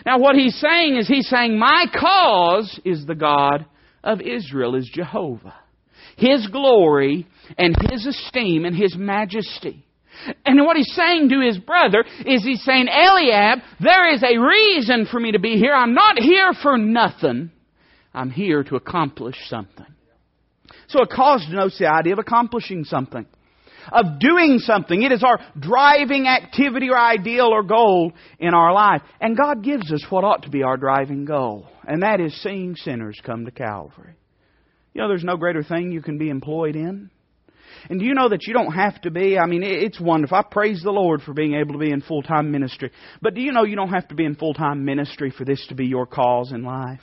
Now, 0.06 0.20
what 0.20 0.36
he's 0.36 0.56
saying 0.60 0.98
is, 0.98 1.08
he's 1.08 1.28
saying, 1.28 1.58
My 1.58 1.86
cause 1.92 2.80
is 2.86 3.06
the 3.06 3.16
God 3.16 3.66
of 4.06 4.22
Israel 4.22 4.76
is 4.76 4.90
Jehovah. 4.94 5.56
His 6.16 6.48
glory 6.48 7.28
and 7.58 7.76
His 7.90 8.06
esteem 8.06 8.64
and 8.64 8.76
His 8.76 8.96
majesty. 8.96 9.86
And 10.46 10.64
what 10.64 10.78
he's 10.78 10.94
saying 10.94 11.30
to 11.30 11.42
his 11.42 11.58
brother 11.58 12.06
is 12.26 12.44
he's 12.44 12.64
saying, 12.64 12.88
Eliab, 12.88 13.60
there 13.82 14.14
is 14.14 14.24
a 14.24 14.38
reason 14.38 15.08
for 15.12 15.20
me 15.20 15.34
to 15.34 15.40
be 15.40 15.58
here. 15.58 15.74
I'm 15.74 15.94
not 15.94 16.18
here 16.18 16.54
for 16.64 16.78
nothing. 16.78 17.52
I'm 18.14 18.32
here 18.32 18.64
to 18.64 18.78
accomplish 18.78 19.36
something. 19.50 19.86
So 20.88 21.02
a 21.02 21.08
cause 21.08 21.46
denotes 21.50 21.78
the 21.78 21.88
idea 21.88 22.14
of 22.14 22.20
accomplishing 22.20 22.86
something, 22.86 23.26
of 23.92 24.20
doing 24.20 24.60
something. 24.60 25.02
It 25.02 25.12
is 25.12 25.24
our 25.24 25.40
driving 25.60 26.28
activity 26.28 26.90
or 26.90 26.98
ideal 26.98 27.48
or 27.48 27.64
goal 27.64 28.14
in 28.40 28.54
our 28.54 28.74
life. 28.74 29.02
And 29.20 29.38
God 29.38 29.64
gives 29.64 29.92
us 29.92 30.06
what 30.10 30.24
ought 30.24 30.44
to 30.44 30.50
be 30.50 30.64
our 30.64 30.78
driving 30.78 31.26
goal, 31.26 31.68
and 31.88 32.04
that 32.04 32.20
is 32.20 32.42
seeing 32.42 32.76
sinners 32.76 33.20
come 33.24 33.46
to 33.46 33.52
Calvary. 33.52 34.16
You 34.94 35.02
know, 35.02 35.08
there's 35.10 35.24
no 35.24 35.38
greater 35.38 35.64
thing 35.64 35.92
you 35.92 36.02
can 36.02 36.18
be 36.18 36.30
employed 36.30 36.76
in. 36.76 37.10
And 37.90 38.00
do 38.00 38.06
you 38.06 38.14
know 38.14 38.30
that 38.30 38.48
you 38.48 38.54
don't 38.54 38.72
have 38.72 39.00
to 39.02 39.12
be? 39.12 39.38
I 39.38 39.46
mean, 39.46 39.62
it's 39.62 40.00
wonderful. 40.00 40.38
I 40.38 40.44
praise 40.50 40.82
the 40.82 40.92
Lord 40.92 41.22
for 41.22 41.34
being 41.34 41.56
able 41.56 41.74
to 41.74 41.80
be 41.80 41.92
in 41.92 42.02
full 42.02 42.24
time 42.24 42.52
ministry. 42.52 42.92
But 43.22 43.36
do 43.36 43.42
you 43.42 43.52
know 43.52 43.64
you 43.64 43.76
don't 43.76 43.90
have 43.90 44.08
to 44.08 44.16
be 44.16 44.26
in 44.26 44.36
full 44.36 44.54
time 44.54 44.86
ministry 44.86 45.32
for 45.36 45.46
this 45.46 45.66
to 45.68 45.76
be 45.76 45.86
your 45.86 46.06
cause 46.06 46.52
in 46.52 46.64
life? 46.64 47.02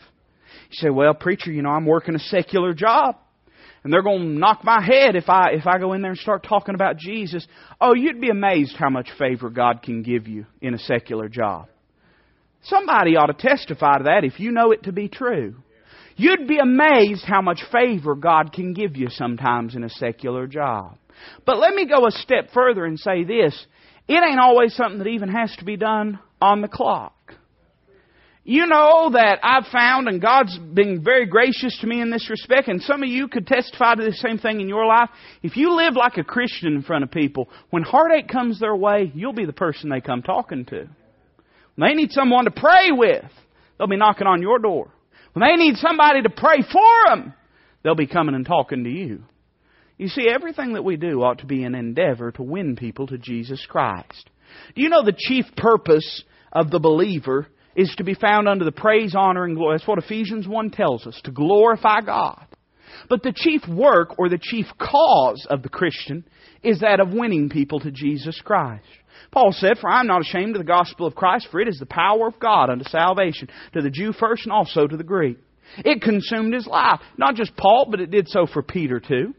You 0.71 0.77
say, 0.77 0.90
well, 0.90 1.14
preacher, 1.14 1.53
you 1.53 1.62
know, 1.62 1.71
I'm 1.71 1.87
working 1.87 2.14
a 2.14 2.18
secular 2.18 2.75
job. 2.75 3.16
And 3.85 3.92
they're 3.92 4.03
going 4.03 4.21
to 4.21 4.38
knock 4.38 4.62
my 4.62 4.81
head 4.81 5.16
if 5.16 5.29
I, 5.29 5.51
if 5.53 5.66
I 5.66 5.79
go 5.79 5.92
in 5.92 6.03
there 6.03 6.12
and 6.12 6.21
start 6.21 6.45
talking 6.45 6.75
about 6.75 6.99
Jesus. 6.99 7.47
Oh, 7.81 7.95
you'd 7.95 8.21
be 8.21 8.31
amazed 8.31 8.77
how 8.77 8.90
much 8.90 9.09
favor 9.18 9.51
God 9.51 9.83
can 9.83 10.03
give 10.03 10.29
you 10.29 10.47
in 10.61 10.75
a 10.75 10.79
secular 10.79 11.29
job. 11.29 11.66
Somebody 12.62 13.16
ought 13.16 13.27
to 13.27 13.35
testify 13.35 13.99
to 13.99 14.05
that 14.05 14.25
if 14.25 14.38
you 14.38 14.53
know 14.53 14.71
it 14.71 14.85
to 14.85 14.92
be 14.92 15.09
true. 15.09 15.57
You'd 16.16 16.47
be 16.47 16.59
amazed 16.59 17.25
how 17.25 17.42
much 17.42 17.61
favor 17.73 18.14
God 18.14 18.53
can 18.53 18.73
give 18.73 18.97
you 18.97 19.09
sometimes 19.11 19.75
in 19.75 19.83
a 19.83 19.88
secular 19.88 20.47
job. 20.47 20.99
But 21.45 21.59
let 21.59 21.75
me 21.75 21.87
go 21.87 22.07
a 22.07 22.11
step 22.11 22.51
further 22.55 22.85
and 22.85 22.99
say 22.99 23.25
this. 23.25 23.66
It 24.07 24.23
ain't 24.23 24.40
always 24.40 24.75
something 24.75 24.99
that 24.99 25.09
even 25.09 25.31
has 25.31 25.55
to 25.59 25.64
be 25.64 25.77
done 25.77 26.18
on 26.40 26.61
the 26.61 26.68
clock. 26.68 27.14
You 28.44 28.66
know 28.66 29.11
that 29.12 29.38
I've 29.44 29.66
found, 29.66 30.09
and 30.09 30.20
God's 30.20 30.59
been 30.59 31.05
very 31.05 31.26
gracious 31.26 31.78
to 31.81 31.87
me 31.87 32.00
in 32.00 32.11
this 32.11 32.28
respect, 32.28 32.66
and 32.66 32.83
some 32.83 33.05
of 33.05 33.09
you 33.09 33.28
could 33.28 33.46
testify 33.46 33.94
to 33.94 34.02
the 34.05 34.12
same 34.12 34.38
thing 34.38 34.61
in 34.61 34.68
your 34.68 34.85
life. 34.85 35.11
If 35.44 35.57
you 35.57 35.76
live 35.76 35.94
like 35.94 36.16
a 36.16 36.24
Christian 36.24 36.74
in 36.74 36.83
front 36.83 37.05
of 37.05 37.12
people, 37.12 37.48
when 37.70 37.85
heartache 37.85 38.26
comes 38.26 38.59
their 38.59 38.74
way, 38.74 39.12
you'll 39.14 39.33
be 39.33 39.46
the 39.46 39.52
person 39.52 39.90
they 39.90 40.00
come 40.00 40.22
talking 40.22 40.64
to. 40.66 40.88
When 41.76 41.88
they 41.88 41.94
need 41.94 42.11
someone 42.11 42.46
to 42.46 42.50
pray 42.50 42.90
with, 42.90 43.24
they'll 43.78 43.87
be 43.87 43.96
knocking 43.96 44.26
on 44.26 44.42
your 44.42 44.59
door. 44.59 44.90
When 45.35 45.48
they 45.48 45.57
need 45.57 45.76
somebody 45.76 46.22
to 46.22 46.31
pray 46.31 46.62
for 46.62 47.09
them, 47.09 47.35
they'll 47.85 47.94
be 47.94 48.09
coming 48.09 48.35
and 48.35 48.44
talking 48.44 48.83
to 48.83 48.90
you. 48.90 49.22
You 49.98 50.09
see, 50.09 50.28
everything 50.28 50.72
that 50.72 50.83
we 50.83 50.96
do 50.96 51.22
ought 51.22 51.38
to 51.38 51.46
be 51.46 51.62
an 51.62 51.76
endeavor 51.76 52.33
to 52.33 52.42
win 52.42 52.74
people 52.74 53.07
to 53.07 53.18
Jesus 53.18 53.64
Christ. 53.68 54.28
Do 54.74 54.83
you 54.83 54.88
know 54.88 55.05
the 55.05 55.16
chief 55.16 55.46
purpose 55.57 56.24
of 56.52 56.72
the 56.72 56.81
believer 56.81 57.46
is 57.76 57.94
to 57.96 58.04
be 58.04 58.14
found 58.14 58.48
under 58.48 58.64
the 58.64 58.72
praise, 58.72 59.14
honor, 59.16 59.44
and 59.44 59.56
glory? 59.56 59.76
That's 59.76 59.88
what 59.88 59.98
Ephesians 59.98 60.46
1 60.46 60.70
tells 60.70 61.06
us, 61.06 61.20
to 61.24 61.30
glorify 61.30 62.00
God. 62.00 62.46
But 63.08 63.22
the 63.22 63.32
chief 63.35 63.62
work 63.68 64.18
or 64.18 64.28
the 64.28 64.40
chief 64.40 64.66
cause 64.78 65.46
of 65.48 65.62
the 65.62 65.68
Christian 65.68 66.24
is 66.62 66.80
that 66.80 67.00
of 67.00 67.12
winning 67.12 67.48
people 67.48 67.80
to 67.80 67.90
Jesus 67.90 68.40
Christ. 68.44 68.85
Paul 69.30 69.52
said, 69.52 69.78
For 69.78 69.88
I 69.88 70.00
am 70.00 70.06
not 70.06 70.20
ashamed 70.20 70.54
of 70.54 70.61
the 70.61 70.66
gospel 70.66 71.06
of 71.06 71.14
Christ, 71.14 71.48
for 71.50 71.61
it 71.61 71.68
is 71.68 71.78
the 71.78 71.87
power 71.87 72.28
of 72.28 72.38
God 72.38 72.70
unto 72.70 72.85
salvation, 72.85 73.48
to 73.72 73.82
the 73.82 73.90
Jew 73.90 74.12
first 74.12 74.44
and 74.44 74.52
also 74.52 74.87
to 74.87 74.96
the 74.96 75.04
Greek. 75.04 75.38
It 75.78 76.02
consumed 76.02 76.54
his 76.54 76.66
life. 76.66 77.00
Not 77.16 77.35
just 77.35 77.56
Paul, 77.56 77.88
but 77.90 78.00
it 78.00 78.11
did 78.11 78.28
so 78.28 78.46
for 78.46 78.62
Peter 78.62 79.00
too. 79.00 79.35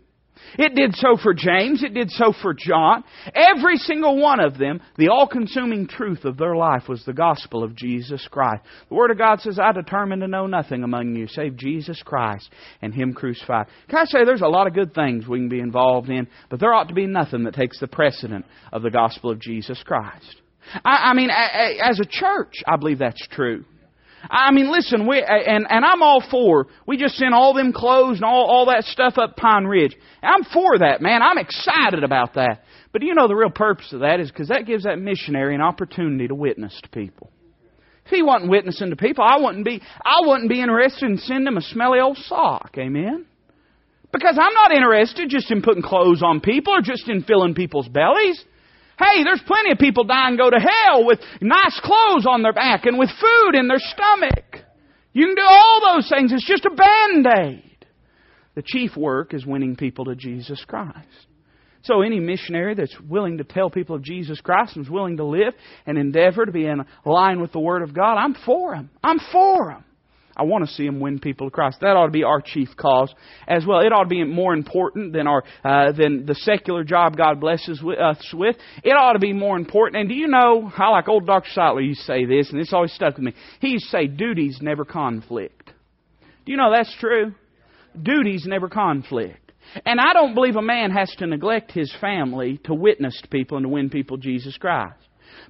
It 0.57 0.75
did 0.75 0.95
so 0.95 1.17
for 1.21 1.33
James. 1.33 1.83
It 1.83 1.93
did 1.93 2.11
so 2.11 2.33
for 2.41 2.53
John. 2.53 3.03
Every 3.33 3.77
single 3.77 4.17
one 4.17 4.39
of 4.39 4.57
them, 4.57 4.81
the 4.97 5.09
all 5.09 5.27
consuming 5.27 5.87
truth 5.87 6.25
of 6.25 6.37
their 6.37 6.55
life 6.55 6.87
was 6.87 7.03
the 7.05 7.13
gospel 7.13 7.63
of 7.63 7.75
Jesus 7.75 8.27
Christ. 8.29 8.63
The 8.89 8.95
Word 8.95 9.11
of 9.11 9.17
God 9.17 9.41
says, 9.41 9.59
I 9.59 9.71
determined 9.71 10.21
to 10.21 10.27
know 10.27 10.47
nothing 10.47 10.83
among 10.83 11.15
you 11.15 11.27
save 11.27 11.57
Jesus 11.57 12.01
Christ 12.03 12.49
and 12.81 12.93
Him 12.93 13.13
crucified. 13.13 13.67
Can 13.89 13.99
I 13.99 14.05
say 14.05 14.25
there's 14.25 14.41
a 14.41 14.47
lot 14.47 14.67
of 14.67 14.73
good 14.73 14.93
things 14.93 15.27
we 15.27 15.39
can 15.39 15.49
be 15.49 15.59
involved 15.59 16.09
in, 16.09 16.27
but 16.49 16.59
there 16.59 16.73
ought 16.73 16.89
to 16.89 16.93
be 16.93 17.07
nothing 17.07 17.43
that 17.45 17.55
takes 17.55 17.79
the 17.79 17.87
precedent 17.87 18.45
of 18.71 18.81
the 18.81 18.91
gospel 18.91 19.31
of 19.31 19.39
Jesus 19.39 19.81
Christ. 19.83 20.35
I, 20.85 21.09
I 21.09 21.13
mean, 21.13 21.29
as 21.29 21.99
a 21.99 22.05
church, 22.05 22.53
I 22.67 22.77
believe 22.77 22.99
that's 22.99 23.27
true. 23.27 23.65
I 24.29 24.51
mean, 24.51 24.71
listen, 24.71 25.07
we, 25.07 25.21
and, 25.21 25.65
and 25.69 25.85
I'm 25.85 26.01
all 26.01 26.23
for, 26.29 26.67
we 26.87 26.97
just 26.97 27.15
sent 27.15 27.33
all 27.33 27.53
them 27.53 27.73
clothes 27.73 28.17
and 28.17 28.25
all, 28.25 28.45
all 28.45 28.65
that 28.67 28.85
stuff 28.85 29.17
up 29.17 29.35
Pine 29.35 29.65
Ridge. 29.65 29.95
I'm 30.21 30.43
for 30.45 30.77
that, 30.79 31.01
man. 31.01 31.21
I'm 31.21 31.37
excited 31.37 32.03
about 32.03 32.35
that. 32.35 32.63
But 32.91 33.01
you 33.01 33.15
know 33.15 33.27
the 33.27 33.35
real 33.35 33.49
purpose 33.49 33.91
of 33.91 34.01
that 34.01 34.19
is 34.19 34.31
because 34.31 34.47
that 34.47 34.65
gives 34.65 34.83
that 34.83 34.97
missionary 34.97 35.55
an 35.55 35.61
opportunity 35.61 36.27
to 36.27 36.35
witness 36.35 36.79
to 36.83 36.89
people. 36.89 37.29
If 38.05 38.11
he 38.11 38.21
wasn't 38.21 38.51
witnessing 38.51 38.89
to 38.89 38.95
people, 38.95 39.23
I 39.23 39.39
wouldn't 39.39 39.65
be, 39.65 39.81
I 40.05 40.25
wouldn't 40.25 40.49
be 40.49 40.61
interested 40.61 41.09
in 41.09 41.17
sending 41.17 41.47
him 41.47 41.57
a 41.57 41.61
smelly 41.61 41.99
old 41.99 42.17
sock. 42.17 42.75
Amen? 42.77 43.25
Because 44.11 44.37
I'm 44.39 44.53
not 44.53 44.71
interested 44.71 45.29
just 45.29 45.49
in 45.51 45.61
putting 45.61 45.81
clothes 45.81 46.21
on 46.21 46.39
people 46.39 46.73
or 46.73 46.81
just 46.81 47.09
in 47.09 47.23
filling 47.23 47.55
people's 47.55 47.87
bellies. 47.87 48.43
Hey, 49.03 49.23
there's 49.23 49.41
plenty 49.45 49.71
of 49.71 49.77
people 49.79 50.03
die 50.05 50.29
and 50.29 50.37
go 50.37 50.49
to 50.49 50.59
hell 50.59 51.05
with 51.05 51.19
nice 51.41 51.79
clothes 51.83 52.25
on 52.27 52.41
their 52.41 52.53
back 52.53 52.85
and 52.85 52.97
with 52.97 53.09
food 53.09 53.55
in 53.55 53.67
their 53.67 53.79
stomach. 53.79 54.63
You 55.11 55.27
can 55.27 55.35
do 55.35 55.45
all 55.45 55.81
those 55.93 56.09
things. 56.09 56.31
It's 56.31 56.47
just 56.47 56.65
a 56.65 56.69
band-aid. 56.69 57.85
The 58.55 58.63
chief 58.65 58.95
work 58.95 59.33
is 59.33 59.45
winning 59.45 59.75
people 59.75 60.05
to 60.05 60.15
Jesus 60.15 60.63
Christ. 60.67 61.07
So 61.83 62.01
any 62.01 62.19
missionary 62.19 62.75
that's 62.75 62.95
willing 63.09 63.39
to 63.39 63.43
tell 63.43 63.69
people 63.69 63.95
of 63.95 64.03
Jesus 64.03 64.39
Christ 64.39 64.77
and 64.77 64.85
is 64.85 64.89
willing 64.89 65.17
to 65.17 65.25
live 65.25 65.53
and 65.85 65.97
endeavor 65.97 66.45
to 66.45 66.51
be 66.51 66.65
in 66.65 66.85
line 67.03 67.41
with 67.41 67.51
the 67.51 67.59
Word 67.59 67.81
of 67.81 67.93
God, 67.93 68.15
I'm 68.15 68.35
for 68.45 68.73
him. 68.73 68.89
I'm 69.03 69.19
for 69.31 69.71
him. 69.71 69.83
I 70.35 70.43
want 70.43 70.65
to 70.67 70.71
see 70.73 70.85
them 70.85 70.99
win 70.99 71.19
people 71.19 71.47
to 71.47 71.51
Christ. 71.51 71.77
That 71.81 71.95
ought 71.95 72.07
to 72.07 72.11
be 72.11 72.23
our 72.23 72.41
chief 72.41 72.69
cause 72.75 73.13
as 73.47 73.65
well. 73.65 73.81
It 73.81 73.93
ought 73.93 74.03
to 74.03 74.09
be 74.09 74.23
more 74.23 74.53
important 74.53 75.13
than 75.13 75.27
our 75.27 75.43
uh, 75.63 75.91
than 75.91 76.25
the 76.25 76.35
secular 76.35 76.83
job 76.83 77.15
God 77.15 77.39
blesses 77.39 77.81
us 77.81 78.33
with. 78.33 78.55
It 78.83 78.91
ought 78.91 79.13
to 79.13 79.19
be 79.19 79.33
more 79.33 79.57
important. 79.57 80.01
And 80.01 80.09
do 80.09 80.15
you 80.15 80.27
know? 80.27 80.71
I 80.75 80.89
like 80.89 81.07
old 81.07 81.27
Dr. 81.27 81.49
Sightler 81.55 81.85
used 81.85 82.01
to 82.01 82.05
say 82.05 82.25
this, 82.25 82.49
and 82.51 82.59
this 82.59 82.73
always 82.73 82.93
stuck 82.93 83.15
with 83.15 83.25
me. 83.25 83.33
He 83.59 83.69
used 83.69 83.85
to 83.85 83.91
say, 83.91 84.07
"Duties 84.07 84.59
never 84.61 84.85
conflict." 84.85 85.71
Do 86.45 86.51
you 86.51 86.57
know 86.57 86.71
that's 86.71 86.93
true? 86.99 87.33
Duties 88.01 88.45
never 88.47 88.69
conflict. 88.69 89.51
And 89.85 89.99
I 89.99 90.13
don't 90.13 90.33
believe 90.33 90.55
a 90.55 90.61
man 90.61 90.91
has 90.91 91.13
to 91.17 91.27
neglect 91.27 91.71
his 91.71 91.93
family 92.01 92.59
to 92.65 92.73
witness 92.73 93.19
to 93.21 93.27
people 93.27 93.57
and 93.57 93.63
to 93.63 93.69
win 93.69 93.89
people 93.89 94.17
Jesus 94.17 94.57
Christ. 94.57 94.99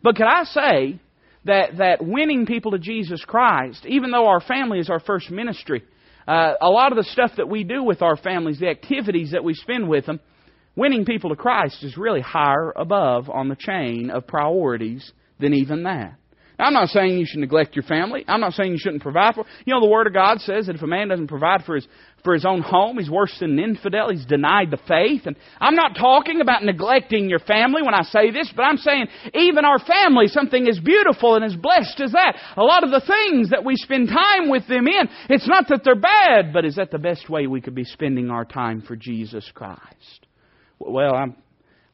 But 0.02 0.16
can 0.16 0.28
I 0.28 0.44
say 0.44 1.00
that, 1.46 1.78
that 1.78 2.04
winning 2.04 2.46
people 2.46 2.72
to 2.72 2.80
Jesus 2.80 3.24
Christ, 3.26 3.86
even 3.86 4.12
though 4.12 4.28
our 4.28 4.42
family 4.42 4.80
is 4.80 4.90
our 4.90 5.00
first 5.00 5.30
ministry, 5.30 5.84
uh, 6.28 6.54
a 6.62 6.70
lot 6.70 6.92
of 6.92 6.98
the 6.98 7.04
stuff 7.12 7.32
that 7.38 7.50
we 7.50 7.64
do 7.64 7.84
with 7.84 8.02
our 8.02 8.16
families, 8.16 8.60
the 8.60 8.70
activities 8.70 9.32
that 9.32 9.44
we 9.44 9.54
spend 9.54 9.90
with 9.90 10.06
them, 10.06 10.20
winning 10.76 11.06
people 11.06 11.30
to 11.30 11.36
Christ 11.36 11.84
is 11.84 11.98
really 11.98 12.22
higher 12.22 12.72
above 12.76 13.30
on 13.30 13.50
the 13.50 13.58
chain 13.58 14.10
of 14.10 14.26
priorities 14.26 15.12
than 15.40 15.54
even 15.54 15.84
that. 15.84 16.16
Now, 16.58 16.66
I'm 16.66 16.74
not 16.74 16.90
saying 16.90 17.18
you 17.18 17.26
should 17.28 17.40
neglect 17.40 17.76
your 17.76 17.84
family. 17.84 18.24
I'm 18.28 18.40
not 18.40 18.54
saying 18.54 18.72
you 18.72 18.78
shouldn't 18.78 19.02
provide 19.02 19.36
for. 19.36 19.46
You 19.66 19.74
know, 19.74 19.82
the 19.82 19.90
Word 19.90 20.08
of 20.08 20.14
God 20.14 20.40
says 20.40 20.68
that 20.68 20.76
if 20.76 20.82
a 20.82 20.88
man 20.88 21.08
doesn't 21.08 21.28
provide 21.28 21.66
for 21.66 21.76
his 21.76 21.88
for 22.24 22.34
his 22.34 22.46
own 22.46 22.62
home, 22.62 22.98
he's 22.98 23.10
worse 23.10 23.36
than 23.40 23.60
an 23.60 23.60
infidel. 23.60 24.10
He's 24.10 24.26
denied 24.26 24.72
the 24.72 24.80
faith. 24.88 25.24
And 25.26 25.36
I'm 25.60 25.76
not 25.76 25.96
talking 25.98 26.42
about 26.42 26.64
neglecting 26.64 27.30
your 27.30 27.40
family 27.40 27.82
when 27.82 27.94
I 27.94 28.04
say 28.04 28.32
this, 28.32 28.52
but 28.56 28.64
I'm 28.64 28.78
saying 28.78 29.08
even 29.34 29.66
our 29.66 29.80
family, 29.80 30.28
something 30.28 30.68
as 30.68 30.80
beautiful 30.80 31.36
and 31.36 31.44
as 31.44 31.56
blessed 31.56 32.00
as 32.00 32.12
that. 32.14 32.38
A 32.58 32.64
lot 32.64 32.84
of 32.84 32.92
the 32.92 33.02
things 33.02 33.50
that 33.50 33.66
we 33.66 33.76
spend 33.76 34.10
time 34.10 34.50
with 34.50 34.68
them 34.68 34.88
in, 34.88 35.10
it's 35.30 35.48
not 35.48 35.68
that 35.70 35.82
they're 35.84 35.96
bad, 35.96 36.54
but 36.54 36.66
is 36.66 36.76
that 36.76 36.92
the 36.92 37.00
best 37.00 37.30
way 37.30 37.48
we 37.48 37.62
could 37.62 37.76
be 37.76 37.84
spending 37.84 38.30
our 38.30 38.46
time 38.46 38.82
for 38.82 38.96
Jesus 38.96 39.50
Christ? 39.54 40.28
Well, 40.80 41.16
I'm 41.16 41.36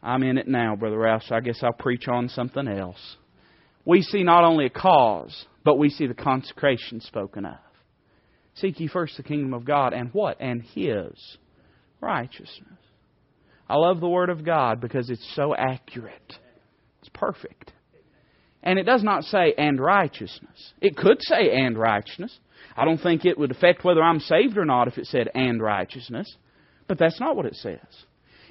I'm 0.01 0.23
in 0.23 0.37
it 0.37 0.47
now, 0.47 0.77
Brother 0.77 0.97
Ralph, 0.97 1.23
so 1.23 1.35
I 1.35 1.41
guess 1.41 1.59
I'll 1.61 1.73
preach 1.73 2.07
on 2.07 2.29
something 2.29 2.69
else 2.69 3.17
we 3.89 4.03
see 4.03 4.23
not 4.23 4.43
only 4.43 4.67
a 4.67 4.69
cause, 4.69 5.45
but 5.63 5.79
we 5.79 5.89
see 5.89 6.05
the 6.05 6.13
consecration 6.13 7.01
spoken 7.01 7.43
of. 7.45 7.57
Seek 8.59 8.79
ye 8.79 8.87
first 8.87 9.17
the 9.17 9.23
kingdom 9.23 9.53
of 9.53 9.65
God 9.65 9.93
and 9.93 10.13
what? 10.13 10.37
And 10.39 10.61
His 10.61 11.37
righteousness. 12.01 12.79
I 13.69 13.75
love 13.75 13.99
the 13.99 14.09
Word 14.09 14.29
of 14.29 14.43
God 14.43 14.81
because 14.81 15.09
it's 15.09 15.33
so 15.35 15.55
accurate. 15.55 16.33
It's 16.99 17.09
perfect. 17.13 17.71
And 18.63 18.77
it 18.77 18.83
does 18.83 19.03
not 19.03 19.23
say 19.23 19.53
and 19.57 19.79
righteousness. 19.79 20.73
It 20.81 20.97
could 20.97 21.21
say 21.21 21.51
and 21.51 21.77
righteousness. 21.77 22.37
I 22.75 22.85
don't 22.85 22.97
think 22.97 23.23
it 23.23 23.37
would 23.37 23.51
affect 23.51 23.83
whether 23.83 24.01
I'm 24.01 24.19
saved 24.19 24.57
or 24.57 24.65
not 24.65 24.87
if 24.87 24.97
it 24.97 25.05
said 25.05 25.29
and 25.33 25.61
righteousness. 25.61 26.35
But 26.87 26.97
that's 26.97 27.19
not 27.19 27.35
what 27.35 27.45
it 27.45 27.55
says. 27.55 27.79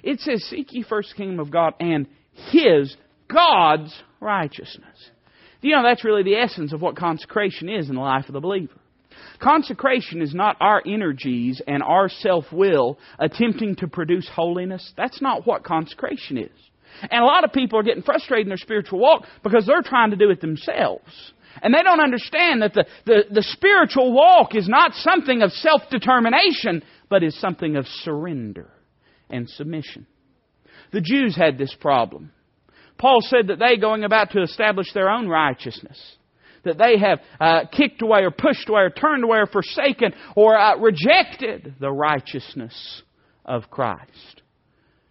It 0.03 0.21
says, 0.21 0.44
Seek 0.44 0.73
ye 0.73 0.83
first 0.83 1.11
the 1.11 1.16
kingdom 1.16 1.40
of 1.40 1.51
God 1.51 1.75
and 1.81 2.07
His, 2.51 2.97
God's 3.29 3.92
righteousness. 4.21 5.11
You 5.61 5.75
know, 5.75 5.83
that's 5.83 6.05
really 6.05 6.23
the 6.23 6.37
essence 6.37 6.73
of 6.73 6.81
what 6.81 6.97
consecration 6.97 7.68
is 7.68 7.88
in 7.88 7.97
the 7.97 8.01
life 8.01 8.29
of 8.29 8.33
the 8.33 8.40
believer. 8.40 8.79
Consecration 9.40 10.22
is 10.22 10.35
not 10.35 10.57
our 10.61 10.83
energies 10.87 11.62
and 11.66 11.83
our 11.83 12.09
self 12.09 12.44
will 12.52 12.98
attempting 13.18 13.76
to 13.76 13.88
produce 13.88 14.28
holiness. 14.28 14.92
That's 14.96 15.22
not 15.22 15.46
what 15.46 15.64
consecration 15.64 16.38
is. 16.38 16.50
And 17.11 17.22
a 17.22 17.26
lot 17.26 17.44
of 17.44 17.52
people 17.52 17.78
are 17.78 17.85
getting 17.85 18.02
frustrated 18.02 18.46
in 18.46 18.50
their 18.50 18.57
spiritual 18.57 18.98
walk 18.98 19.24
because 19.42 19.66
they're 19.66 19.83
trying 19.83 20.11
to 20.11 20.16
do 20.16 20.31
it 20.31 20.40
themselves. 20.40 21.33
And 21.62 21.74
they 21.74 21.83
don't 21.83 22.00
understand 22.00 22.62
that 22.62 22.74
the, 22.74 22.87
the, 23.04 23.24
the 23.31 23.42
spiritual 23.42 24.12
walk 24.12 24.54
is 24.54 24.68
not 24.68 24.94
something 24.94 25.42
of 25.42 25.50
self 25.52 25.83
determination, 25.90 26.83
but 27.09 27.22
is 27.22 27.38
something 27.40 27.76
of 27.76 27.87
surrender 27.87 28.70
and 29.31 29.48
submission. 29.48 30.07
The 30.92 31.00
Jews 31.00 31.37
had 31.37 31.59
this 31.59 31.74
problem. 31.81 32.33
Paul 32.98 33.20
said 33.20 33.48
that 33.48 33.59
they, 33.59 33.76
going 33.76 34.04
about 34.04 34.33
to 34.33 34.42
establish 34.42 34.92
their 34.92 35.09
own 35.09 35.28
righteousness, 35.28 35.98
that 36.64 36.79
they 36.79 36.99
have 36.99 37.21
uh, 37.40 37.66
kicked 37.71 38.03
away 38.03 38.21
or 38.21 38.31
pushed 38.31 38.68
away 38.68 38.83
or 38.83 38.90
turned 38.90 39.25
away 39.25 39.38
or 39.38 39.47
forsaken 39.47 40.12
or 40.37 40.59
uh, 40.59 40.77
rejected 40.77 41.75
the 41.81 41.90
righteousness 41.90 43.03
of 43.44 43.71
Christ. 43.71 44.42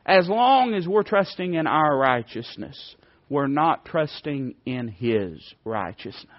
As 0.05 0.29
long 0.29 0.73
as 0.73 0.87
we're 0.87 1.03
trusting 1.03 1.55
in 1.55 1.67
our 1.67 1.97
righteousness, 1.97 2.95
we're 3.29 3.47
not 3.47 3.85
trusting 3.85 4.55
in 4.65 4.87
His 4.87 5.53
righteousness. 5.65 6.31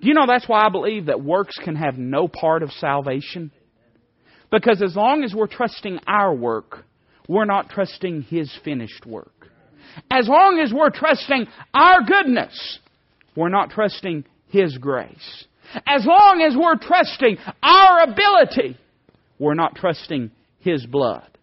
Do 0.00 0.06
you 0.06 0.14
know 0.14 0.26
that's 0.26 0.48
why 0.48 0.64
I 0.64 0.68
believe 0.68 1.06
that 1.06 1.22
works 1.22 1.58
can 1.62 1.74
have 1.74 1.98
no 1.98 2.28
part 2.28 2.62
of 2.62 2.70
salvation? 2.70 3.50
Because 4.50 4.80
as 4.80 4.94
long 4.94 5.24
as 5.24 5.34
we're 5.34 5.48
trusting 5.48 5.98
our 6.06 6.32
work, 6.32 6.84
we're 7.28 7.44
not 7.44 7.70
trusting 7.70 8.22
His 8.22 8.56
finished 8.64 9.04
work. 9.04 9.32
As 10.10 10.28
long 10.28 10.60
as 10.60 10.72
we're 10.72 10.90
trusting 10.90 11.46
our 11.74 12.02
goodness, 12.02 12.78
we're 13.38 13.48
not 13.48 13.70
trusting 13.70 14.24
His 14.48 14.76
grace. 14.78 15.46
As 15.86 16.04
long 16.04 16.42
as 16.42 16.56
we're 16.56 16.76
trusting 16.76 17.38
our 17.62 18.02
ability, 18.02 18.76
we're 19.38 19.54
not 19.54 19.76
trusting 19.76 20.32
His 20.58 20.84
blood. 20.84 21.38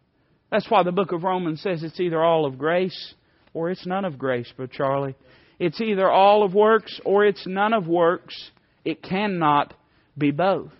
That's 0.51 0.69
why 0.69 0.84
the 0.84 0.91
book 0.91 1.13
of 1.13 1.23
Romans 1.23 1.62
says 1.62 1.84
it's 1.84 2.01
either 2.01 2.21
all 2.21 2.45
of 2.45 2.58
grace 2.58 3.13
or 3.53 3.71
it's 3.71 3.86
none 3.86 4.03
of 4.03 4.17
grace, 4.17 4.51
but 4.58 4.71
Charlie. 4.71 5.15
It's 5.58 5.79
either 5.79 6.12
all 6.12 6.43
of 6.43 6.53
works 6.53 6.99
or 7.05 7.25
it's 7.25 7.47
none 7.47 7.71
of 7.71 7.88
works. 7.88 8.51
It 8.84 9.01
cannot 9.01 9.73
be 10.17 10.31
both. 10.31 10.71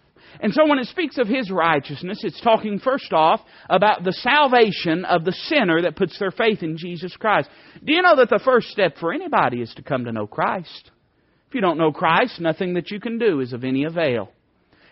And 0.42 0.54
so 0.54 0.68
when 0.68 0.80
it 0.80 0.88
speaks 0.88 1.18
of 1.18 1.28
His 1.28 1.50
righteousness, 1.50 2.20
it's 2.24 2.42
talking 2.42 2.80
first 2.80 3.14
off 3.14 3.40
about 3.70 4.04
the 4.04 4.12
salvation 4.12 5.06
of 5.06 5.24
the 5.24 5.32
sinner 5.32 5.82
that 5.84 5.96
puts 5.96 6.20
their 6.20 6.32
faith 6.32 6.62
in 6.62 6.76
Jesus 6.78 7.16
Christ. 7.16 7.50
Do 7.82 7.94
you 7.94 8.02
know 8.02 8.18
that 8.18 8.30
the 8.30 8.42
first 8.44 8.68
step 8.68 8.98
for 9.00 9.14
anybody 9.14 9.62
is 9.62 9.74
to 9.76 9.82
come 9.82 10.04
to 10.04 10.12
know 10.12 10.28
Christ? 10.28 10.92
You 11.56 11.62
don't 11.62 11.78
know 11.78 11.94
Christ, 11.94 12.42
nothing 12.42 12.74
that 12.74 12.92
you 12.92 13.00
can 13.00 13.18
do 13.18 13.40
is 13.40 13.54
of 13.54 13.64
any 13.64 13.86
avail. 13.86 14.30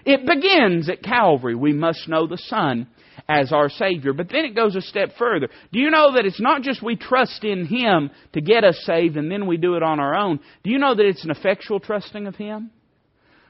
It 0.06 0.26
begins 0.26 0.88
at 0.88 1.04
Calvary. 1.04 1.56
We 1.56 1.74
must 1.74 2.08
know 2.08 2.26
the 2.26 2.38
Son 2.38 2.88
as 3.28 3.52
our 3.52 3.68
Savior. 3.68 4.14
But 4.14 4.30
then 4.30 4.46
it 4.46 4.56
goes 4.56 4.74
a 4.78 4.82
step 4.82 5.10
further. 5.20 5.50
Do 5.74 5.80
you 5.80 5.92
know 5.92 6.14
that 6.14 6.26
it's 6.26 6.40
not 6.40 6.62
just 6.62 6.82
we 6.82 6.96
trust 6.96 7.44
in 7.44 7.66
Him 7.66 8.12
to 8.32 8.40
get 8.40 8.64
us 8.64 8.82
saved 8.86 9.18
and 9.18 9.30
then 9.30 9.46
we 9.46 9.58
do 9.58 9.76
it 9.76 9.84
on 9.84 10.00
our 10.00 10.16
own? 10.16 10.40
Do 10.64 10.70
you 10.70 10.78
know 10.78 10.96
that 10.96 11.06
it's 11.06 11.26
an 11.26 11.32
effectual 11.32 11.82
trusting 11.82 12.28
of 12.28 12.38
Him? 12.38 12.72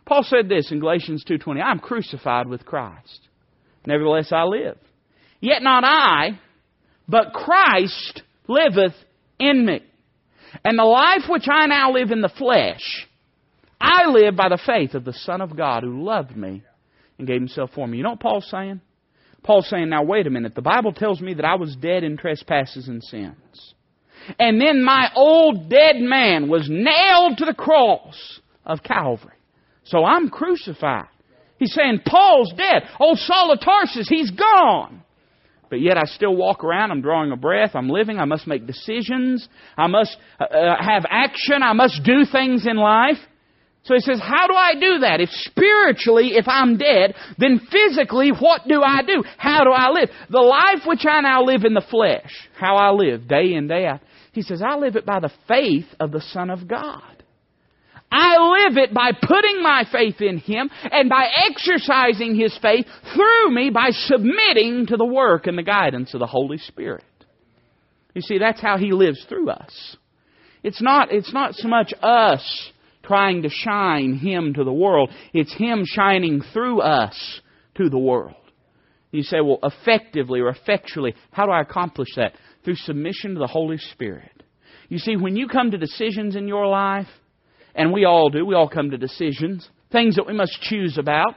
Paul 0.07 0.23
said 0.23 0.49
this 0.49 0.71
in 0.71 0.79
Galatians 0.79 1.23
2:20, 1.23 1.61
I 1.61 1.69
am 1.69 1.77
crucified 1.77 2.47
with 2.47 2.65
Christ. 2.65 3.27
Nevertheless 3.85 4.31
I 4.31 4.45
live. 4.45 4.79
Yet 5.39 5.61
not 5.61 5.83
I, 5.85 6.39
but 7.07 7.33
Christ 7.33 8.23
liveth 8.47 8.95
in 9.37 9.67
me. 9.67 9.81
And 10.63 10.77
the 10.77 10.83
life 10.83 11.23
which 11.29 11.45
I 11.49 11.67
now 11.67 11.91
live 11.91 12.11
in 12.11 12.21
the 12.21 12.29
flesh, 12.29 13.07
I 13.79 14.05
live 14.07 14.35
by 14.35 14.49
the 14.49 14.61
faith 14.65 14.93
of 14.93 15.05
the 15.05 15.13
Son 15.13 15.41
of 15.41 15.57
God 15.57 15.83
who 15.83 16.03
loved 16.03 16.35
me 16.35 16.63
and 17.17 17.27
gave 17.27 17.39
himself 17.39 17.71
for 17.75 17.87
me. 17.87 17.97
You 17.97 18.03
know 18.03 18.11
what 18.11 18.19
Paul's 18.19 18.49
saying? 18.49 18.81
Paul's 19.43 19.69
saying, 19.69 19.89
now 19.89 20.03
wait 20.03 20.25
a 20.25 20.29
minute. 20.29 20.55
The 20.55 20.61
Bible 20.61 20.93
tells 20.93 21.19
me 21.19 21.33
that 21.33 21.45
I 21.45 21.55
was 21.55 21.75
dead 21.75 22.03
in 22.03 22.17
trespasses 22.17 22.87
and 22.87 23.03
sins. 23.03 23.73
And 24.39 24.61
then 24.61 24.83
my 24.83 25.09
old 25.15 25.69
dead 25.69 25.97
man 25.97 26.47
was 26.47 26.69
nailed 26.69 27.37
to 27.39 27.45
the 27.45 27.53
cross 27.53 28.39
of 28.65 28.81
Calvary. 28.83 29.33
So 29.83 30.05
I'm 30.05 30.29
crucified. 30.29 31.07
He's 31.57 31.73
saying, 31.73 32.01
Paul's 32.05 32.53
dead. 32.55 32.83
Old 32.99 33.17
Saul 33.19 33.51
of 33.51 33.59
Tarsus, 33.59 34.07
he's 34.07 34.31
gone. 34.31 35.03
But 35.73 35.81
yet 35.81 35.97
I 35.97 36.03
still 36.05 36.35
walk 36.35 36.63
around. 36.63 36.91
I'm 36.91 37.01
drawing 37.01 37.31
a 37.31 37.35
breath. 37.35 37.71
I'm 37.73 37.89
living. 37.89 38.19
I 38.19 38.25
must 38.25 38.45
make 38.45 38.67
decisions. 38.67 39.49
I 39.75 39.87
must 39.87 40.15
uh, 40.39 40.43
uh, 40.43 40.75
have 40.79 41.03
action. 41.09 41.63
I 41.63 41.73
must 41.73 42.03
do 42.03 42.25
things 42.31 42.67
in 42.67 42.77
life. 42.77 43.17
So 43.85 43.95
he 43.95 43.99
says, 44.01 44.21
how 44.21 44.45
do 44.45 44.53
I 44.53 44.75
do 44.75 44.99
that? 44.99 45.19
If 45.19 45.29
spiritually, 45.31 46.33
if 46.35 46.47
I'm 46.47 46.77
dead, 46.77 47.15
then 47.39 47.59
physically, 47.71 48.29
what 48.29 48.67
do 48.67 48.83
I 48.83 49.01
do? 49.01 49.23
How 49.39 49.63
do 49.63 49.71
I 49.71 49.89
live? 49.89 50.09
The 50.29 50.41
life 50.41 50.85
which 50.85 51.07
I 51.09 51.21
now 51.21 51.43
live 51.43 51.63
in 51.65 51.73
the 51.73 51.83
flesh, 51.89 52.31
how 52.55 52.75
I 52.75 52.91
live 52.91 53.27
day 53.27 53.55
in, 53.55 53.67
day 53.67 53.87
out. 53.87 54.01
He 54.31 54.43
says, 54.43 54.61
I 54.61 54.75
live 54.75 54.95
it 54.95 55.07
by 55.07 55.21
the 55.21 55.31
faith 55.47 55.87
of 55.99 56.11
the 56.11 56.21
Son 56.21 56.51
of 56.51 56.67
God. 56.67 57.12
I 58.13 58.67
live 58.67 58.77
it 58.77 58.93
by 58.93 59.11
putting 59.11 59.63
my 59.63 59.85
faith 59.91 60.21
in 60.21 60.37
Him 60.37 60.69
and 60.83 61.09
by 61.09 61.27
exercising 61.49 62.35
His 62.35 62.55
faith 62.61 62.85
through 63.15 63.53
me 63.53 63.71
by 63.71 63.89
submitting 63.89 64.85
to 64.87 64.97
the 64.97 65.05
work 65.05 65.47
and 65.47 65.57
the 65.57 65.63
guidance 65.63 66.13
of 66.13 66.19
the 66.19 66.27
Holy 66.27 66.59
Spirit. 66.59 67.03
You 68.13 68.21
see, 68.21 68.37
that's 68.37 68.61
how 68.61 68.77
He 68.77 68.91
lives 68.91 69.25
through 69.27 69.49
us. 69.49 69.97
It's 70.61 70.81
not, 70.81 71.11
it's 71.11 71.33
not 71.33 71.55
so 71.55 71.67
much 71.67 71.91
us 72.03 72.71
trying 73.01 73.41
to 73.41 73.49
shine 73.49 74.13
Him 74.13 74.53
to 74.53 74.63
the 74.63 74.71
world. 74.71 75.09
It's 75.33 75.53
Him 75.53 75.83
shining 75.83 76.41
through 76.53 76.81
us 76.81 77.41
to 77.75 77.89
the 77.89 77.97
world. 77.97 78.35
You 79.11 79.23
say, 79.23 79.41
well, 79.41 79.59
effectively 79.63 80.39
or 80.39 80.49
effectually, 80.49 81.15
how 81.31 81.45
do 81.45 81.51
I 81.51 81.61
accomplish 81.61 82.09
that? 82.15 82.33
Through 82.63 82.75
submission 82.75 83.33
to 83.33 83.39
the 83.39 83.47
Holy 83.47 83.77
Spirit. 83.77 84.43
You 84.89 84.99
see, 84.99 85.17
when 85.17 85.35
you 85.35 85.47
come 85.47 85.71
to 85.71 85.77
decisions 85.77 86.35
in 86.35 86.47
your 86.47 86.67
life, 86.67 87.07
and 87.75 87.91
we 87.91 88.05
all 88.05 88.29
do, 88.29 88.45
we 88.45 88.55
all 88.55 88.69
come 88.69 88.91
to 88.91 88.97
decisions, 88.97 89.67
things 89.91 90.15
that 90.15 90.27
we 90.27 90.33
must 90.33 90.61
choose 90.61 90.97
about, 90.97 91.35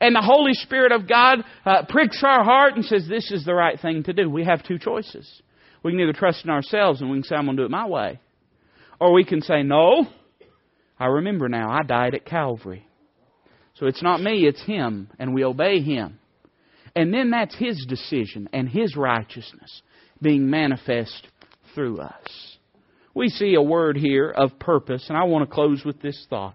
and 0.00 0.14
the 0.14 0.22
Holy 0.22 0.54
Spirit 0.54 0.92
of 0.92 1.08
God 1.08 1.40
uh, 1.64 1.84
pricks 1.88 2.22
our 2.24 2.44
heart 2.44 2.74
and 2.76 2.84
says, 2.84 3.06
This 3.08 3.30
is 3.32 3.44
the 3.44 3.54
right 3.54 3.78
thing 3.80 4.04
to 4.04 4.12
do. 4.12 4.30
We 4.30 4.44
have 4.44 4.62
two 4.62 4.78
choices. 4.78 5.28
We 5.82 5.92
can 5.92 6.00
either 6.00 6.12
trust 6.12 6.44
in 6.44 6.50
ourselves 6.50 7.00
and 7.00 7.10
we 7.10 7.16
can 7.16 7.24
say, 7.24 7.34
I'm 7.34 7.46
going 7.46 7.56
to 7.56 7.62
do 7.62 7.66
it 7.66 7.70
my 7.70 7.86
way. 7.86 8.20
Or 9.00 9.12
we 9.12 9.24
can 9.24 9.42
say, 9.42 9.62
No, 9.62 10.06
I 10.98 11.06
remember 11.06 11.48
now, 11.48 11.70
I 11.70 11.82
died 11.82 12.14
at 12.14 12.24
Calvary. 12.24 12.86
So 13.74 13.86
it's 13.86 14.02
not 14.02 14.20
me, 14.20 14.46
it's 14.46 14.62
Him, 14.62 15.08
and 15.18 15.34
we 15.34 15.44
obey 15.44 15.80
Him. 15.80 16.18
And 16.94 17.12
then 17.12 17.30
that's 17.30 17.56
His 17.56 17.84
decision 17.88 18.48
and 18.52 18.68
His 18.68 18.96
righteousness 18.96 19.82
being 20.20 20.50
manifest 20.50 21.26
through 21.74 22.00
us. 22.00 22.57
We 23.18 23.30
see 23.30 23.56
a 23.56 23.60
word 23.60 23.96
here 23.96 24.30
of 24.30 24.60
purpose, 24.60 25.06
and 25.08 25.18
I 25.18 25.24
want 25.24 25.42
to 25.42 25.52
close 25.52 25.82
with 25.84 26.00
this 26.00 26.24
thought. 26.30 26.54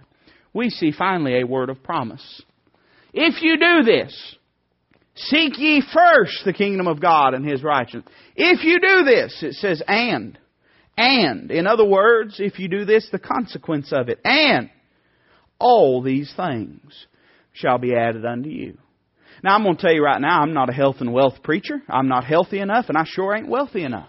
We 0.54 0.70
see 0.70 0.94
finally 0.98 1.42
a 1.42 1.46
word 1.46 1.70
of 1.70 1.84
promise. 1.84 2.42
If 3.12 3.42
you 3.42 3.58
do 3.58 3.84
this, 3.84 4.36
seek 5.14 5.58
ye 5.58 5.84
first 5.94 6.46
the 6.46 6.54
kingdom 6.54 6.88
of 6.88 7.02
God 7.02 7.34
and 7.34 7.46
His 7.46 7.64
righteousness. 7.64 8.06
If 8.38 8.64
you 8.64 8.80
do 8.80 9.04
this, 9.04 9.44
it 9.44 9.56
says 9.56 9.84
and. 9.86 10.40
And. 10.96 11.52
In 11.52 11.68
other 11.68 11.84
words, 11.84 12.36
if 12.40 12.58
you 12.58 12.70
do 12.70 12.86
this, 12.86 13.10
the 13.12 13.20
consequence 13.20 13.92
of 13.92 14.08
it. 14.08 14.22
And 14.24 14.70
all 15.60 16.02
these 16.02 16.34
things 16.34 17.08
shall 17.52 17.78
be 17.78 17.94
added 17.94 18.26
unto 18.26 18.48
you. 18.48 18.78
Now, 19.44 19.56
I'm 19.56 19.64
going 19.64 19.76
to 19.76 19.82
tell 19.82 19.94
you 19.94 20.02
right 20.02 20.22
now, 20.22 20.40
I'm 20.40 20.54
not 20.54 20.70
a 20.70 20.74
health 20.74 21.02
and 21.02 21.12
wealth 21.12 21.44
preacher. 21.44 21.82
I'm 21.90 22.08
not 22.08 22.24
healthy 22.24 22.60
enough, 22.60 22.86
and 22.88 22.98
I 22.98 23.04
sure 23.06 23.36
ain't 23.36 23.50
wealthy 23.50 23.84
enough. 23.84 24.08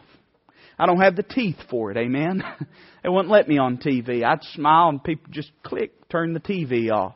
I 0.85 0.87
don't 0.87 1.01
have 1.01 1.17
the 1.17 1.23
teeth 1.23 1.57
for 1.71 1.91
it, 1.91 1.97
amen? 1.97 2.45
they 3.03 3.09
wouldn't 3.09 3.31
let 3.31 3.49
me 3.49 3.57
on 3.57 3.79
TV. 3.79 4.23
I'd 4.23 4.45
smile 4.53 4.91
and 4.91 5.03
people 5.03 5.25
just 5.31 5.51
click, 5.63 6.11
turn 6.11 6.35
the 6.35 6.41
TV 6.41 6.93
off. 6.93 7.15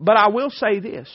But 0.00 0.16
I 0.16 0.30
will 0.30 0.50
say 0.50 0.80
this. 0.80 1.08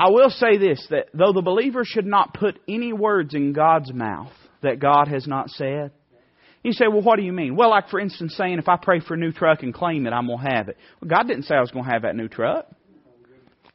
I 0.00 0.10
will 0.10 0.30
say 0.30 0.58
this 0.58 0.84
that 0.90 1.10
though 1.14 1.32
the 1.32 1.42
believer 1.42 1.84
should 1.84 2.06
not 2.06 2.34
put 2.34 2.58
any 2.66 2.92
words 2.92 3.34
in 3.36 3.52
God's 3.52 3.92
mouth 3.92 4.32
that 4.62 4.80
God 4.80 5.06
has 5.06 5.28
not 5.28 5.48
said, 5.48 5.92
you 6.64 6.72
say, 6.72 6.86
well, 6.88 7.02
what 7.02 7.14
do 7.14 7.22
you 7.22 7.32
mean? 7.32 7.54
Well, 7.54 7.70
like 7.70 7.88
for 7.88 8.00
instance, 8.00 8.34
saying 8.36 8.58
if 8.58 8.68
I 8.68 8.78
pray 8.82 8.98
for 8.98 9.14
a 9.14 9.16
new 9.16 9.30
truck 9.30 9.62
and 9.62 9.72
claim 9.72 10.08
it, 10.08 10.10
I'm 10.10 10.26
going 10.26 10.44
to 10.44 10.50
have 10.56 10.68
it. 10.68 10.76
Well, 11.00 11.08
God 11.08 11.28
didn't 11.28 11.44
say 11.44 11.54
I 11.54 11.60
was 11.60 11.70
going 11.70 11.84
to 11.84 11.90
have 11.92 12.02
that 12.02 12.16
new 12.16 12.26
truck. 12.26 12.66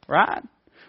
Right? 0.06 0.42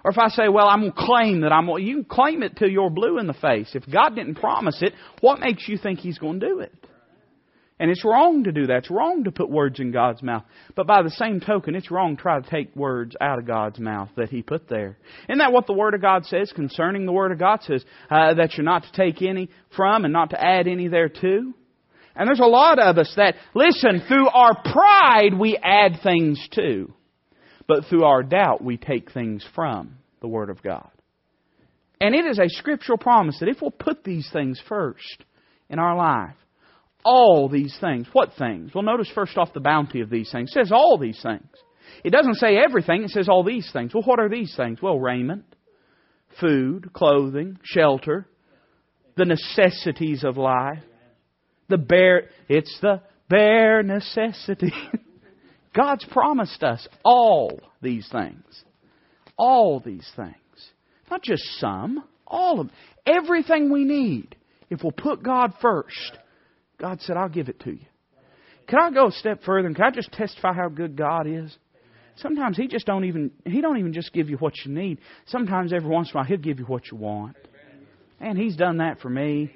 Or 0.08 0.12
if 0.12 0.18
I 0.18 0.30
say, 0.30 0.48
well, 0.48 0.70
I'm 0.70 0.80
going 0.80 0.94
to 0.94 0.98
claim 0.98 1.42
that 1.42 1.52
I'm 1.52 1.68
you 1.80 1.96
can 1.96 2.06
claim 2.06 2.42
it 2.42 2.56
till 2.56 2.70
you're 2.70 2.90
blue 2.90 3.20
in 3.20 3.28
the 3.28 3.34
face. 3.34 3.72
If 3.74 3.84
God 3.92 4.16
didn't 4.16 4.36
promise 4.36 4.82
it, 4.82 4.94
what 5.20 5.42
makes 5.42 5.68
you 5.68 5.78
think 5.78 6.00
He's 6.00 6.18
going 6.18 6.40
to 6.40 6.48
do 6.48 6.60
it? 6.62 6.74
And 7.78 7.92
it's 7.92 8.06
wrong 8.06 8.46
to 8.46 8.54
do 8.54 8.68
that. 8.68 8.78
It's 8.78 8.90
wrong 8.90 9.26
to 9.26 9.34
put 9.34 9.50
words 9.50 9.82
in 9.82 9.92
God's 9.92 10.24
mouth. 10.24 10.46
But 10.76 10.88
by 10.88 11.02
the 11.02 11.10
same 11.10 11.42
token, 11.42 11.76
it's 11.76 11.92
wrong 11.92 12.16
to 12.16 12.22
try 12.22 12.40
to 12.40 12.50
take 12.50 12.74
words 12.74 13.18
out 13.20 13.38
of 13.38 13.46
God's 13.46 13.80
mouth 13.80 14.08
that 14.16 14.30
He 14.30 14.42
put 14.42 14.70
there. 14.70 14.98
Isn't 15.28 15.40
that 15.40 15.52
what 15.52 15.68
the 15.68 15.74
Word 15.74 15.94
of 15.94 16.02
God 16.02 16.26
says 16.26 16.54
concerning 16.56 17.06
the 17.06 17.12
Word 17.12 17.34
of 17.34 17.40
God? 17.40 17.64
Says 17.64 17.84
uh, 18.10 18.34
that 18.36 18.54
you're 18.54 18.64
not 18.64 18.84
to 18.84 18.92
take 18.94 19.22
any 19.22 19.50
from 19.76 20.06
and 20.06 20.14
not 20.14 20.30
to 20.30 20.42
add 20.42 20.70
any 20.70 20.88
thereto. 20.88 21.52
And 22.16 22.28
there's 22.30 22.40
a 22.40 22.46
lot 22.46 22.80
of 22.80 22.98
us 22.98 23.12
that, 23.18 23.36
listen, 23.54 24.04
through 24.08 24.30
our 24.30 24.56
pride 24.56 25.38
we 25.38 25.58
add 25.58 26.00
things 26.02 26.48
to. 26.54 26.94
But 27.68 27.88
through 27.90 28.06
our 28.06 28.24
doubt 28.24 28.64
we 28.64 28.78
take 28.78 29.12
things 29.12 29.46
from 29.54 29.97
the 30.22 30.28
Word 30.28 30.50
of 30.50 30.62
God. 30.62 30.90
And 32.00 32.14
it 32.14 32.26
is 32.26 32.40
a 32.40 32.50
scriptural 32.50 32.98
promise 32.98 33.40
that 33.40 33.50
if 33.50 33.62
we'll 33.62 33.72
put 33.72 34.04
these 34.04 34.30
things 34.32 34.62
first 34.68 35.26
in 35.70 35.80
our 35.80 35.96
life, 35.96 36.36
all 37.04 37.50
these 37.50 37.76
things. 37.80 38.08
What 38.12 38.34
things? 38.38 38.72
Well, 38.74 38.84
notice 38.84 39.10
first 39.14 39.38
off 39.38 39.54
the 39.54 39.60
bounty 39.60 40.02
of 40.02 40.10
these 40.10 40.32
things. 40.32 40.52
It 40.52 40.54
says 40.54 40.72
all 40.72 40.98
these 40.98 41.20
things. 41.22 41.48
It 42.04 42.12
doesn't 42.12 42.36
say 42.36 42.58
everything, 42.58 43.04
it 43.04 43.12
says 43.12 43.30
all 43.30 43.44
these 43.44 43.70
things. 43.72 43.94
Well, 43.94 44.04
what 44.04 44.20
are 44.20 44.30
these 44.30 44.54
things? 44.56 44.82
Well, 44.82 45.00
raiment, 45.00 45.46
food, 46.40 46.94
clothing, 46.94 47.60
shelter, 47.64 48.28
the 49.16 49.26
necessities 49.26 50.24
of 50.24 50.38
life. 50.38 50.84
The 51.70 51.78
bare, 51.78 52.30
it's 52.48 52.78
the 52.82 53.02
bare 53.30 53.84
necessity. 53.84 54.74
God's 55.76 56.06
promised 56.06 56.64
us 56.64 56.88
all 57.04 57.60
these 57.82 58.08
things. 58.12 58.44
All 59.38 59.80
these 59.80 60.10
things. 60.16 60.36
Not 61.10 61.24
just 61.24 61.44
some, 61.60 62.04
all 62.26 62.60
of 62.60 62.68
them. 62.68 62.76
Everything 63.06 63.72
we 63.72 63.86
need. 63.86 64.36
If 64.70 64.84
we'll 64.84 64.92
put 64.92 65.24
God 65.24 65.54
first, 65.62 66.18
God 66.80 67.00
said, 67.02 67.16
I'll 67.16 67.30
give 67.30 67.48
it 67.48 67.60
to 67.62 67.72
you. 67.72 67.86
Can 68.68 68.80
I 68.80 68.92
go 68.92 69.08
a 69.08 69.12
step 69.12 69.44
further 69.46 69.68
and 69.68 69.76
can 69.76 69.86
I 69.86 69.92
just 69.92 70.12
testify 70.12 70.54
how 70.54 70.68
good 70.68 70.98
God 70.98 71.26
is? 71.26 71.56
Sometimes 72.18 72.58
He 72.58 72.68
just 72.68 72.86
don't 72.86 73.06
even 73.06 73.32
He 73.46 73.62
don't 73.62 73.78
even 73.78 73.94
just 73.94 74.12
give 74.12 74.30
you 74.30 74.38
what 74.38 74.54
you 74.66 74.74
need. 74.74 74.98
Sometimes 75.28 75.72
every 75.72 75.90
once 75.90 76.10
in 76.10 76.16
a 76.16 76.16
while 76.18 76.26
He'll 76.26 76.38
give 76.38 76.60
you 76.60 76.66
what 76.66 76.92
you 76.92 76.98
want. 76.98 77.38
And 78.20 78.38
He's 78.38 78.58
done 78.58 78.78
that 78.78 79.00
for 79.00 79.10
me. 79.10 79.56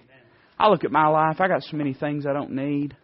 I 0.57 0.69
look 0.69 0.83
at 0.83 0.91
my 0.91 1.07
life, 1.07 1.41
I 1.41 1.47
got 1.47 1.63
so 1.63 1.75
many 1.75 1.93
things 1.93 2.25
I 2.25 2.33
don't 2.33 2.51
need. 2.51 2.95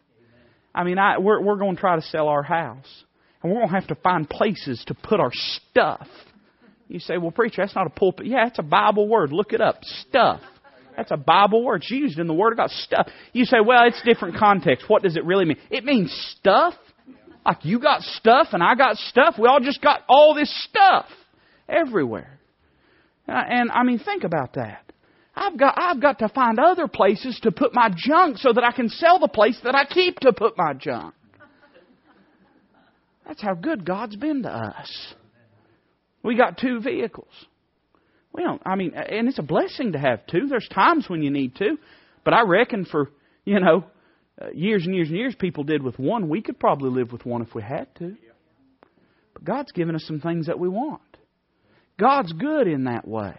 I 0.76 0.84
mean, 0.84 1.00
I, 1.00 1.18
we're, 1.18 1.42
we're 1.42 1.56
going 1.56 1.76
to 1.76 1.82
try 1.82 1.96
to 1.96 2.04
sell 2.04 2.28
our 2.28 2.44
house. 2.44 2.86
And 3.42 3.52
we're 3.52 3.60
going 3.60 3.70
to 3.70 3.76
have 3.76 3.88
to 3.88 3.96
find 3.96 4.30
places 4.30 4.84
to 4.88 4.94
put 4.94 5.20
our 5.20 5.32
stuff. 5.34 6.08
You 6.88 7.00
say, 7.00 7.18
well, 7.18 7.32
preacher, 7.32 7.62
that's 7.62 7.76
not 7.76 7.88
a 7.88 7.90
pulpit. 7.90 8.28
Yeah, 8.28 8.48
it's 8.48 8.60
a 8.60 8.64
Bible 8.64 9.08
word. 9.08 9.32
Look 9.32 9.54
it 9.54 9.62
up. 9.62 9.84
Stuff. 10.08 10.42
That's 10.96 11.12
a 11.12 11.18
Bible 11.18 11.64
word. 11.64 11.82
It's 11.84 11.92
used 11.92 12.18
in 12.18 12.28
the 12.28 12.34
Word 12.34 12.54
of 12.54 12.58
God. 12.58 12.72
Stuff. 12.72 13.08
You 13.34 13.46
say, 13.46 13.58
well, 13.64 13.86
it's 13.86 14.02
different 14.04 14.38
context. 14.38 14.86
What 14.90 15.04
does 15.04 15.16
it 15.16 15.26
really 15.26 15.46
mean? 15.46 15.58
It 15.70 15.84
means 15.84 16.12
stuff. 16.40 16.74
Like 17.46 17.64
you 17.64 17.80
got 17.80 18.02
stuff 18.02 18.48
and 18.52 18.64
I 18.64 18.76
got 18.76 18.98
stuff. 18.98 19.36
We 19.40 19.48
all 19.48 19.60
just 19.60 19.82
got 19.82 20.02
all 20.10 20.34
this 20.34 20.52
stuff 20.70 21.06
everywhere. 21.70 22.40
Uh, 23.28 23.34
and 23.34 23.72
I 23.72 23.84
mean, 23.84 24.00
think 24.00 24.24
about 24.24 24.54
that. 24.54 24.84
I've 25.36 25.58
got, 25.58 25.76
I've 25.78 26.02
got 26.02 26.20
to 26.20 26.30
find 26.30 26.60
other 26.60 26.88
places 26.88 27.40
to 27.44 27.52
put 27.52 27.74
my 27.74 27.90
junk 27.96 28.38
so 28.38 28.52
that 28.54 28.64
I 28.64 28.72
can 28.72 28.90
sell 28.90 29.20
the 29.20 29.28
place 29.28 29.60
that 29.64 29.76
I 29.76 29.86
keep 29.86 30.20
to 30.22 30.34
put 30.34 30.58
my 30.58 30.74
junk. 30.74 31.14
That's 33.28 33.42
how 33.42 33.54
good 33.54 33.86
God's 33.86 34.16
been 34.16 34.44
to 34.44 34.50
us. 34.50 35.14
We 36.24 36.36
got 36.36 36.58
two 36.58 36.80
vehicles. 36.82 37.32
We 38.34 38.44
don't, 38.44 38.62
I 38.66 38.76
mean, 38.76 38.94
and 38.94 39.28
it's 39.28 39.40
a 39.40 39.44
blessing 39.44 39.94
to 39.94 40.00
have 40.00 40.26
two. 40.28 40.48
There's 40.48 40.68
times 40.68 41.10
when 41.10 41.24
you 41.24 41.32
need 41.32 41.56
two. 41.56 41.78
But 42.24 42.34
I 42.34 42.42
reckon 42.42 42.86
for, 42.86 43.10
you 43.46 43.60
know, 43.60 43.86
uh, 44.40 44.50
years 44.54 44.86
and 44.86 44.94
years 44.94 45.08
and 45.08 45.18
years 45.18 45.36
people 45.40 45.64
did 45.64 45.82
with 45.82 45.98
one. 45.98 46.30
We 46.30 46.42
could 46.42 46.60
probably 46.60 46.90
live 46.90 47.12
with 47.12 47.26
one 47.26 47.42
if 47.42 47.56
we 47.56 47.64
had 47.64 47.88
to. 47.96 48.16
But 49.34 49.44
God's 49.44 49.72
given 49.72 49.96
us 49.96 50.04
some 50.06 50.20
things 50.20 50.48
that 50.48 50.60
we 50.60 50.68
want. 50.68 51.02
God's 52.00 52.32
good 52.34 52.68
in 52.68 52.84
that 52.84 53.08
way. 53.08 53.36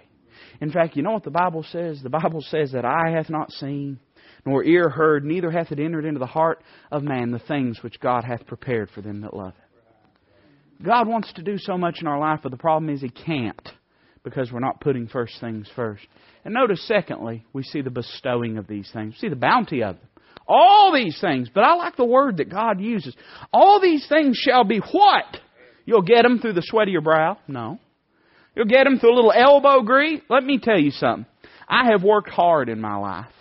In 0.60 0.72
fact, 0.72 0.96
you 0.96 1.02
know 1.02 1.12
what 1.12 1.24
the 1.24 1.30
Bible 1.30 1.64
says? 1.70 2.00
The 2.02 2.10
Bible 2.10 2.40
says 2.40 2.72
that 2.72 2.84
eye 2.84 3.10
hath 3.14 3.30
not 3.30 3.52
seen, 3.52 4.00
nor 4.44 4.64
ear 4.64 4.88
heard, 4.88 5.24
neither 5.24 5.50
hath 5.50 5.70
it 5.70 5.78
entered 5.78 6.04
into 6.04 6.18
the 6.18 6.26
heart 6.26 6.62
of 6.90 7.02
man 7.02 7.30
the 7.30 7.38
things 7.38 7.82
which 7.82 8.00
God 8.00 8.24
hath 8.24 8.46
prepared 8.46 8.90
for 8.90 9.00
them 9.00 9.20
that 9.20 9.34
love 9.34 9.54
Him. 9.54 9.67
God 10.82 11.08
wants 11.08 11.32
to 11.34 11.42
do 11.42 11.58
so 11.58 11.76
much 11.76 11.98
in 12.00 12.06
our 12.06 12.18
life, 12.18 12.40
but 12.42 12.52
the 12.52 12.58
problem 12.58 12.90
is 12.90 13.00
He 13.00 13.08
can't 13.08 13.68
because 14.22 14.52
we're 14.52 14.60
not 14.60 14.80
putting 14.80 15.08
first 15.08 15.34
things 15.40 15.68
first. 15.74 16.06
And 16.44 16.54
notice, 16.54 16.86
secondly, 16.86 17.44
we 17.52 17.62
see 17.62 17.80
the 17.80 17.90
bestowing 17.90 18.58
of 18.58 18.66
these 18.66 18.88
things. 18.92 19.14
We 19.14 19.28
see 19.28 19.28
the 19.28 19.36
bounty 19.36 19.82
of 19.82 19.96
them. 19.96 20.06
All 20.46 20.92
these 20.94 21.20
things, 21.20 21.50
but 21.52 21.62
I 21.62 21.74
like 21.74 21.96
the 21.96 22.04
word 22.04 22.38
that 22.38 22.50
God 22.50 22.80
uses. 22.80 23.14
All 23.52 23.80
these 23.80 24.06
things 24.08 24.36
shall 24.36 24.64
be 24.64 24.78
what? 24.78 25.24
You'll 25.84 26.02
get 26.02 26.22
them 26.22 26.38
through 26.38 26.54
the 26.54 26.62
sweat 26.64 26.88
of 26.88 26.92
your 26.92 27.02
brow? 27.02 27.38
No. 27.48 27.78
You'll 28.54 28.66
get 28.66 28.84
them 28.84 28.98
through 28.98 29.12
a 29.12 29.16
little 29.16 29.32
elbow 29.32 29.82
grease? 29.82 30.22
Let 30.28 30.42
me 30.42 30.58
tell 30.58 30.78
you 30.78 30.90
something. 30.90 31.26
I 31.68 31.90
have 31.90 32.02
worked 32.02 32.30
hard 32.30 32.68
in 32.68 32.80
my 32.80 32.96
life, 32.96 33.32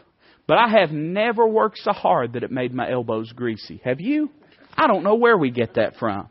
but 0.48 0.58
I 0.58 0.80
have 0.80 0.92
never 0.92 1.48
worked 1.48 1.78
so 1.78 1.92
hard 1.92 2.34
that 2.34 2.44
it 2.44 2.52
made 2.52 2.74
my 2.74 2.92
elbows 2.92 3.32
greasy. 3.32 3.82
Have 3.86 4.02
you? 4.02 4.30
I 4.76 4.88
don't 4.88 5.04
know 5.04 5.16
where 5.16 5.38
we 5.38 5.50
get 5.50 5.76
that 5.76 5.96
from. 5.96 6.30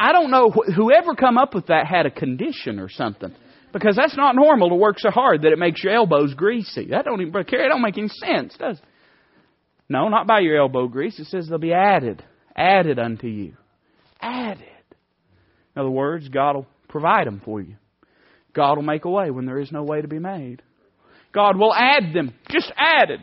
I 0.00 0.12
don't 0.12 0.30
know 0.30 0.50
whoever 0.50 1.14
come 1.14 1.36
up 1.36 1.54
with 1.54 1.66
that 1.66 1.86
had 1.86 2.06
a 2.06 2.10
condition 2.10 2.78
or 2.78 2.88
something. 2.88 3.34
Because 3.70 3.96
that's 3.96 4.16
not 4.16 4.34
normal 4.34 4.70
to 4.70 4.74
work 4.74 4.98
so 4.98 5.10
hard 5.10 5.42
that 5.42 5.52
it 5.52 5.58
makes 5.58 5.84
your 5.84 5.92
elbows 5.92 6.32
greasy. 6.34 6.86
That 6.86 7.04
don't 7.04 7.20
even, 7.20 7.44
Carrie, 7.44 7.68
don't 7.68 7.82
make 7.82 7.98
any 7.98 8.08
sense, 8.08 8.56
does 8.58 8.78
it? 8.78 8.84
No, 9.90 10.08
not 10.08 10.26
by 10.26 10.40
your 10.40 10.58
elbow 10.58 10.88
grease. 10.88 11.18
It 11.18 11.26
says 11.26 11.48
they'll 11.48 11.58
be 11.58 11.74
added. 11.74 12.24
Added 12.56 12.98
unto 12.98 13.26
you. 13.26 13.56
Added. 14.20 14.64
In 15.76 15.80
other 15.80 15.90
words, 15.90 16.28
God 16.28 16.56
will 16.56 16.66
provide 16.88 17.26
them 17.26 17.42
for 17.44 17.60
you. 17.60 17.76
God 18.54 18.76
will 18.76 18.82
make 18.82 19.04
a 19.04 19.10
way 19.10 19.30
when 19.30 19.46
there 19.46 19.60
is 19.60 19.70
no 19.70 19.82
way 19.82 20.00
to 20.00 20.08
be 20.08 20.18
made. 20.18 20.62
God 21.32 21.56
will 21.56 21.74
add 21.74 22.14
them. 22.14 22.32
Just 22.48 22.72
added. 22.76 23.20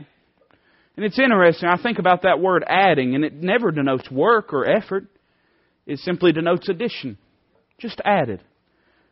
And 0.95 1.05
it's 1.05 1.19
interesting. 1.19 1.67
I 1.69 1.82
think 1.82 1.99
about 1.99 2.21
that 2.21 2.39
word 2.39 2.63
adding, 2.67 3.15
and 3.15 3.25
it 3.25 3.34
never 3.34 3.71
denotes 3.71 4.09
work 4.11 4.53
or 4.53 4.65
effort. 4.69 5.07
It 5.88 5.99
simply 5.99 6.33
denotes 6.33 6.67
addition. 6.69 7.17
Just 7.79 8.01
added. 8.03 8.43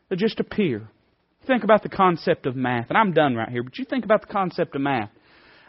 They 0.09 0.17
just 0.17 0.39
appear. 0.39 0.89
Think 1.47 1.63
about 1.63 1.83
the 1.83 1.89
concept 1.89 2.45
of 2.45 2.55
math, 2.55 2.89
and 2.89 2.97
I'm 2.97 3.13
done 3.13 3.35
right 3.35 3.49
here. 3.49 3.63
But 3.63 3.77
you 3.77 3.85
think 3.85 4.03
about 4.03 4.21
the 4.21 4.33
concept 4.33 4.75
of 4.75 4.81
math. 4.81 5.09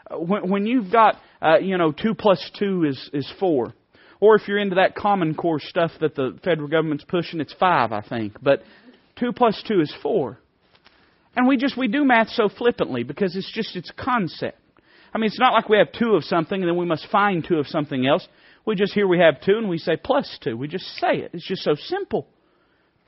Uh, 0.09 0.17
when, 0.17 0.49
when 0.49 0.65
you've 0.65 0.91
got, 0.91 1.15
uh, 1.41 1.59
you 1.59 1.77
know, 1.77 1.91
two 1.91 2.13
plus 2.13 2.51
two 2.59 2.83
is 2.83 3.09
is 3.13 3.31
four, 3.39 3.73
or 4.19 4.35
if 4.35 4.47
you're 4.47 4.57
into 4.57 4.75
that 4.75 4.95
Common 4.95 5.33
Core 5.33 5.59
stuff 5.59 5.91
that 6.01 6.15
the 6.15 6.37
federal 6.43 6.67
government's 6.67 7.05
pushing, 7.07 7.39
it's 7.39 7.53
five, 7.53 7.91
I 7.91 8.01
think. 8.01 8.37
But 8.41 8.63
two 9.17 9.31
plus 9.31 9.63
two 9.67 9.79
is 9.79 9.93
four, 10.01 10.39
and 11.35 11.47
we 11.47 11.57
just 11.57 11.77
we 11.77 11.87
do 11.87 12.03
math 12.03 12.29
so 12.29 12.49
flippantly 12.49 13.03
because 13.03 13.35
it's 13.35 13.51
just 13.51 13.75
it's 13.75 13.91
concept. 13.91 14.59
I 15.13 15.19
mean, 15.19 15.27
it's 15.27 15.39
not 15.39 15.53
like 15.53 15.69
we 15.69 15.77
have 15.77 15.91
two 15.97 16.15
of 16.15 16.23
something 16.23 16.61
and 16.61 16.69
then 16.69 16.77
we 16.77 16.85
must 16.85 17.07
find 17.11 17.45
two 17.47 17.57
of 17.57 17.67
something 17.67 18.05
else. 18.05 18.27
We 18.67 18.75
just 18.75 18.93
here 18.93 19.07
we 19.07 19.19
have 19.19 19.39
two 19.39 19.57
and 19.57 19.69
we 19.69 19.77
say 19.77 19.95
plus 19.95 20.37
two. 20.43 20.57
We 20.57 20.67
just 20.67 20.85
say 20.97 21.19
it. 21.19 21.31
It's 21.33 21.47
just 21.47 21.63
so 21.63 21.75
simple. 21.75 22.27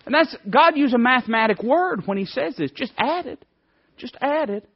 And 0.05 0.15
that's 0.15 0.33
God 0.49 0.77
used 0.77 0.93
a 0.93 0.97
mathematic 0.97 1.61
word 1.61 2.07
when 2.07 2.17
He 2.17 2.25
says 2.25 2.55
this. 2.55 2.71
Just 2.71 2.93
add 2.97 3.25
it. 3.25 3.43
Just 3.97 4.15
add 4.21 4.49
it. 4.49 4.67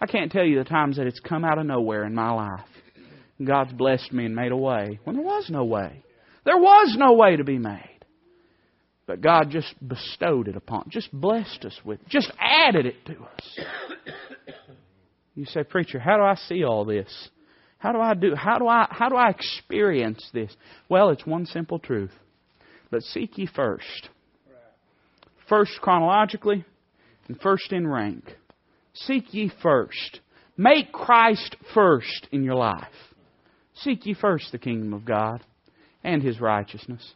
I 0.00 0.06
can't 0.06 0.30
tell 0.30 0.44
you 0.44 0.56
the 0.56 0.64
times 0.64 0.96
that 0.96 1.08
it's 1.08 1.18
come 1.18 1.44
out 1.44 1.58
of 1.58 1.66
nowhere 1.66 2.04
in 2.04 2.14
my 2.14 2.30
life. 2.30 2.64
God's 3.44 3.72
blessed 3.72 4.12
me 4.12 4.26
and 4.26 4.36
made 4.36 4.52
a 4.52 4.56
way 4.56 5.00
when 5.02 5.16
there 5.16 5.24
was 5.24 5.48
no 5.50 5.64
way. 5.64 6.04
There 6.44 6.56
was 6.56 6.94
no 6.96 7.14
way 7.14 7.34
to 7.34 7.44
be 7.44 7.58
made. 7.58 7.98
But 9.06 9.20
God 9.20 9.50
just 9.50 9.74
bestowed 9.86 10.46
it 10.46 10.56
upon, 10.56 10.84
just 10.88 11.10
blessed 11.12 11.64
us 11.64 11.80
with, 11.84 11.98
just 12.08 12.30
added 12.38 12.86
it 12.86 13.04
to 13.06 13.14
us. 13.14 13.58
You 15.34 15.46
say, 15.46 15.64
preacher, 15.64 15.98
how 15.98 16.16
do 16.16 16.22
I 16.22 16.34
see 16.34 16.62
all 16.62 16.84
this? 16.84 17.28
How 17.78 17.92
do 17.92 18.00
I 18.00 18.14
do? 18.14 18.34
How 18.34 18.58
do 18.58 18.66
I? 18.66 18.86
How 18.90 19.08
do 19.08 19.16
I 19.16 19.30
experience 19.30 20.28
this? 20.32 20.54
Well, 20.88 21.10
it's 21.10 21.24
one 21.24 21.46
simple 21.46 21.78
truth. 21.78 22.12
But 22.90 23.02
seek 23.02 23.38
ye 23.38 23.46
first 23.46 24.08
first 25.48 25.80
chronologically 25.80 26.64
and 27.26 27.40
first 27.40 27.72
in 27.72 27.86
rank. 27.86 28.24
Seek 28.92 29.32
ye 29.32 29.50
first. 29.62 30.20
Make 30.56 30.92
Christ 30.92 31.56
first 31.74 32.28
in 32.32 32.42
your 32.42 32.56
life. 32.56 32.84
Seek 33.74 34.06
ye 34.06 34.14
first 34.14 34.50
the 34.52 34.58
kingdom 34.58 34.92
of 34.92 35.04
God 35.04 35.44
and 36.02 36.22
his 36.22 36.40
righteousness. 36.40 37.14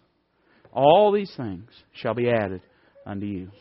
All 0.72 1.12
these 1.12 1.32
things 1.36 1.68
shall 1.92 2.14
be 2.14 2.30
added 2.30 2.62
unto 3.04 3.26
you. 3.26 3.48